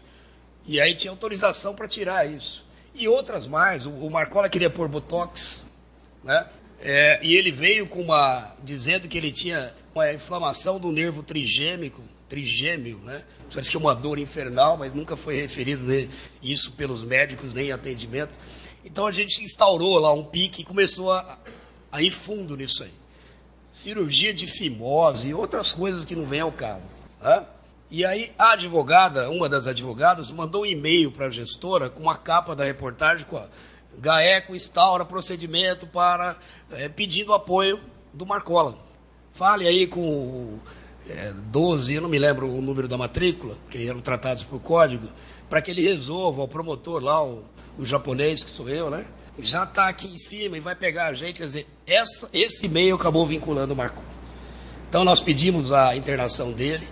E 0.64 0.80
aí 0.80 0.94
tinha 0.94 1.10
autorização 1.10 1.74
para 1.74 1.88
tirar 1.88 2.32
isso 2.32 2.64
e 2.94 3.08
outras 3.08 3.48
mais. 3.48 3.88
O, 3.88 3.90
o 3.90 4.12
Marcola 4.12 4.48
queria 4.50 4.70
pôr 4.70 4.88
botox, 4.88 5.64
né? 6.24 6.48
É, 6.80 7.20
e 7.24 7.36
ele 7.36 7.52
veio 7.52 7.88
com 7.88 8.04
uma 8.04 8.54
dizendo 8.64 9.08
que 9.08 9.18
ele 9.18 9.32
tinha 9.32 9.74
uma 9.96 10.14
inflamação 10.14 10.80
do 10.80 10.92
nervo 10.92 11.24
trigêmico, 11.24 12.04
trigêmeo, 12.28 13.00
né? 13.00 13.24
Parece 13.52 13.72
que 13.72 13.78
é 13.78 13.80
uma 13.80 13.96
dor 13.96 14.20
infernal, 14.20 14.78
mas 14.78 14.94
nunca 14.94 15.16
foi 15.16 15.36
referido 15.36 15.86
isso 16.42 16.72
pelos 16.74 17.04
médicos 17.04 17.54
nem 17.54 17.68
em 17.68 17.72
atendimento. 17.72 18.34
Então 18.84 19.06
a 19.06 19.12
gente 19.12 19.44
instaurou 19.44 19.98
lá 20.00 20.14
um 20.14 20.24
pique 20.24 20.62
e 20.62 20.66
começou 20.66 21.12
a, 21.12 21.38
a 21.92 22.02
ir 22.02 22.12
fundo 22.12 22.56
nisso 22.56 22.84
aí. 22.84 22.94
cirurgia 23.70 24.34
de 24.34 24.48
fimose 24.48 25.30
e 25.30 25.34
outras 25.34 25.72
coisas 25.72 26.06
que 26.06 26.16
não 26.16 26.26
vêm 26.26 26.42
ao 26.42 26.52
caso. 26.52 26.84
Né? 27.22 27.46
E 27.90 28.06
aí 28.06 28.32
a 28.38 28.52
advogada, 28.52 29.30
uma 29.30 29.48
das 29.48 29.68
advogadas, 29.68 30.32
mandou 30.32 30.64
um 30.64 30.66
e-mail 30.66 31.12
para 31.12 31.28
a 31.28 31.30
gestora 31.30 31.90
com 31.90 32.02
uma 32.02 32.16
capa 32.16 32.56
da 32.56 32.64
reportagem 32.64 33.26
com 33.26 33.38
a 33.38 33.48
GAECO 33.98 34.56
instaura 34.56 35.06
procedimento 35.06 35.88
para 35.88 36.38
é, 36.72 36.88
pedindo 36.90 37.34
apoio 37.34 37.80
do 38.14 38.26
Marcola. 38.26 38.78
Fale 39.34 39.68
aí 39.68 39.88
com 39.88 40.02
o 40.02 40.60
é, 41.10 41.34
12, 41.52 41.94
eu 41.94 42.02
não 42.02 42.10
me 42.10 42.20
lembro 42.20 42.50
o 42.50 42.62
número 42.62 42.88
da 42.88 42.98
matrícula, 42.98 43.56
que 43.70 43.88
eram 43.88 44.00
tratados 44.02 44.44
por 44.44 44.60
código, 44.60 45.08
para 45.50 45.62
que 45.62 45.72
ele 45.72 45.82
resolva, 45.82 46.42
o 46.42 46.48
promotor 46.48 47.02
lá, 47.02 47.24
o, 47.24 47.44
o 47.78 47.86
japonês, 47.86 48.44
que 48.44 48.52
sou 48.52 48.70
eu, 48.70 48.90
né? 48.90 49.06
Já 49.40 49.64
está 49.64 49.88
aqui 49.88 50.08
em 50.08 50.18
cima 50.18 50.58
e 50.58 50.60
vai 50.60 50.76
pegar 50.76 51.08
a 51.08 51.14
gente. 51.14 51.38
Quer 51.38 51.46
dizer, 51.46 51.68
essa, 51.86 52.28
esse 52.34 52.66
e-mail 52.66 52.96
acabou 52.96 53.26
vinculando 53.26 53.74
o 53.74 53.78
Marcola. 53.78 54.06
Então 54.90 55.04
nós 55.04 55.20
pedimos 55.20 55.72
a 55.72 55.96
internação 55.96 56.52
dele. 56.52 56.88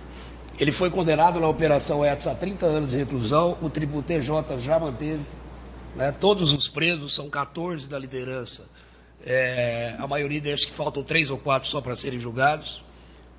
Ele 0.59 0.71
foi 0.71 0.89
condenado 0.89 1.39
na 1.39 1.49
Operação 1.49 2.05
Etos 2.05 2.27
a 2.27 2.35
30 2.35 2.65
anos 2.65 2.91
de 2.91 2.97
reclusão. 2.97 3.57
O 3.61 3.69
Tribunal 3.69 4.03
TJ 4.03 4.59
já 4.59 4.79
manteve. 4.79 5.23
Né? 5.95 6.11
Todos 6.11 6.53
os 6.53 6.69
presos, 6.69 7.15
são 7.15 7.29
14 7.29 7.89
da 7.89 7.97
liderança. 7.97 8.67
É, 9.25 9.95
a 9.97 10.07
maioria 10.07 10.39
deles 10.39 10.63
que 10.65 10.71
faltam 10.71 11.03
três 11.03 11.31
ou 11.31 11.37
quatro 11.37 11.67
só 11.67 11.81
para 11.81 11.95
serem 11.95 12.19
julgados. 12.19 12.84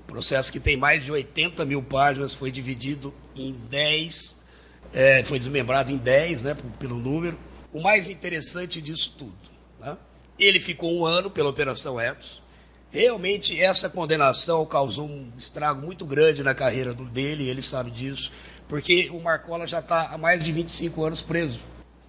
Processo 0.06 0.52
que 0.52 0.60
tem 0.60 0.76
mais 0.76 1.04
de 1.04 1.10
80 1.10 1.64
mil 1.64 1.82
páginas, 1.82 2.32
foi 2.32 2.50
dividido 2.50 3.12
em 3.34 3.52
10, 3.52 4.36
é, 4.92 5.24
foi 5.24 5.38
desmembrado 5.38 5.90
em 5.90 5.96
10, 5.96 6.42
né, 6.42 6.56
pelo 6.78 6.96
número. 6.96 7.36
O 7.72 7.80
mais 7.80 8.08
interessante 8.08 8.80
disso 8.80 9.14
tudo, 9.18 9.34
né? 9.80 9.96
ele 10.38 10.60
ficou 10.60 10.92
um 10.92 11.04
ano 11.04 11.30
pela 11.30 11.50
Operação 11.50 12.00
Etos. 12.00 12.42
Realmente 12.90 13.60
essa 13.60 13.90
condenação 13.90 14.64
causou 14.64 15.06
um 15.06 15.30
estrago 15.36 15.84
muito 15.84 16.06
grande 16.06 16.42
na 16.42 16.54
carreira 16.54 16.94
dele, 16.94 17.48
ele 17.48 17.62
sabe 17.62 17.90
disso, 17.90 18.30
porque 18.68 19.10
o 19.10 19.20
Marcola 19.20 19.66
já 19.66 19.80
está 19.80 20.06
há 20.06 20.16
mais 20.16 20.42
de 20.42 20.52
25 20.52 21.04
anos 21.04 21.20
preso. 21.20 21.60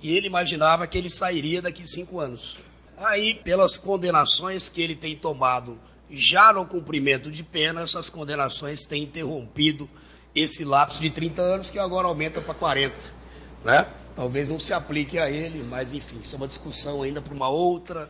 E 0.01 0.15
ele 0.15 0.27
imaginava 0.27 0.85
que 0.85 0.97
ele 0.97 1.09
sairia 1.09 1.61
daqui 1.61 1.87
cinco 1.87 2.19
anos. 2.19 2.57
Aí, 2.97 3.35
pelas 3.35 3.77
condenações 3.77 4.69
que 4.69 4.81
ele 4.81 4.95
tem 4.95 5.15
tomado 5.15 5.77
já 6.10 6.53
no 6.53 6.66
cumprimento 6.66 7.30
de 7.30 7.43
pena, 7.43 7.82
essas 7.82 8.10
condenações 8.10 8.86
têm 8.86 9.03
interrompido 9.03 9.89
esse 10.34 10.64
lapso 10.64 11.01
de 11.01 11.10
30 11.10 11.41
anos, 11.41 11.70
que 11.70 11.80
agora 11.80 12.08
aumenta 12.08 12.41
para 12.41 12.53
40. 12.53 12.93
Né? 13.64 13.88
Talvez 14.16 14.47
não 14.47 14.60
se 14.60 14.74
aplique 14.74 15.20
a 15.20 15.30
ele, 15.30 15.64
mas 15.64 15.93
enfim, 15.93 16.20
isso 16.22 16.36
é 16.36 16.38
uma 16.38 16.47
discussão 16.47 17.01
ainda 17.01 17.22
para 17.22 17.34
uma 17.34 17.49
outra, 17.49 18.10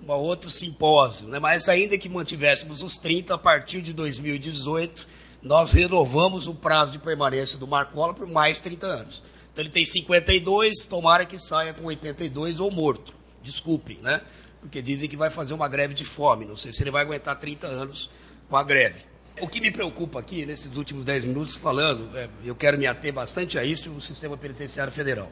uma 0.00 0.14
outro 0.14 0.48
simpósio. 0.50 1.28
Né? 1.28 1.38
Mas 1.38 1.68
ainda 1.68 1.98
que 1.98 2.08
mantivéssemos 2.08 2.82
os 2.82 2.96
30, 2.96 3.34
a 3.34 3.38
partir 3.38 3.82
de 3.82 3.92
2018, 3.92 5.06
nós 5.42 5.72
renovamos 5.72 6.46
o 6.46 6.54
prazo 6.54 6.92
de 6.92 6.98
permanência 6.98 7.58
do 7.58 7.66
Marcola 7.66 8.14
por 8.14 8.26
mais 8.26 8.58
30 8.60 8.86
anos. 8.86 9.22
Então 9.52 9.62
ele 9.62 9.70
tem 9.70 9.84
52, 9.84 10.86
tomara 10.86 11.24
que 11.24 11.38
saia 11.38 11.74
com 11.74 11.84
82 11.84 12.58
ou 12.60 12.70
morto. 12.70 13.14
Desculpem, 13.42 13.98
né? 14.00 14.22
Porque 14.64 14.80
dizem 14.80 15.06
que 15.06 15.16
vai 15.16 15.28
fazer 15.28 15.52
uma 15.52 15.68
greve 15.68 15.92
de 15.92 16.06
fome. 16.06 16.46
Não 16.46 16.56
sei 16.56 16.72
se 16.72 16.82
ele 16.82 16.90
vai 16.90 17.02
aguentar 17.02 17.38
30 17.38 17.66
anos 17.66 18.08
com 18.48 18.56
a 18.56 18.64
greve. 18.64 19.02
O 19.38 19.46
que 19.46 19.60
me 19.60 19.70
preocupa 19.70 20.18
aqui, 20.18 20.46
nesses 20.46 20.74
últimos 20.74 21.04
10 21.04 21.26
minutos 21.26 21.54
falando, 21.54 22.08
é, 22.16 22.30
eu 22.42 22.54
quero 22.54 22.78
me 22.78 22.86
ater 22.86 23.12
bastante 23.12 23.58
a 23.58 23.64
isso, 23.64 23.90
o 23.90 24.00
sistema 24.00 24.38
penitenciário 24.38 24.90
federal. 24.90 25.30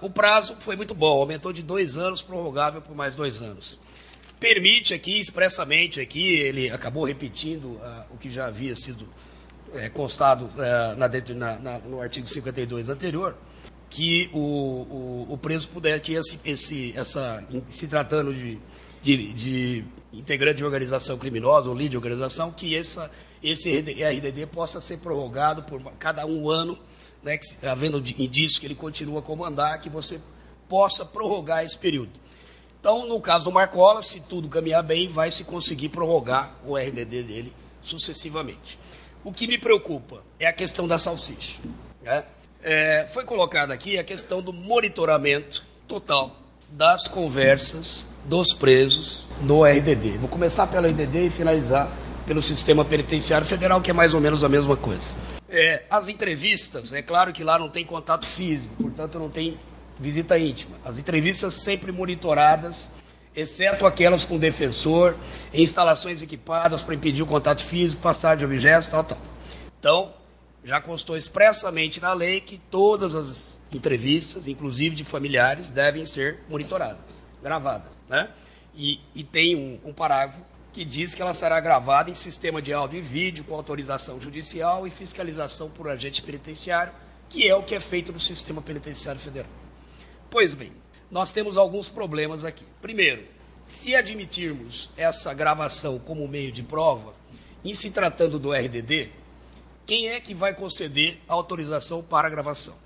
O 0.00 0.08
prazo 0.08 0.56
foi 0.60 0.76
muito 0.76 0.94
bom, 0.94 1.20
aumentou 1.20 1.52
de 1.52 1.62
dois 1.62 1.98
anos, 1.98 2.22
prorrogável 2.22 2.80
por 2.80 2.96
mais 2.96 3.14
dois 3.14 3.42
anos. 3.42 3.78
Permite 4.38 4.94
aqui, 4.94 5.20
expressamente 5.20 6.00
aqui, 6.00 6.36
ele 6.36 6.70
acabou 6.70 7.04
repetindo 7.04 7.72
uh, 7.72 8.04
o 8.10 8.16
que 8.16 8.30
já 8.30 8.46
havia 8.46 8.74
sido 8.74 9.06
é, 9.74 9.90
constado 9.90 10.46
uh, 10.46 11.34
na, 11.34 11.58
na, 11.58 11.78
no 11.80 12.00
artigo 12.00 12.26
52 12.26 12.88
anterior, 12.88 13.36
que 13.90 14.30
o, 14.32 14.38
o, 14.38 15.26
o 15.30 15.36
preso 15.36 15.68
puder, 15.68 16.00
que 16.00 16.14
esse, 16.14 16.38
esse, 16.44 16.94
essa, 16.96 17.44
se 17.68 17.88
tratando 17.88 18.32
de, 18.32 18.58
de, 19.02 19.32
de 19.32 19.84
integrante 20.12 20.58
de 20.58 20.64
organização 20.64 21.18
criminosa 21.18 21.68
ou 21.68 21.74
líder 21.74 21.90
de 21.90 21.96
organização, 21.96 22.52
que 22.52 22.76
essa, 22.76 23.10
esse 23.42 23.68
RDD 23.78 24.46
possa 24.46 24.80
ser 24.80 24.98
prorrogado 24.98 25.64
por 25.64 25.82
cada 25.98 26.24
um 26.24 26.48
ano, 26.48 26.78
né, 27.20 27.36
que, 27.36 27.66
havendo 27.66 27.98
indício 27.98 28.60
que 28.60 28.66
ele 28.66 28.76
continua 28.76 29.18
a 29.18 29.22
comandar, 29.22 29.80
que 29.80 29.90
você 29.90 30.20
possa 30.68 31.04
prorrogar 31.04 31.64
esse 31.64 31.76
período. 31.76 32.12
Então, 32.78 33.08
no 33.08 33.20
caso 33.20 33.46
do 33.46 33.52
Marcola, 33.52 34.02
se 34.02 34.20
tudo 34.20 34.48
caminhar 34.48 34.82
bem, 34.84 35.08
vai 35.08 35.30
se 35.32 35.44
conseguir 35.44 35.88
prorrogar 35.88 36.54
o 36.64 36.76
RDD 36.76 37.24
dele 37.24 37.52
sucessivamente. 37.82 38.78
O 39.24 39.32
que 39.32 39.46
me 39.46 39.58
preocupa 39.58 40.22
é 40.38 40.46
a 40.46 40.52
questão 40.52 40.88
da 40.88 40.96
salsicha. 40.96 41.60
Né? 42.02 42.24
É, 42.62 43.06
foi 43.12 43.24
colocada 43.24 43.72
aqui 43.72 43.98
a 43.98 44.04
questão 44.04 44.42
do 44.42 44.52
monitoramento 44.52 45.64
total 45.88 46.36
das 46.68 47.08
conversas 47.08 48.06
dos 48.24 48.52
presos 48.52 49.26
no 49.40 49.64
RDD. 49.64 50.18
Vou 50.18 50.28
começar 50.28 50.66
pelo 50.66 50.86
RDD 50.86 51.26
e 51.26 51.30
finalizar 51.30 51.90
pelo 52.26 52.42
Sistema 52.42 52.84
Penitenciário 52.84 53.46
Federal, 53.46 53.80
que 53.80 53.90
é 53.90 53.94
mais 53.94 54.14
ou 54.14 54.20
menos 54.20 54.44
a 54.44 54.48
mesma 54.48 54.76
coisa. 54.76 55.16
É, 55.48 55.82
as 55.90 56.06
entrevistas, 56.06 56.92
é 56.92 57.02
claro 57.02 57.32
que 57.32 57.42
lá 57.42 57.58
não 57.58 57.68
tem 57.68 57.84
contato 57.84 58.26
físico, 58.26 58.72
portanto 58.76 59.18
não 59.18 59.28
tem 59.28 59.58
visita 59.98 60.38
íntima. 60.38 60.76
As 60.84 60.98
entrevistas 60.98 61.54
sempre 61.54 61.90
monitoradas, 61.90 62.88
exceto 63.34 63.86
aquelas 63.86 64.24
com 64.24 64.38
defensor, 64.38 65.16
em 65.52 65.62
instalações 65.62 66.22
equipadas 66.22 66.82
para 66.82 66.94
impedir 66.94 67.22
o 67.22 67.26
contato 67.26 67.64
físico, 67.64 68.02
passagem 68.02 68.38
de 68.38 68.44
objetos, 68.44 68.86
tal, 68.86 69.02
tal. 69.02 69.18
Então, 69.78 70.19
já 70.64 70.80
constou 70.80 71.16
expressamente 71.16 72.00
na 72.00 72.12
lei 72.12 72.40
que 72.40 72.58
todas 72.70 73.14
as 73.14 73.58
entrevistas, 73.72 74.46
inclusive 74.46 74.94
de 74.94 75.04
familiares, 75.04 75.70
devem 75.70 76.04
ser 76.04 76.40
monitoradas, 76.48 77.14
gravadas. 77.42 77.92
Né? 78.08 78.28
E, 78.74 79.00
e 79.14 79.24
tem 79.24 79.56
um, 79.56 79.90
um 79.90 79.92
parágrafo 79.92 80.42
que 80.72 80.84
diz 80.84 81.14
que 81.14 81.22
ela 81.22 81.34
será 81.34 81.58
gravada 81.60 82.10
em 82.10 82.14
sistema 82.14 82.62
de 82.62 82.72
áudio 82.72 82.98
e 82.98 83.02
vídeo 83.02 83.44
com 83.44 83.54
autorização 83.54 84.20
judicial 84.20 84.86
e 84.86 84.90
fiscalização 84.90 85.68
por 85.68 85.88
agente 85.88 86.22
penitenciário, 86.22 86.92
que 87.28 87.48
é 87.48 87.54
o 87.54 87.62
que 87.62 87.74
é 87.74 87.80
feito 87.80 88.12
no 88.12 88.20
sistema 88.20 88.62
penitenciário 88.62 89.20
federal. 89.20 89.50
Pois 90.30 90.52
bem, 90.52 90.72
nós 91.10 91.32
temos 91.32 91.56
alguns 91.56 91.88
problemas 91.88 92.44
aqui. 92.44 92.64
Primeiro, 92.80 93.24
se 93.66 93.96
admitirmos 93.96 94.90
essa 94.96 95.34
gravação 95.34 95.98
como 95.98 96.26
meio 96.28 96.52
de 96.52 96.62
prova, 96.62 97.14
em 97.64 97.74
se 97.74 97.90
tratando 97.90 98.38
do 98.38 98.52
RDD, 98.52 99.10
quem 99.90 100.08
é 100.08 100.20
que 100.20 100.32
vai 100.32 100.54
conceder 100.54 101.18
a 101.28 101.34
autorização 101.34 102.00
para 102.00 102.28
a 102.28 102.30
gravação? 102.30 102.76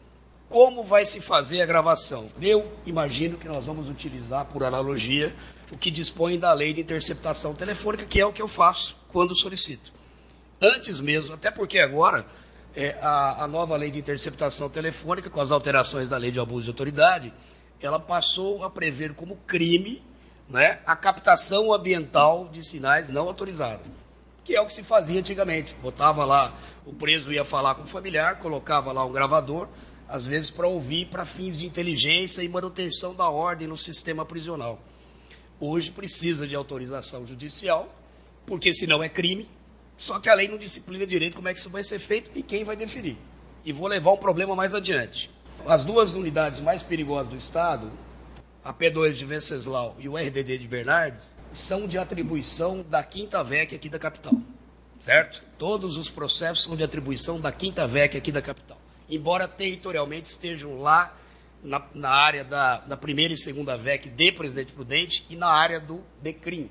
Como 0.49 0.83
vai 0.83 1.05
se 1.05 1.21
fazer 1.21 1.61
a 1.61 1.67
gravação? 1.67 2.31
Eu 2.41 2.73
imagino 2.87 3.37
que 3.37 3.47
nós 3.47 3.67
vamos 3.67 3.91
utilizar, 3.91 4.47
por 4.47 4.65
analogia, 4.65 5.37
o 5.71 5.77
que 5.77 5.91
dispõe 5.91 6.39
da 6.39 6.51
lei 6.55 6.73
de 6.73 6.81
interceptação 6.81 7.55
telefônica, 7.55 8.07
que 8.07 8.19
é 8.19 8.25
o 8.25 8.33
que 8.33 8.41
eu 8.41 8.49
faço 8.49 8.97
quando 9.09 9.37
solicito. 9.37 9.93
Antes 10.59 10.99
mesmo, 10.99 11.35
até 11.35 11.51
porque 11.51 11.79
agora 11.79 12.25
é, 12.75 12.97
a, 13.03 13.45
a 13.45 13.47
nova 13.47 13.77
lei 13.77 13.91
de 13.91 13.99
interceptação 13.99 14.71
telefônica, 14.71 15.29
com 15.29 15.43
as 15.43 15.51
alterações 15.51 16.09
da 16.09 16.17
lei 16.17 16.31
de 16.31 16.41
abuso 16.41 16.65
de 16.65 16.71
autoridade, 16.71 17.35
ela 17.83 18.01
passou 18.01 18.65
a 18.65 18.71
prever 18.71 19.13
como 19.13 19.37
crime 19.47 20.03
né, 20.49 20.81
a 20.87 20.97
captação 20.97 21.71
ambiental 21.71 22.49
de 22.51 22.65
sinais 22.65 23.11
não 23.11 23.29
autorizados 23.29 24.04
que 24.45 24.55
é 24.55 24.61
o 24.61 24.67
que 24.67 24.73
se 24.73 24.83
fazia 24.83 25.19
antigamente. 25.19 25.75
Botava 25.83 26.25
lá, 26.25 26.55
o 26.85 26.93
preso 26.93 27.33
ia 27.33 27.45
falar 27.45 27.75
com 27.75 27.85
o 27.85 27.87
familiar, 27.87 28.39
colocava 28.39 28.93
lá 28.93 29.05
um 29.05 29.11
gravador, 29.11 29.69
às 30.07 30.27
vezes 30.27 30.51
para 30.51 30.69
ouvir 30.69 31.07
para 31.07 31.25
fins 31.25 31.57
de 31.57 31.65
inteligência 31.65 32.43
e 32.43 32.49
manutenção 32.49 33.15
da 33.15 33.29
ordem 33.29 33.67
no 33.67 33.77
sistema 33.77 34.25
prisional. 34.25 34.79
Hoje 35.59 35.91
precisa 35.91 36.47
de 36.47 36.55
autorização 36.55 37.27
judicial, 37.27 37.93
porque 38.45 38.75
senão 38.75 39.03
é 39.03 39.09
crime, 39.09 39.49
só 39.97 40.21
que 40.21 40.29
a 40.29 40.35
lei 40.35 40.47
não 40.47 40.59
disciplina 40.59 41.07
direito 41.07 41.37
como 41.37 41.49
é 41.49 41.55
que 41.55 41.59
isso 41.59 41.71
vai 41.71 41.83
ser 41.83 41.99
feito 41.99 42.31
e 42.35 42.43
quem 42.43 42.65
vai 42.65 42.77
definir. 42.77 43.17
E 43.65 43.73
vou 43.73 43.89
levar 43.89 44.13
um 44.13 44.19
problema 44.19 44.55
mais 44.55 44.75
adiante. 44.75 45.31
As 45.67 45.85
duas 45.85 46.15
unidades 46.15 46.61
mais 46.61 46.83
perigosas 46.83 47.29
do 47.29 47.37
Estado, 47.37 47.91
a 48.63 48.75
P2 48.75 49.13
de 49.13 49.25
Venceslau 49.25 49.97
e 49.99 50.09
o 50.09 50.17
RDD 50.17 50.59
de 50.59 50.69
Bernardes, 50.69 51.34
são 51.55 51.87
de 51.87 51.97
atribuição 51.97 52.83
da 52.83 53.03
Quinta 53.03 53.43
VEC 53.43 53.75
aqui 53.75 53.89
da 53.89 53.99
capital. 53.99 54.35
Certo? 55.01 55.43
Todos 55.59 55.97
os 55.97 56.11
processos 56.11 56.65
são 56.65 56.77
de 56.77 56.83
atribuição 56.83 57.41
da 57.41 57.53
Quinta 57.53 57.87
VEC 57.87 58.17
aqui 58.17 58.33
da 58.33 58.43
capital. 58.43 58.79
Embora 59.09 59.47
territorialmente 59.47 60.29
estejam 60.29 60.81
lá 60.81 61.15
na, 61.63 61.83
na 61.95 62.11
área 62.11 62.45
da, 62.45 62.79
da, 62.79 62.97
primeira 62.97 63.33
e 63.33 63.39
segunda 63.39 63.77
VEC 63.77 64.09
de 64.09 64.33
Presidente 64.33 64.73
Prudente 64.73 65.27
e 65.31 65.37
na 65.37 65.49
área 65.49 65.79
do 65.79 66.03
DECRIM, 66.23 66.71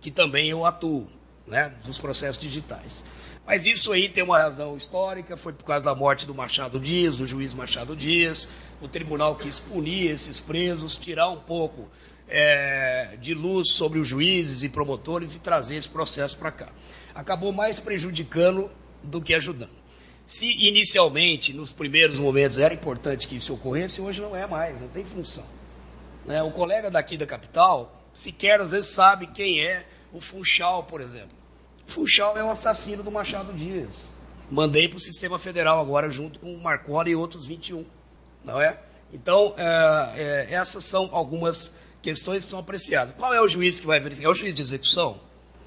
que 0.00 0.10
também 0.10 0.48
eu 0.48 0.64
atuo, 0.64 1.08
né, 1.46 1.74
dos 1.84 1.98
processos 1.98 2.40
digitais. 2.40 3.04
Mas 3.46 3.66
isso 3.66 3.92
aí 3.92 4.08
tem 4.08 4.22
uma 4.22 4.38
razão 4.38 4.76
histórica, 4.76 5.36
foi 5.36 5.52
por 5.52 5.64
causa 5.64 5.84
da 5.84 5.94
morte 5.94 6.26
do 6.26 6.34
Machado 6.34 6.78
Dias, 6.78 7.16
do 7.16 7.26
juiz 7.26 7.52
Machado 7.52 7.96
Dias. 7.96 8.48
O 8.80 8.86
tribunal 8.86 9.34
quis 9.34 9.58
punir 9.58 10.10
esses 10.10 10.38
presos, 10.38 10.96
tirar 10.96 11.28
um 11.28 11.38
pouco 11.38 11.88
é, 12.30 13.16
de 13.20 13.34
luz 13.34 13.72
sobre 13.72 13.98
os 13.98 14.08
juízes 14.08 14.62
e 14.62 14.68
promotores 14.68 15.34
e 15.34 15.38
trazer 15.38 15.76
esse 15.76 15.88
processo 15.88 16.38
para 16.38 16.50
cá. 16.50 16.68
Acabou 17.14 17.52
mais 17.52 17.78
prejudicando 17.78 18.70
do 19.02 19.20
que 19.20 19.34
ajudando. 19.34 19.80
Se 20.26 20.66
inicialmente, 20.68 21.52
nos 21.52 21.72
primeiros 21.72 22.18
momentos, 22.18 22.56
era 22.56 22.72
importante 22.72 23.26
que 23.26 23.36
isso 23.36 23.52
ocorresse, 23.52 24.00
hoje 24.00 24.20
não 24.20 24.34
é 24.34 24.46
mais, 24.46 24.80
não 24.80 24.88
tem 24.88 25.04
função. 25.04 25.44
Né? 26.24 26.40
O 26.42 26.52
colega 26.52 26.90
daqui 26.90 27.16
da 27.16 27.26
capital 27.26 28.00
sequer 28.14 28.60
às 28.60 28.70
vezes 28.70 28.90
sabe 28.90 29.26
quem 29.26 29.60
é 29.64 29.84
o 30.12 30.20
Funchal, 30.20 30.84
por 30.84 31.00
exemplo. 31.00 31.36
Funchal 31.86 32.36
é 32.36 32.44
o 32.44 32.50
assassino 32.50 33.02
do 33.02 33.10
Machado 33.10 33.52
Dias. 33.52 34.04
Mandei 34.48 34.88
para 34.88 34.98
o 34.98 35.00
sistema 35.00 35.38
federal 35.38 35.80
agora, 35.80 36.08
junto 36.10 36.38
com 36.38 36.54
o 36.54 36.60
Marconi 36.60 37.10
e 37.10 37.16
outros 37.16 37.46
21. 37.46 37.84
Não 38.44 38.60
é? 38.60 38.78
Então, 39.12 39.54
é, 39.56 40.12
é, 40.16 40.54
essas 40.54 40.84
são 40.84 41.08
algumas 41.12 41.72
questões 42.02 42.44
que 42.44 42.50
são 42.50 42.58
apreciadas. 42.58 43.14
Qual 43.16 43.32
é 43.32 43.40
o 43.40 43.48
juiz 43.48 43.80
que 43.80 43.86
vai 43.86 44.00
verificar? 44.00 44.28
É 44.28 44.30
o 44.30 44.34
juiz 44.34 44.54
de 44.54 44.62
execução? 44.62 45.20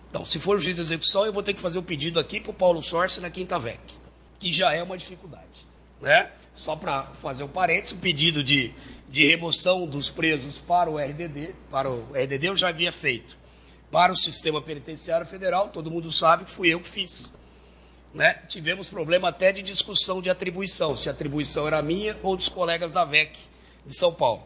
Então, 0.10 0.26
se 0.26 0.40
for 0.40 0.58
o 0.58 0.60
juiz 0.60 0.76
de 0.76 0.82
execução, 0.82 1.26
eu 1.26 1.34
vou 1.34 1.42
ter 1.42 1.54
que 1.54 1.60
fazer 1.60 1.80
o 1.80 1.84
pedido 1.84 2.20
aqui 2.20 2.40
para 2.40 2.52
o 2.52 2.54
Paulo 2.54 2.82
Sorce 2.82 3.20
na 3.20 3.30
Quinta 3.30 3.58
VEC 3.58 4.04
que 4.44 4.52
já 4.52 4.74
é 4.74 4.84
uma 4.84 4.98
dificuldade. 4.98 5.66
Né? 6.02 6.30
Só 6.54 6.76
para 6.76 7.04
fazer 7.14 7.44
um 7.44 7.48
parênteses, 7.48 7.94
o 7.94 7.96
pedido 7.96 8.44
de, 8.44 8.74
de 9.10 9.26
remoção 9.26 9.88
dos 9.88 10.10
presos 10.10 10.60
para 10.60 10.90
o 10.92 10.98
RDD, 10.98 11.56
para 11.72 11.90
o 11.90 12.12
RDD 12.14 12.48
eu 12.48 12.58
já 12.58 12.68
havia 12.68 12.92
feito. 12.92 13.38
Para 13.90 14.12
o 14.12 14.18
sistema 14.18 14.62
penitenciário 14.62 15.26
federal, 15.26 15.70
todo 15.70 15.90
mundo 15.90 16.12
sabe 16.12 16.44
que 16.44 16.52
fui 16.52 16.74
eu 16.74 16.82
que 16.82 16.90
fiz. 16.90 17.32
Né? 18.14 18.34
Tivemos 18.50 18.90
problema 18.90 19.30
até 19.30 19.54
de 19.54 19.62
discussão 19.62 20.22
de 20.22 20.30
atribuição, 20.30 20.96
se 20.96 21.08
a 21.08 21.14
atribuição 21.14 21.66
era 21.66 21.82
minha 21.82 22.18
ou 22.22 22.36
dos 22.36 22.50
colegas 22.50 22.92
da 22.92 23.06
VEC 23.06 23.38
de 23.86 23.96
São 23.96 24.14
Paulo, 24.14 24.44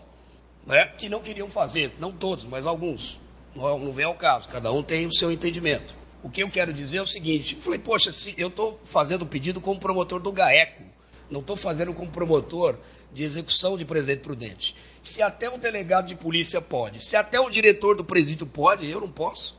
né? 0.68 0.86
que 0.98 1.10
não 1.10 1.22
queriam 1.22 1.50
fazer, 1.50 1.94
não 2.00 2.12
todos, 2.12 2.46
mas 2.46 2.66
alguns. 2.66 3.20
Não, 3.56 3.80
não 3.80 3.94
vem 3.94 4.06
ao 4.06 4.14
caso, 4.14 4.48
cada 4.50 4.72
um 4.72 4.84
tem 4.84 5.08
o 5.08 5.14
seu 5.14 5.32
entendimento. 5.32 5.96
O 6.22 6.30
que 6.30 6.44
eu 6.44 6.50
quero 6.50 6.74
dizer 6.74 6.98
é 6.98 7.02
o 7.02 7.08
seguinte: 7.08 7.56
eu 7.56 7.62
falei, 7.62 7.80
poxa, 7.80 8.12
se 8.12 8.36
eu 8.38 8.50
estou 8.50 8.80
fazendo 8.84 9.22
o 9.24 9.26
pedido 9.26 9.62
como 9.62 9.80
promotor 9.80 10.20
do 10.20 10.32
GAECO, 10.32 10.84
não 11.30 11.40
estou 11.40 11.56
fazendo 11.56 11.94
como 11.94 12.12
promotor 12.12 12.78
de 13.14 13.24
execução 13.24 13.78
de 13.78 13.86
presidente 13.86 14.22
prudente. 14.22 14.76
Se 15.02 15.22
até 15.22 15.50
o 15.50 15.58
delegado 15.58 16.08
de 16.08 16.16
polícia 16.16 16.62
pode, 16.62 17.04
se 17.04 17.16
até 17.16 17.40
o 17.40 17.50
diretor 17.50 17.96
do 17.96 18.04
presídio 18.04 18.46
pode, 18.46 18.86
eu 18.90 19.00
não 19.00 19.10
posso. 19.10 19.56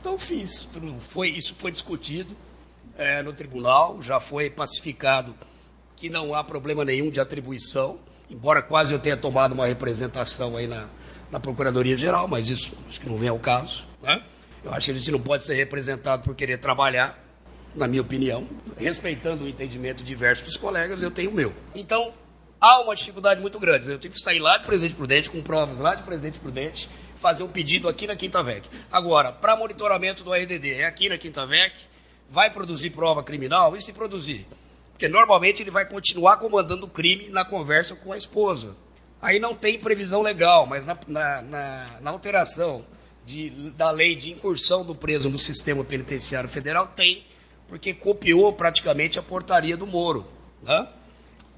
Então 0.00 0.16
fiz. 0.16 0.68
Foi, 1.00 1.28
isso 1.28 1.54
foi 1.58 1.72
discutido 1.72 2.36
é, 2.96 3.22
no 3.22 3.32
tribunal, 3.32 4.00
já 4.00 4.20
foi 4.20 4.48
pacificado 4.48 5.34
que 5.96 6.08
não 6.08 6.34
há 6.34 6.44
problema 6.44 6.84
nenhum 6.84 7.10
de 7.10 7.18
atribuição, 7.18 7.98
embora 8.30 8.62
quase 8.62 8.92
eu 8.92 8.98
tenha 8.98 9.16
tomado 9.16 9.52
uma 9.52 9.66
representação 9.66 10.56
aí 10.56 10.66
na, 10.66 10.88
na 11.30 11.40
Procuradoria-Geral, 11.40 12.28
mas 12.28 12.48
isso 12.48 12.74
acho 12.88 13.00
que 13.00 13.08
não 13.08 13.18
vem 13.18 13.28
ao 13.28 13.38
caso. 13.38 13.84
Né? 14.02 14.22
Eu 14.64 14.72
acho 14.72 14.86
que 14.86 14.92
a 14.92 14.94
gente 14.94 15.10
não 15.10 15.20
pode 15.20 15.44
ser 15.44 15.54
representado 15.54 16.22
por 16.22 16.34
querer 16.34 16.58
trabalhar, 16.58 17.22
na 17.74 17.86
minha 17.86 18.02
opinião, 18.02 18.48
respeitando 18.76 19.44
o 19.44 19.48
entendimento 19.48 20.02
diverso 20.02 20.44
dos 20.44 20.56
colegas, 20.56 21.02
eu 21.02 21.10
tenho 21.10 21.30
o 21.30 21.34
meu. 21.34 21.54
Então, 21.74 22.12
há 22.60 22.80
uma 22.80 22.94
dificuldade 22.94 23.40
muito 23.40 23.58
grande. 23.58 23.90
Eu 23.90 23.98
tive 23.98 24.14
que 24.14 24.20
sair 24.20 24.38
lá 24.38 24.58
de 24.58 24.64
Presidente 24.64 24.96
Prudente, 24.96 25.30
com 25.30 25.42
provas 25.42 25.78
lá 25.78 25.94
de 25.94 26.02
Presidente 26.02 26.38
Prudente, 26.38 26.88
fazer 27.16 27.42
um 27.42 27.48
pedido 27.48 27.88
aqui 27.88 28.06
na 28.06 28.16
Quinta 28.16 28.42
VEC. 28.42 28.68
Agora, 28.90 29.32
para 29.32 29.56
monitoramento 29.56 30.24
do 30.24 30.32
RDD, 30.32 30.74
é 30.74 30.86
aqui 30.86 31.08
na 31.08 31.18
Quinta 31.18 31.46
VEC, 31.46 31.74
vai 32.30 32.50
produzir 32.50 32.90
prova 32.90 33.22
criminal? 33.22 33.76
E 33.76 33.82
se 33.82 33.92
produzir? 33.92 34.46
Porque 34.96 35.08
normalmente 35.10 35.62
ele 35.62 35.70
vai 35.70 35.84
continuar 35.84 36.38
comandando 36.38 36.86
o 36.86 36.88
crime 36.88 37.28
na 37.28 37.44
conversa 37.44 37.94
com 37.94 38.14
a 38.14 38.16
esposa. 38.16 38.74
Aí 39.20 39.38
não 39.38 39.54
tem 39.54 39.78
previsão 39.78 40.22
legal, 40.22 40.64
mas 40.64 40.86
na, 40.86 40.96
na, 41.06 41.42
na, 41.42 42.00
na 42.00 42.10
alteração 42.10 42.82
de, 43.26 43.50
da 43.72 43.90
lei 43.90 44.16
de 44.16 44.32
incursão 44.32 44.82
do 44.82 44.94
preso 44.94 45.28
no 45.28 45.36
sistema 45.36 45.84
penitenciário 45.84 46.48
federal 46.48 46.86
tem, 46.96 47.26
porque 47.68 47.92
copiou 47.92 48.54
praticamente 48.54 49.18
a 49.18 49.22
portaria 49.22 49.76
do 49.76 49.86
Moro. 49.86 50.24
Né? 50.62 50.88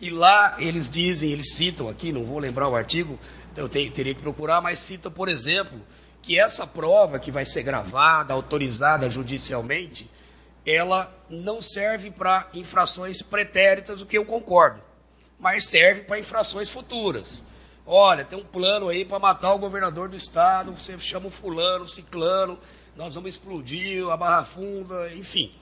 E 0.00 0.10
lá 0.10 0.56
eles 0.58 0.90
dizem, 0.90 1.30
eles 1.30 1.54
citam 1.54 1.88
aqui, 1.88 2.10
não 2.10 2.24
vou 2.24 2.40
lembrar 2.40 2.66
o 2.66 2.74
artigo, 2.74 3.16
então 3.52 3.64
eu 3.64 3.68
teria 3.68 4.14
que 4.14 4.22
procurar, 4.22 4.60
mas 4.60 4.80
cita, 4.80 5.08
por 5.08 5.28
exemplo, 5.28 5.80
que 6.22 6.36
essa 6.36 6.66
prova 6.66 7.20
que 7.20 7.30
vai 7.30 7.46
ser 7.46 7.62
gravada, 7.62 8.34
autorizada 8.34 9.08
judicialmente, 9.08 10.10
ela 10.68 11.14
não 11.30 11.60
serve 11.62 12.10
para 12.10 12.48
infrações 12.52 13.22
pretéritas, 13.22 14.00
o 14.00 14.06
que 14.06 14.18
eu 14.18 14.24
concordo, 14.24 14.80
mas 15.38 15.64
serve 15.64 16.02
para 16.02 16.18
infrações 16.18 16.68
futuras. 16.68 17.42
Olha, 17.86 18.24
tem 18.24 18.38
um 18.38 18.44
plano 18.44 18.88
aí 18.88 19.04
para 19.04 19.18
matar 19.18 19.54
o 19.54 19.58
governador 19.58 20.08
do 20.08 20.16
estado, 20.16 20.74
você 20.74 20.98
chama 20.98 21.28
o 21.28 21.30
fulano, 21.30 21.84
o 21.84 21.88
ciclano, 21.88 22.58
nós 22.94 23.14
vamos 23.14 23.30
explodir 23.30 24.06
a 24.10 24.16
Barra 24.16 24.44
Funda, 24.44 25.10
enfim. 25.14 25.54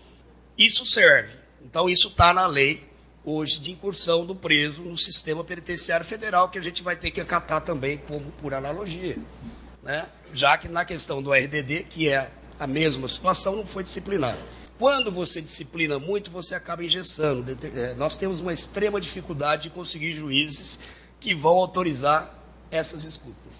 Isso 0.58 0.84
serve. 0.84 1.32
Então, 1.62 1.88
isso 1.88 2.08
está 2.08 2.32
na 2.32 2.46
lei 2.46 2.84
hoje 3.24 3.58
de 3.58 3.72
incursão 3.72 4.24
do 4.24 4.34
preso 4.34 4.82
no 4.82 4.96
sistema 4.96 5.44
penitenciário 5.44 6.06
federal, 6.06 6.48
que 6.48 6.58
a 6.58 6.62
gente 6.62 6.82
vai 6.82 6.96
ter 6.96 7.10
que 7.10 7.20
acatar 7.20 7.60
também, 7.60 7.98
como 7.98 8.32
por 8.32 8.54
analogia. 8.54 9.18
Né? 9.82 10.08
Já 10.32 10.56
que 10.56 10.68
na 10.68 10.84
questão 10.84 11.22
do 11.22 11.32
RDD, 11.32 11.84
que 11.90 12.08
é 12.08 12.30
a 12.58 12.66
mesma 12.66 13.06
situação, 13.06 13.54
não 13.54 13.66
foi 13.66 13.82
disciplinado. 13.82 14.38
Quando 14.78 15.10
você 15.10 15.40
disciplina 15.40 15.98
muito, 15.98 16.30
você 16.30 16.54
acaba 16.54 16.84
engessando. 16.84 17.56
É, 17.74 17.94
nós 17.94 18.16
temos 18.16 18.40
uma 18.40 18.52
extrema 18.52 19.00
dificuldade 19.00 19.64
de 19.64 19.70
conseguir 19.70 20.12
juízes 20.12 20.78
que 21.18 21.34
vão 21.34 21.56
autorizar 21.56 22.34
essas 22.70 23.04
escutas. 23.04 23.54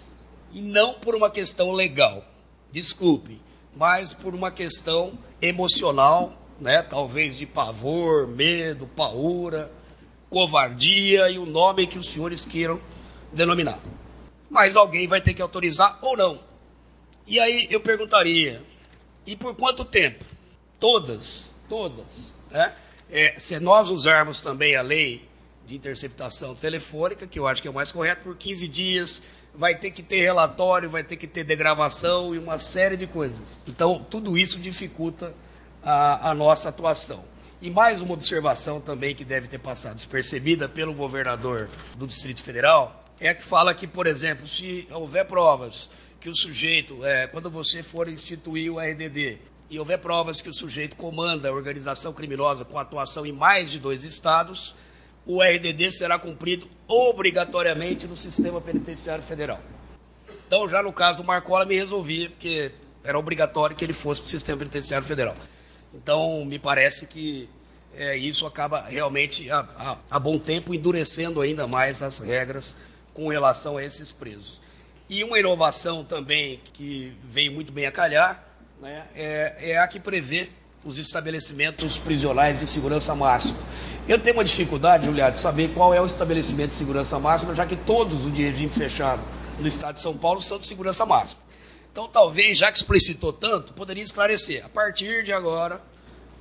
E 0.53 0.61
não 0.61 0.93
por 0.93 1.15
uma 1.15 1.29
questão 1.29 1.71
legal, 1.71 2.23
desculpe, 2.71 3.41
mas 3.75 4.13
por 4.13 4.35
uma 4.35 4.51
questão 4.51 5.17
emocional, 5.41 6.33
né? 6.59 6.83
talvez 6.83 7.37
de 7.37 7.45
pavor, 7.45 8.27
medo, 8.27 8.87
paura, 8.87 9.71
covardia 10.29 11.29
e 11.29 11.39
o 11.39 11.45
nome 11.45 11.87
que 11.87 11.97
os 11.97 12.09
senhores 12.09 12.45
queiram 12.45 12.79
denominar. 13.33 13.79
Mas 14.49 14.75
alguém 14.75 15.07
vai 15.07 15.19
ter 15.19 15.33
que 15.33 15.41
autorizar 15.41 15.97
ou 16.01 16.15
não. 16.15 16.39
E 17.25 17.39
aí 17.39 17.67
eu 17.69 17.81
perguntaria: 17.81 18.61
e 19.25 19.35
por 19.35 19.55
quanto 19.55 19.83
tempo? 19.83 20.23
Todas, 20.79 21.51
todas. 21.67 22.33
Né? 22.51 22.73
É, 23.09 23.39
se 23.39 23.59
nós 23.59 23.89
usarmos 23.89 24.39
também 24.39 24.75
a 24.75 24.81
lei 24.81 25.27
de 25.65 25.75
interceptação 25.75 26.55
telefônica, 26.55 27.27
que 27.27 27.39
eu 27.39 27.47
acho 27.47 27.61
que 27.61 27.67
é 27.67 27.71
o 27.71 27.73
mais 27.73 27.91
correto, 27.91 28.23
por 28.23 28.35
15 28.35 28.67
dias, 28.67 29.21
vai 29.53 29.75
ter 29.75 29.91
que 29.91 30.03
ter 30.03 30.21
relatório, 30.21 30.89
vai 30.89 31.03
ter 31.03 31.17
que 31.17 31.27
ter 31.27 31.43
degravação 31.43 32.33
e 32.33 32.37
uma 32.37 32.59
série 32.59 32.95
de 32.95 33.07
coisas. 33.07 33.61
Então, 33.67 34.05
tudo 34.09 34.37
isso 34.37 34.59
dificulta 34.59 35.33
a, 35.83 36.31
a 36.31 36.35
nossa 36.35 36.69
atuação. 36.69 37.23
E 37.61 37.71
mais 37.71 38.01
uma 38.01 38.13
observação 38.13 38.79
também 38.79 39.15
que 39.15 39.25
deve 39.25 39.47
ter 39.47 39.57
passado 39.57 39.95
despercebida 39.95 40.69
pelo 40.69 40.93
governador 40.93 41.69
do 41.97 42.05
Distrito 42.05 42.43
Federal, 42.43 43.03
é 43.19 43.33
que 43.33 43.43
fala 43.43 43.73
que, 43.73 43.87
por 43.87 44.05
exemplo, 44.05 44.47
se 44.47 44.87
houver 44.91 45.25
provas 45.25 45.89
que 46.19 46.29
o 46.29 46.35
sujeito, 46.35 47.03
é, 47.03 47.25
quando 47.25 47.49
você 47.49 47.81
for 47.81 48.07
instituir 48.07 48.71
o 48.71 48.79
RDD, 48.79 49.39
e 49.69 49.79
houver 49.79 49.99
provas 49.99 50.41
que 50.41 50.49
o 50.49 50.53
sujeito 50.53 50.95
comanda 50.95 51.49
a 51.49 51.53
organização 51.53 52.13
criminosa 52.13 52.63
com 52.63 52.79
atuação 52.79 53.25
em 53.25 53.31
mais 53.31 53.69
de 53.69 53.79
dois 53.79 54.03
estados, 54.03 54.75
o 55.25 55.41
RDD 55.41 55.91
será 55.91 56.17
cumprido 56.17 56.69
obrigatoriamente 56.87 58.07
no 58.07 58.15
sistema 58.15 58.61
penitenciário 58.61 59.23
federal. 59.23 59.59
Então, 60.47 60.69
já 60.69 60.81
no 60.81 60.93
caso 60.93 61.17
do 61.17 61.23
Marcola, 61.25 61.65
me 61.65 61.75
resolvi, 61.75 62.29
porque 62.29 62.71
era 63.03 63.19
obrigatório 63.19 63.75
que 63.75 63.83
ele 63.83 63.93
fosse 63.93 64.21
para 64.21 64.27
o 64.27 64.31
sistema 64.31 64.57
penitenciário 64.59 65.05
federal. 65.05 65.35
Então, 65.93 66.45
me 66.45 66.57
parece 66.57 67.05
que 67.05 67.49
é, 67.93 68.15
isso 68.15 68.45
acaba 68.45 68.81
realmente, 68.81 69.49
a, 69.51 69.59
a, 69.77 69.97
a, 70.09 70.19
bom 70.19 70.39
tempo, 70.39 70.73
endurecendo 70.73 71.41
ainda 71.41 71.67
mais 71.67 72.01
as 72.01 72.19
regras 72.19 72.75
com 73.13 73.27
relação 73.27 73.77
a 73.77 73.83
esses 73.83 74.11
presos. 74.11 74.61
E 75.09 75.23
uma 75.23 75.39
inovação 75.39 76.03
também 76.03 76.61
que 76.73 77.11
veio 77.23 77.51
muito 77.51 77.71
bem 77.71 77.85
a 77.85 77.91
calhar 77.91 78.43
né, 78.81 79.03
é, 79.15 79.71
é 79.71 79.77
a 79.77 79.87
que 79.87 79.99
prevê 79.99 80.49
os 80.83 80.97
estabelecimentos 80.97 81.97
prisionais 81.97 82.59
de 82.59 82.67
segurança 82.67 83.13
máxima. 83.13 83.57
Eu 84.07 84.19
tenho 84.19 84.37
uma 84.37 84.43
dificuldade, 84.43 85.05
Juliado, 85.05 85.35
de 85.35 85.41
saber 85.41 85.73
qual 85.73 85.93
é 85.93 85.99
o 85.99 86.05
estabelecimento 86.05 86.69
de 86.69 86.77
segurança 86.77 87.19
máxima, 87.19 87.53
já 87.53 87.65
que 87.65 87.75
todos 87.75 88.25
os 88.25 88.33
de 88.33 88.43
regime 88.43 88.71
fechado 88.71 89.21
no 89.59 89.67
estado 89.67 89.95
de 89.95 90.01
São 90.01 90.15
Paulo 90.15 90.41
são 90.41 90.57
de 90.57 90.65
segurança 90.65 91.05
máxima. 91.05 91.41
Então, 91.91 92.07
talvez, 92.07 92.57
já 92.59 92.71
que 92.71 92.77
explicitou 92.77 93.33
tanto, 93.33 93.73
poderia 93.73 94.03
esclarecer. 94.03 94.63
A 94.63 94.69
partir 94.69 95.23
de 95.23 95.33
agora, 95.33 95.81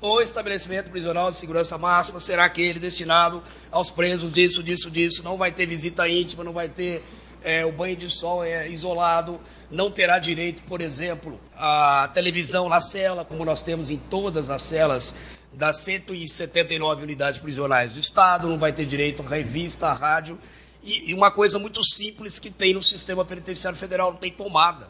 o 0.01 0.21
estabelecimento 0.21 0.91
prisional 0.91 1.31
de 1.31 1.39
segurança 1.39 1.79
máxima 1.79 2.21
será 2.21 2.45
aquele 2.45 2.79
destinado 2.79 3.43
aos 3.71 3.91
presos 3.91 4.33
disso, 4.33 4.63
disso, 4.63 4.91
disso. 4.91 5.23
Não 5.25 5.37
vai 5.37 5.51
ter 5.51 5.67
visita 5.67 6.07
íntima, 6.07 6.45
não 6.45 6.53
vai 6.53 6.69
ter 6.69 7.03
é, 7.47 7.65
o 7.65 7.71
banho 7.71 7.95
de 7.95 8.11
sol 8.11 8.43
é 8.43 8.69
isolado, 8.69 9.41
não 9.71 9.89
terá 9.89 10.19
direito, 10.19 10.65
por 10.65 10.81
exemplo, 10.81 11.41
à 11.57 12.11
televisão 12.13 12.69
na 12.69 12.81
cela, 12.81 13.25
como 13.25 13.45
nós 13.45 13.63
temos 13.63 13.89
em 13.89 13.97
todas 13.97 14.51
as 14.51 14.63
celas 14.63 15.15
das 15.53 15.77
179 15.77 17.05
unidades 17.05 17.39
prisionais 17.39 17.93
do 17.93 18.01
Estado, 18.01 18.49
não 18.49 18.59
vai 18.59 18.73
ter 18.73 18.85
direito 18.85 19.23
à 19.23 19.29
revista, 19.29 19.87
à 19.87 19.93
rádio. 19.93 20.37
E, 20.83 21.11
e 21.11 21.15
uma 21.15 21.31
coisa 21.31 21.57
muito 21.57 21.85
simples 21.85 22.41
que 22.41 22.51
tem 22.51 22.75
no 22.75 22.83
sistema 22.83 23.25
penitenciário 23.25 23.79
federal, 23.79 24.11
não 24.11 24.19
tem 24.19 24.33
tomada. 24.33 24.89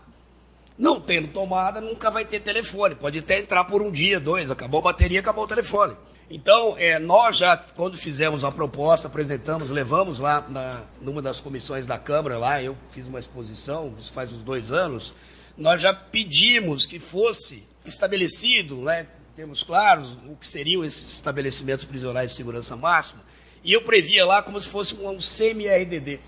Não 0.79 0.99
tendo 0.99 1.29
tomada, 1.29 1.79
nunca 1.79 2.11
vai 2.11 2.25
ter 2.25 2.41
telefone. 2.41 2.95
Pode 2.95 3.19
até 3.19 3.39
entrar 3.39 3.65
por 3.65 3.83
um 3.83 3.91
dia, 3.91 4.19
dois, 4.19 4.51
acabou 4.51 4.81
a 4.81 4.85
bateria, 4.85 5.21
acabou 5.21 5.45
o 5.45 5.49
telefone. 5.49 5.95
Então, 6.29 6.75
é, 6.77 6.99
nós 6.99 7.37
já, 7.37 7.57
quando 7.57 7.97
fizemos 7.97 8.43
a 8.43 8.51
proposta, 8.51 9.07
apresentamos, 9.07 9.71
levamos 9.71 10.19
lá 10.19 10.45
na, 10.49 10.85
numa 11.01 11.23
das 11.23 11.39
comissões 11.39 11.87
da 11.87 11.99
Câmara, 11.99 12.37
lá, 12.37 12.61
eu 12.61 12.77
fiz 12.91 13.07
uma 13.07 13.21
exposição, 13.21 13.95
isso 13.99 14.11
faz 14.11 14.33
uns 14.33 14.43
dois 14.43 14.73
anos, 14.73 15.15
nós 15.57 15.81
já 15.81 15.95
pedimos 15.95 16.85
que 16.85 16.99
fosse 16.99 17.63
estabelecido, 17.85 18.77
né, 18.79 19.07
temos 19.37 19.63
claros 19.63 20.15
o 20.27 20.35
que 20.35 20.47
seriam 20.47 20.85
esses 20.85 21.15
estabelecimentos 21.15 21.85
prisionais 21.85 22.31
de 22.31 22.37
segurança 22.37 22.75
máxima, 22.75 23.23
e 23.63 23.73
eu 23.73 23.83
previa 23.83 24.27
lá 24.27 24.43
como 24.43 24.61
se 24.61 24.67
fosse 24.67 24.97
um, 24.97 25.09
um 25.09 25.21
semi-RDD, 25.21 26.19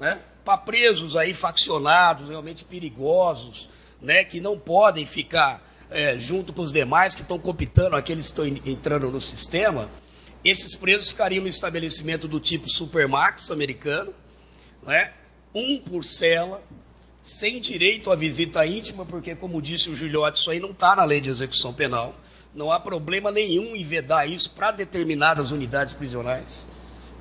né, 0.00 0.20
para 0.44 0.58
presos 0.58 1.14
aí 1.14 1.32
faccionados, 1.32 2.28
realmente 2.28 2.64
perigosos, 2.64 3.70
né, 4.02 4.24
que 4.24 4.40
não 4.40 4.58
podem 4.58 5.06
ficar 5.06 5.62
é, 5.90 6.18
junto 6.18 6.52
com 6.52 6.62
os 6.62 6.72
demais 6.72 7.14
que 7.14 7.22
estão 7.22 7.38
compitando, 7.38 7.96
aqueles 7.96 8.30
que 8.30 8.42
estão 8.42 8.46
entrando 8.70 9.10
no 9.10 9.20
sistema, 9.20 9.90
esses 10.44 10.74
presos 10.74 11.08
ficariam 11.08 11.42
no 11.42 11.48
estabelecimento 11.48 12.28
do 12.28 12.38
tipo 12.38 12.68
Supermax 12.68 13.50
americano, 13.50 14.14
né, 14.82 15.12
um 15.54 15.78
por 15.78 16.04
cela, 16.04 16.62
sem 17.22 17.60
direito 17.60 18.10
à 18.10 18.16
visita 18.16 18.64
íntima, 18.64 19.04
porque, 19.04 19.34
como 19.34 19.60
disse 19.60 19.90
o 19.90 19.94
Juliote, 19.94 20.38
isso 20.38 20.50
aí 20.50 20.60
não 20.60 20.70
está 20.70 20.94
na 20.96 21.04
lei 21.04 21.20
de 21.20 21.28
execução 21.28 21.74
penal. 21.74 22.14
Não 22.54 22.72
há 22.72 22.80
problema 22.80 23.30
nenhum 23.30 23.76
em 23.76 23.84
vedar 23.84 24.28
isso 24.28 24.50
para 24.50 24.70
determinadas 24.70 25.50
unidades 25.50 25.92
prisionais, 25.92 26.66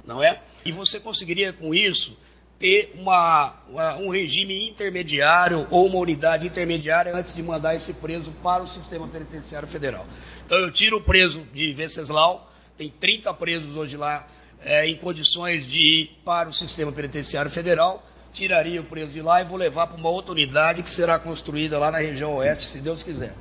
não 0.06 0.24
é? 0.24 0.42
E 0.64 0.72
você 0.72 1.00
conseguiria, 1.00 1.52
com 1.52 1.74
isso, 1.74 2.18
ter 2.60 2.94
uma, 2.98 3.54
uma, 3.70 3.98
um 3.98 4.10
regime 4.10 4.68
intermediário 4.68 5.68
ou 5.70 5.86
uma 5.86 6.00
unidade 6.00 6.48
intermediária 6.48 7.16
antes 7.16 7.34
de 7.34 7.44
mandar 7.44 7.76
esse 7.76 7.94
preso 7.94 8.32
para 8.44 8.64
o 8.64 8.68
sistema 8.68 9.08
penitenciário 9.08 9.68
federal. 9.68 10.06
Então 10.46 10.58
eu 10.58 10.72
tiro 10.72 10.98
o 10.98 11.02
preso 11.02 11.42
de 11.54 11.72
Venceslau, 11.74 12.52
tem 12.76 12.90
30 12.90 13.34
presos 13.36 13.76
hoje 13.76 13.96
lá 13.96 14.28
é, 14.64 14.88
em 14.88 14.96
condições 14.96 15.68
de 15.68 15.80
ir 15.80 16.20
para 16.26 16.50
o 16.50 16.54
sistema 16.54 16.92
penitenciário 16.92 17.52
federal, 17.52 18.04
tiraria 18.34 18.82
o 18.82 18.84
preso 18.84 19.12
de 19.12 19.22
lá 19.22 19.42
e 19.42 19.46
vou 19.46 19.58
levar 19.58 19.88
para 19.88 19.98
uma 19.98 20.10
outra 20.10 20.32
unidade 20.32 20.82
que 20.82 20.90
será 20.90 21.20
construída 21.20 21.78
lá 21.78 21.92
na 21.92 22.00
região 22.00 22.36
oeste, 22.36 22.66
se 22.66 22.80
Deus 22.80 23.04
quiser. 23.04 23.34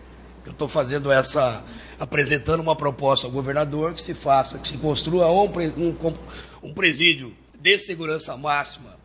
Eu 0.44 0.52
estou 0.52 0.68
fazendo 0.68 1.10
essa, 1.10 1.64
apresentando 1.98 2.60
uma 2.60 2.76
proposta 2.76 3.26
ao 3.26 3.32
governador 3.32 3.94
que 3.94 4.00
se 4.00 4.14
faça, 4.14 4.58
que 4.58 4.68
se 4.68 4.78
construa 4.78 5.28
um, 5.30 5.50
um, 5.76 6.14
um 6.62 6.72
presídio 6.72 7.34
de 7.58 7.78
segurança 7.78 8.36
máxima 8.36 8.95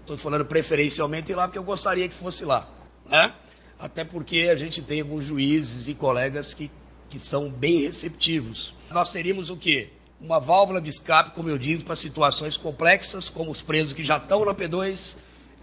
Estou 0.00 0.16
falando 0.16 0.44
preferencialmente 0.44 1.32
lá 1.32 1.46
porque 1.46 1.58
eu 1.58 1.62
gostaria 1.62 2.08
que 2.08 2.14
fosse 2.14 2.44
lá. 2.44 2.68
Né? 3.08 3.32
Até 3.78 4.04
porque 4.04 4.48
a 4.50 4.56
gente 4.56 4.82
tem 4.82 5.00
alguns 5.00 5.24
juízes 5.24 5.88
e 5.88 5.94
colegas 5.94 6.52
que, 6.52 6.70
que 7.08 7.18
são 7.18 7.50
bem 7.50 7.82
receptivos. 7.82 8.74
Nós 8.90 9.10
teríamos 9.10 9.50
o 9.50 9.56
quê? 9.56 9.90
Uma 10.20 10.38
válvula 10.38 10.80
de 10.80 10.90
escape, 10.90 11.30
como 11.30 11.48
eu 11.48 11.56
disse, 11.56 11.84
para 11.84 11.96
situações 11.96 12.56
complexas, 12.56 13.30
como 13.30 13.50
os 13.50 13.62
presos 13.62 13.94
que 13.94 14.04
já 14.04 14.18
estão 14.18 14.44
na 14.44 14.54
P2, 14.54 15.16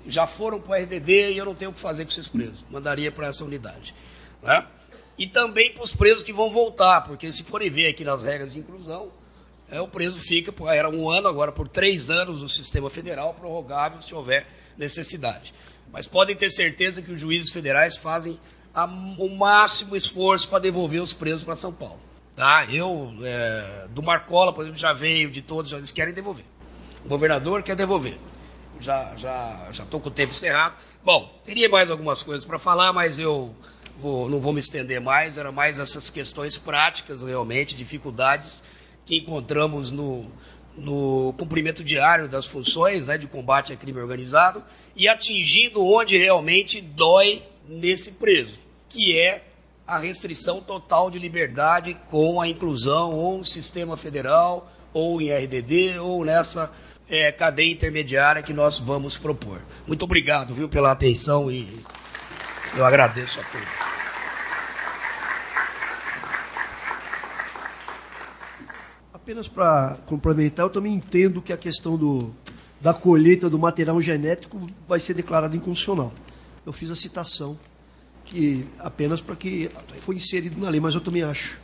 já 0.08 0.26
foram 0.26 0.60
para 0.60 0.80
o 0.80 0.84
RDD 0.84 1.34
e 1.34 1.38
eu 1.38 1.46
não 1.46 1.54
tenho 1.54 1.72
o 1.72 1.74
que 1.74 1.80
fazer 1.80 2.06
com 2.06 2.12
esses 2.12 2.28
presos. 2.28 2.64
Mandaria 2.70 3.12
para 3.12 3.28
essa 3.28 3.46
unidade. 3.46 3.94
Né? 4.42 4.66
E 5.18 5.28
também 5.28 5.72
para 5.72 5.84
os 5.84 5.96
presos 5.96 6.24
que 6.24 6.32
vão 6.32 6.50
voltar, 6.50 7.02
porque 7.02 7.32
se 7.32 7.44
forem 7.44 7.70
ver 7.70 7.88
aqui 7.88 8.04
nas 8.04 8.22
regras 8.22 8.54
de 8.54 8.60
inclusão, 8.60 9.12
é, 9.70 9.82
o 9.82 9.88
preso 9.88 10.20
fica, 10.20 10.54
era 10.72 10.90
um 10.90 11.10
ano, 11.10 11.28
agora 11.28 11.52
por 11.52 11.68
três 11.68 12.10
anos 12.10 12.42
no 12.42 12.48
sistema 12.48 12.90
federal, 12.90 13.34
prorrogável 13.34 14.02
se 14.02 14.14
houver 14.14 14.48
necessidade. 14.78 15.54
Mas 15.92 16.08
podem 16.08 16.36
ter 16.36 16.50
certeza 16.50 17.02
que 17.02 17.12
os 17.12 17.20
juízes 17.20 17.52
federais 17.52 17.98
fazem 17.98 18.40
a, 18.74 18.86
o 18.86 19.30
máximo 19.36 19.96
esforço 19.96 20.48
para 20.48 20.60
devolver 20.60 21.02
os 21.02 21.14
presos 21.14 21.44
para 21.44 21.56
São 21.56 21.74
Paulo. 21.74 22.00
Tá? 22.36 22.66
Eu, 22.72 23.14
é, 23.24 23.88
do 23.90 24.02
Marcola, 24.02 24.54
por 24.54 24.62
exemplo, 24.62 24.80
já 24.80 24.94
veio, 24.94 25.30
de 25.30 25.42
todos, 25.42 25.72
eles 25.74 25.92
querem 25.92 26.14
devolver. 26.14 26.46
O 27.04 27.10
governador 27.10 27.64
quer 27.64 27.76
devolver. 27.76 28.18
Já 28.80 29.16
já 29.16 29.70
já 29.72 29.84
estou 29.84 30.00
com 30.00 30.08
o 30.10 30.12
tempo 30.12 30.32
encerrado. 30.32 30.76
Bom, 31.04 31.42
teria 31.44 31.68
mais 31.68 31.90
algumas 31.90 32.22
coisas 32.22 32.46
para 32.46 32.60
falar, 32.60 32.94
mas 32.94 33.18
eu 33.18 33.56
vou, 34.00 34.30
não 34.30 34.40
vou 34.40 34.54
me 34.54 34.60
estender 34.60 35.02
mais. 35.02 35.36
Era 35.36 35.52
mais 35.52 35.80
essas 35.80 36.12
questões 36.12 36.58
práticas, 36.58 37.24
realmente, 37.24 37.76
dificuldades 37.76 38.62
que 39.08 39.16
encontramos 39.16 39.90
no, 39.90 40.26
no 40.76 41.34
cumprimento 41.38 41.84
diário 41.84 42.28
das 42.28 42.46
funções 42.46 43.08
né, 43.08 43.18
de 43.18 43.26
combate 43.26 43.72
a 43.72 43.78
crime 43.78 44.00
organizado 44.00 44.64
e 44.96 45.08
atingindo 45.08 45.84
onde 45.84 46.18
realmente 46.18 46.82
dói 46.82 47.42
nesse 47.68 48.12
preso, 48.12 48.60
que 48.90 49.18
é 49.18 49.44
a 49.88 49.98
restrição 49.98 50.60
total 50.62 51.10
de 51.10 51.18
liberdade 51.18 51.98
com 52.10 52.42
a 52.42 52.48
inclusão 52.48 53.14
ou 53.14 53.44
sistema 53.46 53.96
federal, 53.96 54.70
ou 54.94 55.22
em 55.22 55.32
RDD, 55.32 56.00
ou 56.00 56.26
nessa 56.26 56.72
é, 57.10 57.32
cadeia 57.32 57.72
intermediária 57.72 58.44
que 58.44 58.54
nós 58.54 58.80
vamos 58.80 59.18
propor. 59.18 59.62
Muito 59.86 60.04
obrigado, 60.04 60.54
viu, 60.54 60.68
pela 60.68 60.92
atenção 60.92 61.50
e 61.50 61.68
eu 62.76 62.86
agradeço 62.86 63.40
a 63.40 63.44
todos. 63.44 63.97
Apenas 69.28 69.50
para 69.50 69.98
complementar, 70.06 70.66
eu 70.66 70.70
também 70.70 70.94
entendo 70.94 71.42
que 71.42 71.52
a 71.52 71.58
questão 71.58 71.98
do, 71.98 72.34
da 72.80 72.94
colheita 72.94 73.50
do 73.50 73.60
material 73.60 74.02
genético 74.02 74.70
vai 74.88 75.02
ser 75.02 75.16
declarada 75.16 75.54
inconstitucional. 75.54 76.14
Eu 76.66 76.72
fiz 76.72 76.90
a 76.90 76.96
citação 76.96 77.60
que 78.24 78.66
apenas 78.80 79.20
para 79.20 79.36
que 79.36 79.70
foi 79.98 80.16
inserido 80.16 80.58
na 80.62 80.70
lei, 80.70 80.80
mas 80.80 80.96
eu 80.96 81.02
também 81.02 81.24
acho 81.24 81.60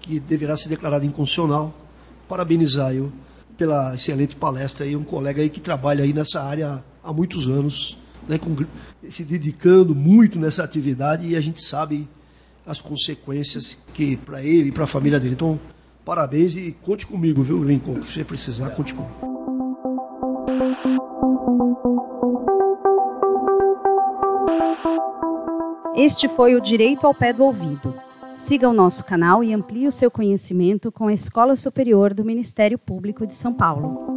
que 0.00 0.18
deverá 0.18 0.56
ser 0.56 0.70
declarado 0.70 1.04
inconstitucional. 1.04 1.74
Parabenizar 2.26 2.94
eu 2.94 3.12
pela 3.58 3.94
excelente 3.94 4.34
palestra 4.34 4.86
aí, 4.86 4.96
um 4.96 5.04
colega 5.04 5.42
aí 5.42 5.50
que 5.50 5.60
trabalha 5.60 6.04
aí 6.04 6.14
nessa 6.14 6.42
área 6.42 6.82
há 7.04 7.12
muitos 7.12 7.46
anos, 7.46 7.98
né, 8.26 8.38
com, 8.38 8.56
se 9.10 9.22
dedicando 9.22 9.94
muito 9.94 10.38
nessa 10.38 10.64
atividade 10.64 11.28
e 11.28 11.36
a 11.36 11.42
gente 11.42 11.60
sabe 11.60 12.08
as 12.64 12.80
consequências 12.80 13.76
que 13.92 14.16
para 14.16 14.42
ele 14.42 14.70
e 14.70 14.72
para 14.72 14.84
a 14.84 14.86
família 14.86 15.20
dele. 15.20 15.34
Então, 15.34 15.60
Parabéns 16.04 16.56
e 16.56 16.72
conte 16.82 17.06
comigo, 17.06 17.42
viu, 17.42 17.62
Lincoln? 17.62 18.02
Se 18.02 18.24
precisar, 18.24 18.70
conte 18.70 18.92
comigo. 18.92 19.32
Este 25.94 26.28
foi 26.28 26.56
o 26.56 26.60
Direito 26.60 27.06
ao 27.06 27.14
Pé 27.14 27.32
do 27.32 27.44
Ouvido. 27.44 27.94
Siga 28.34 28.68
o 28.68 28.72
nosso 28.72 29.04
canal 29.04 29.44
e 29.44 29.52
amplie 29.52 29.86
o 29.86 29.92
seu 29.92 30.10
conhecimento 30.10 30.90
com 30.90 31.06
a 31.06 31.12
Escola 31.12 31.54
Superior 31.54 32.12
do 32.12 32.24
Ministério 32.24 32.78
Público 32.78 33.26
de 33.26 33.34
São 33.34 33.52
Paulo. 33.52 34.12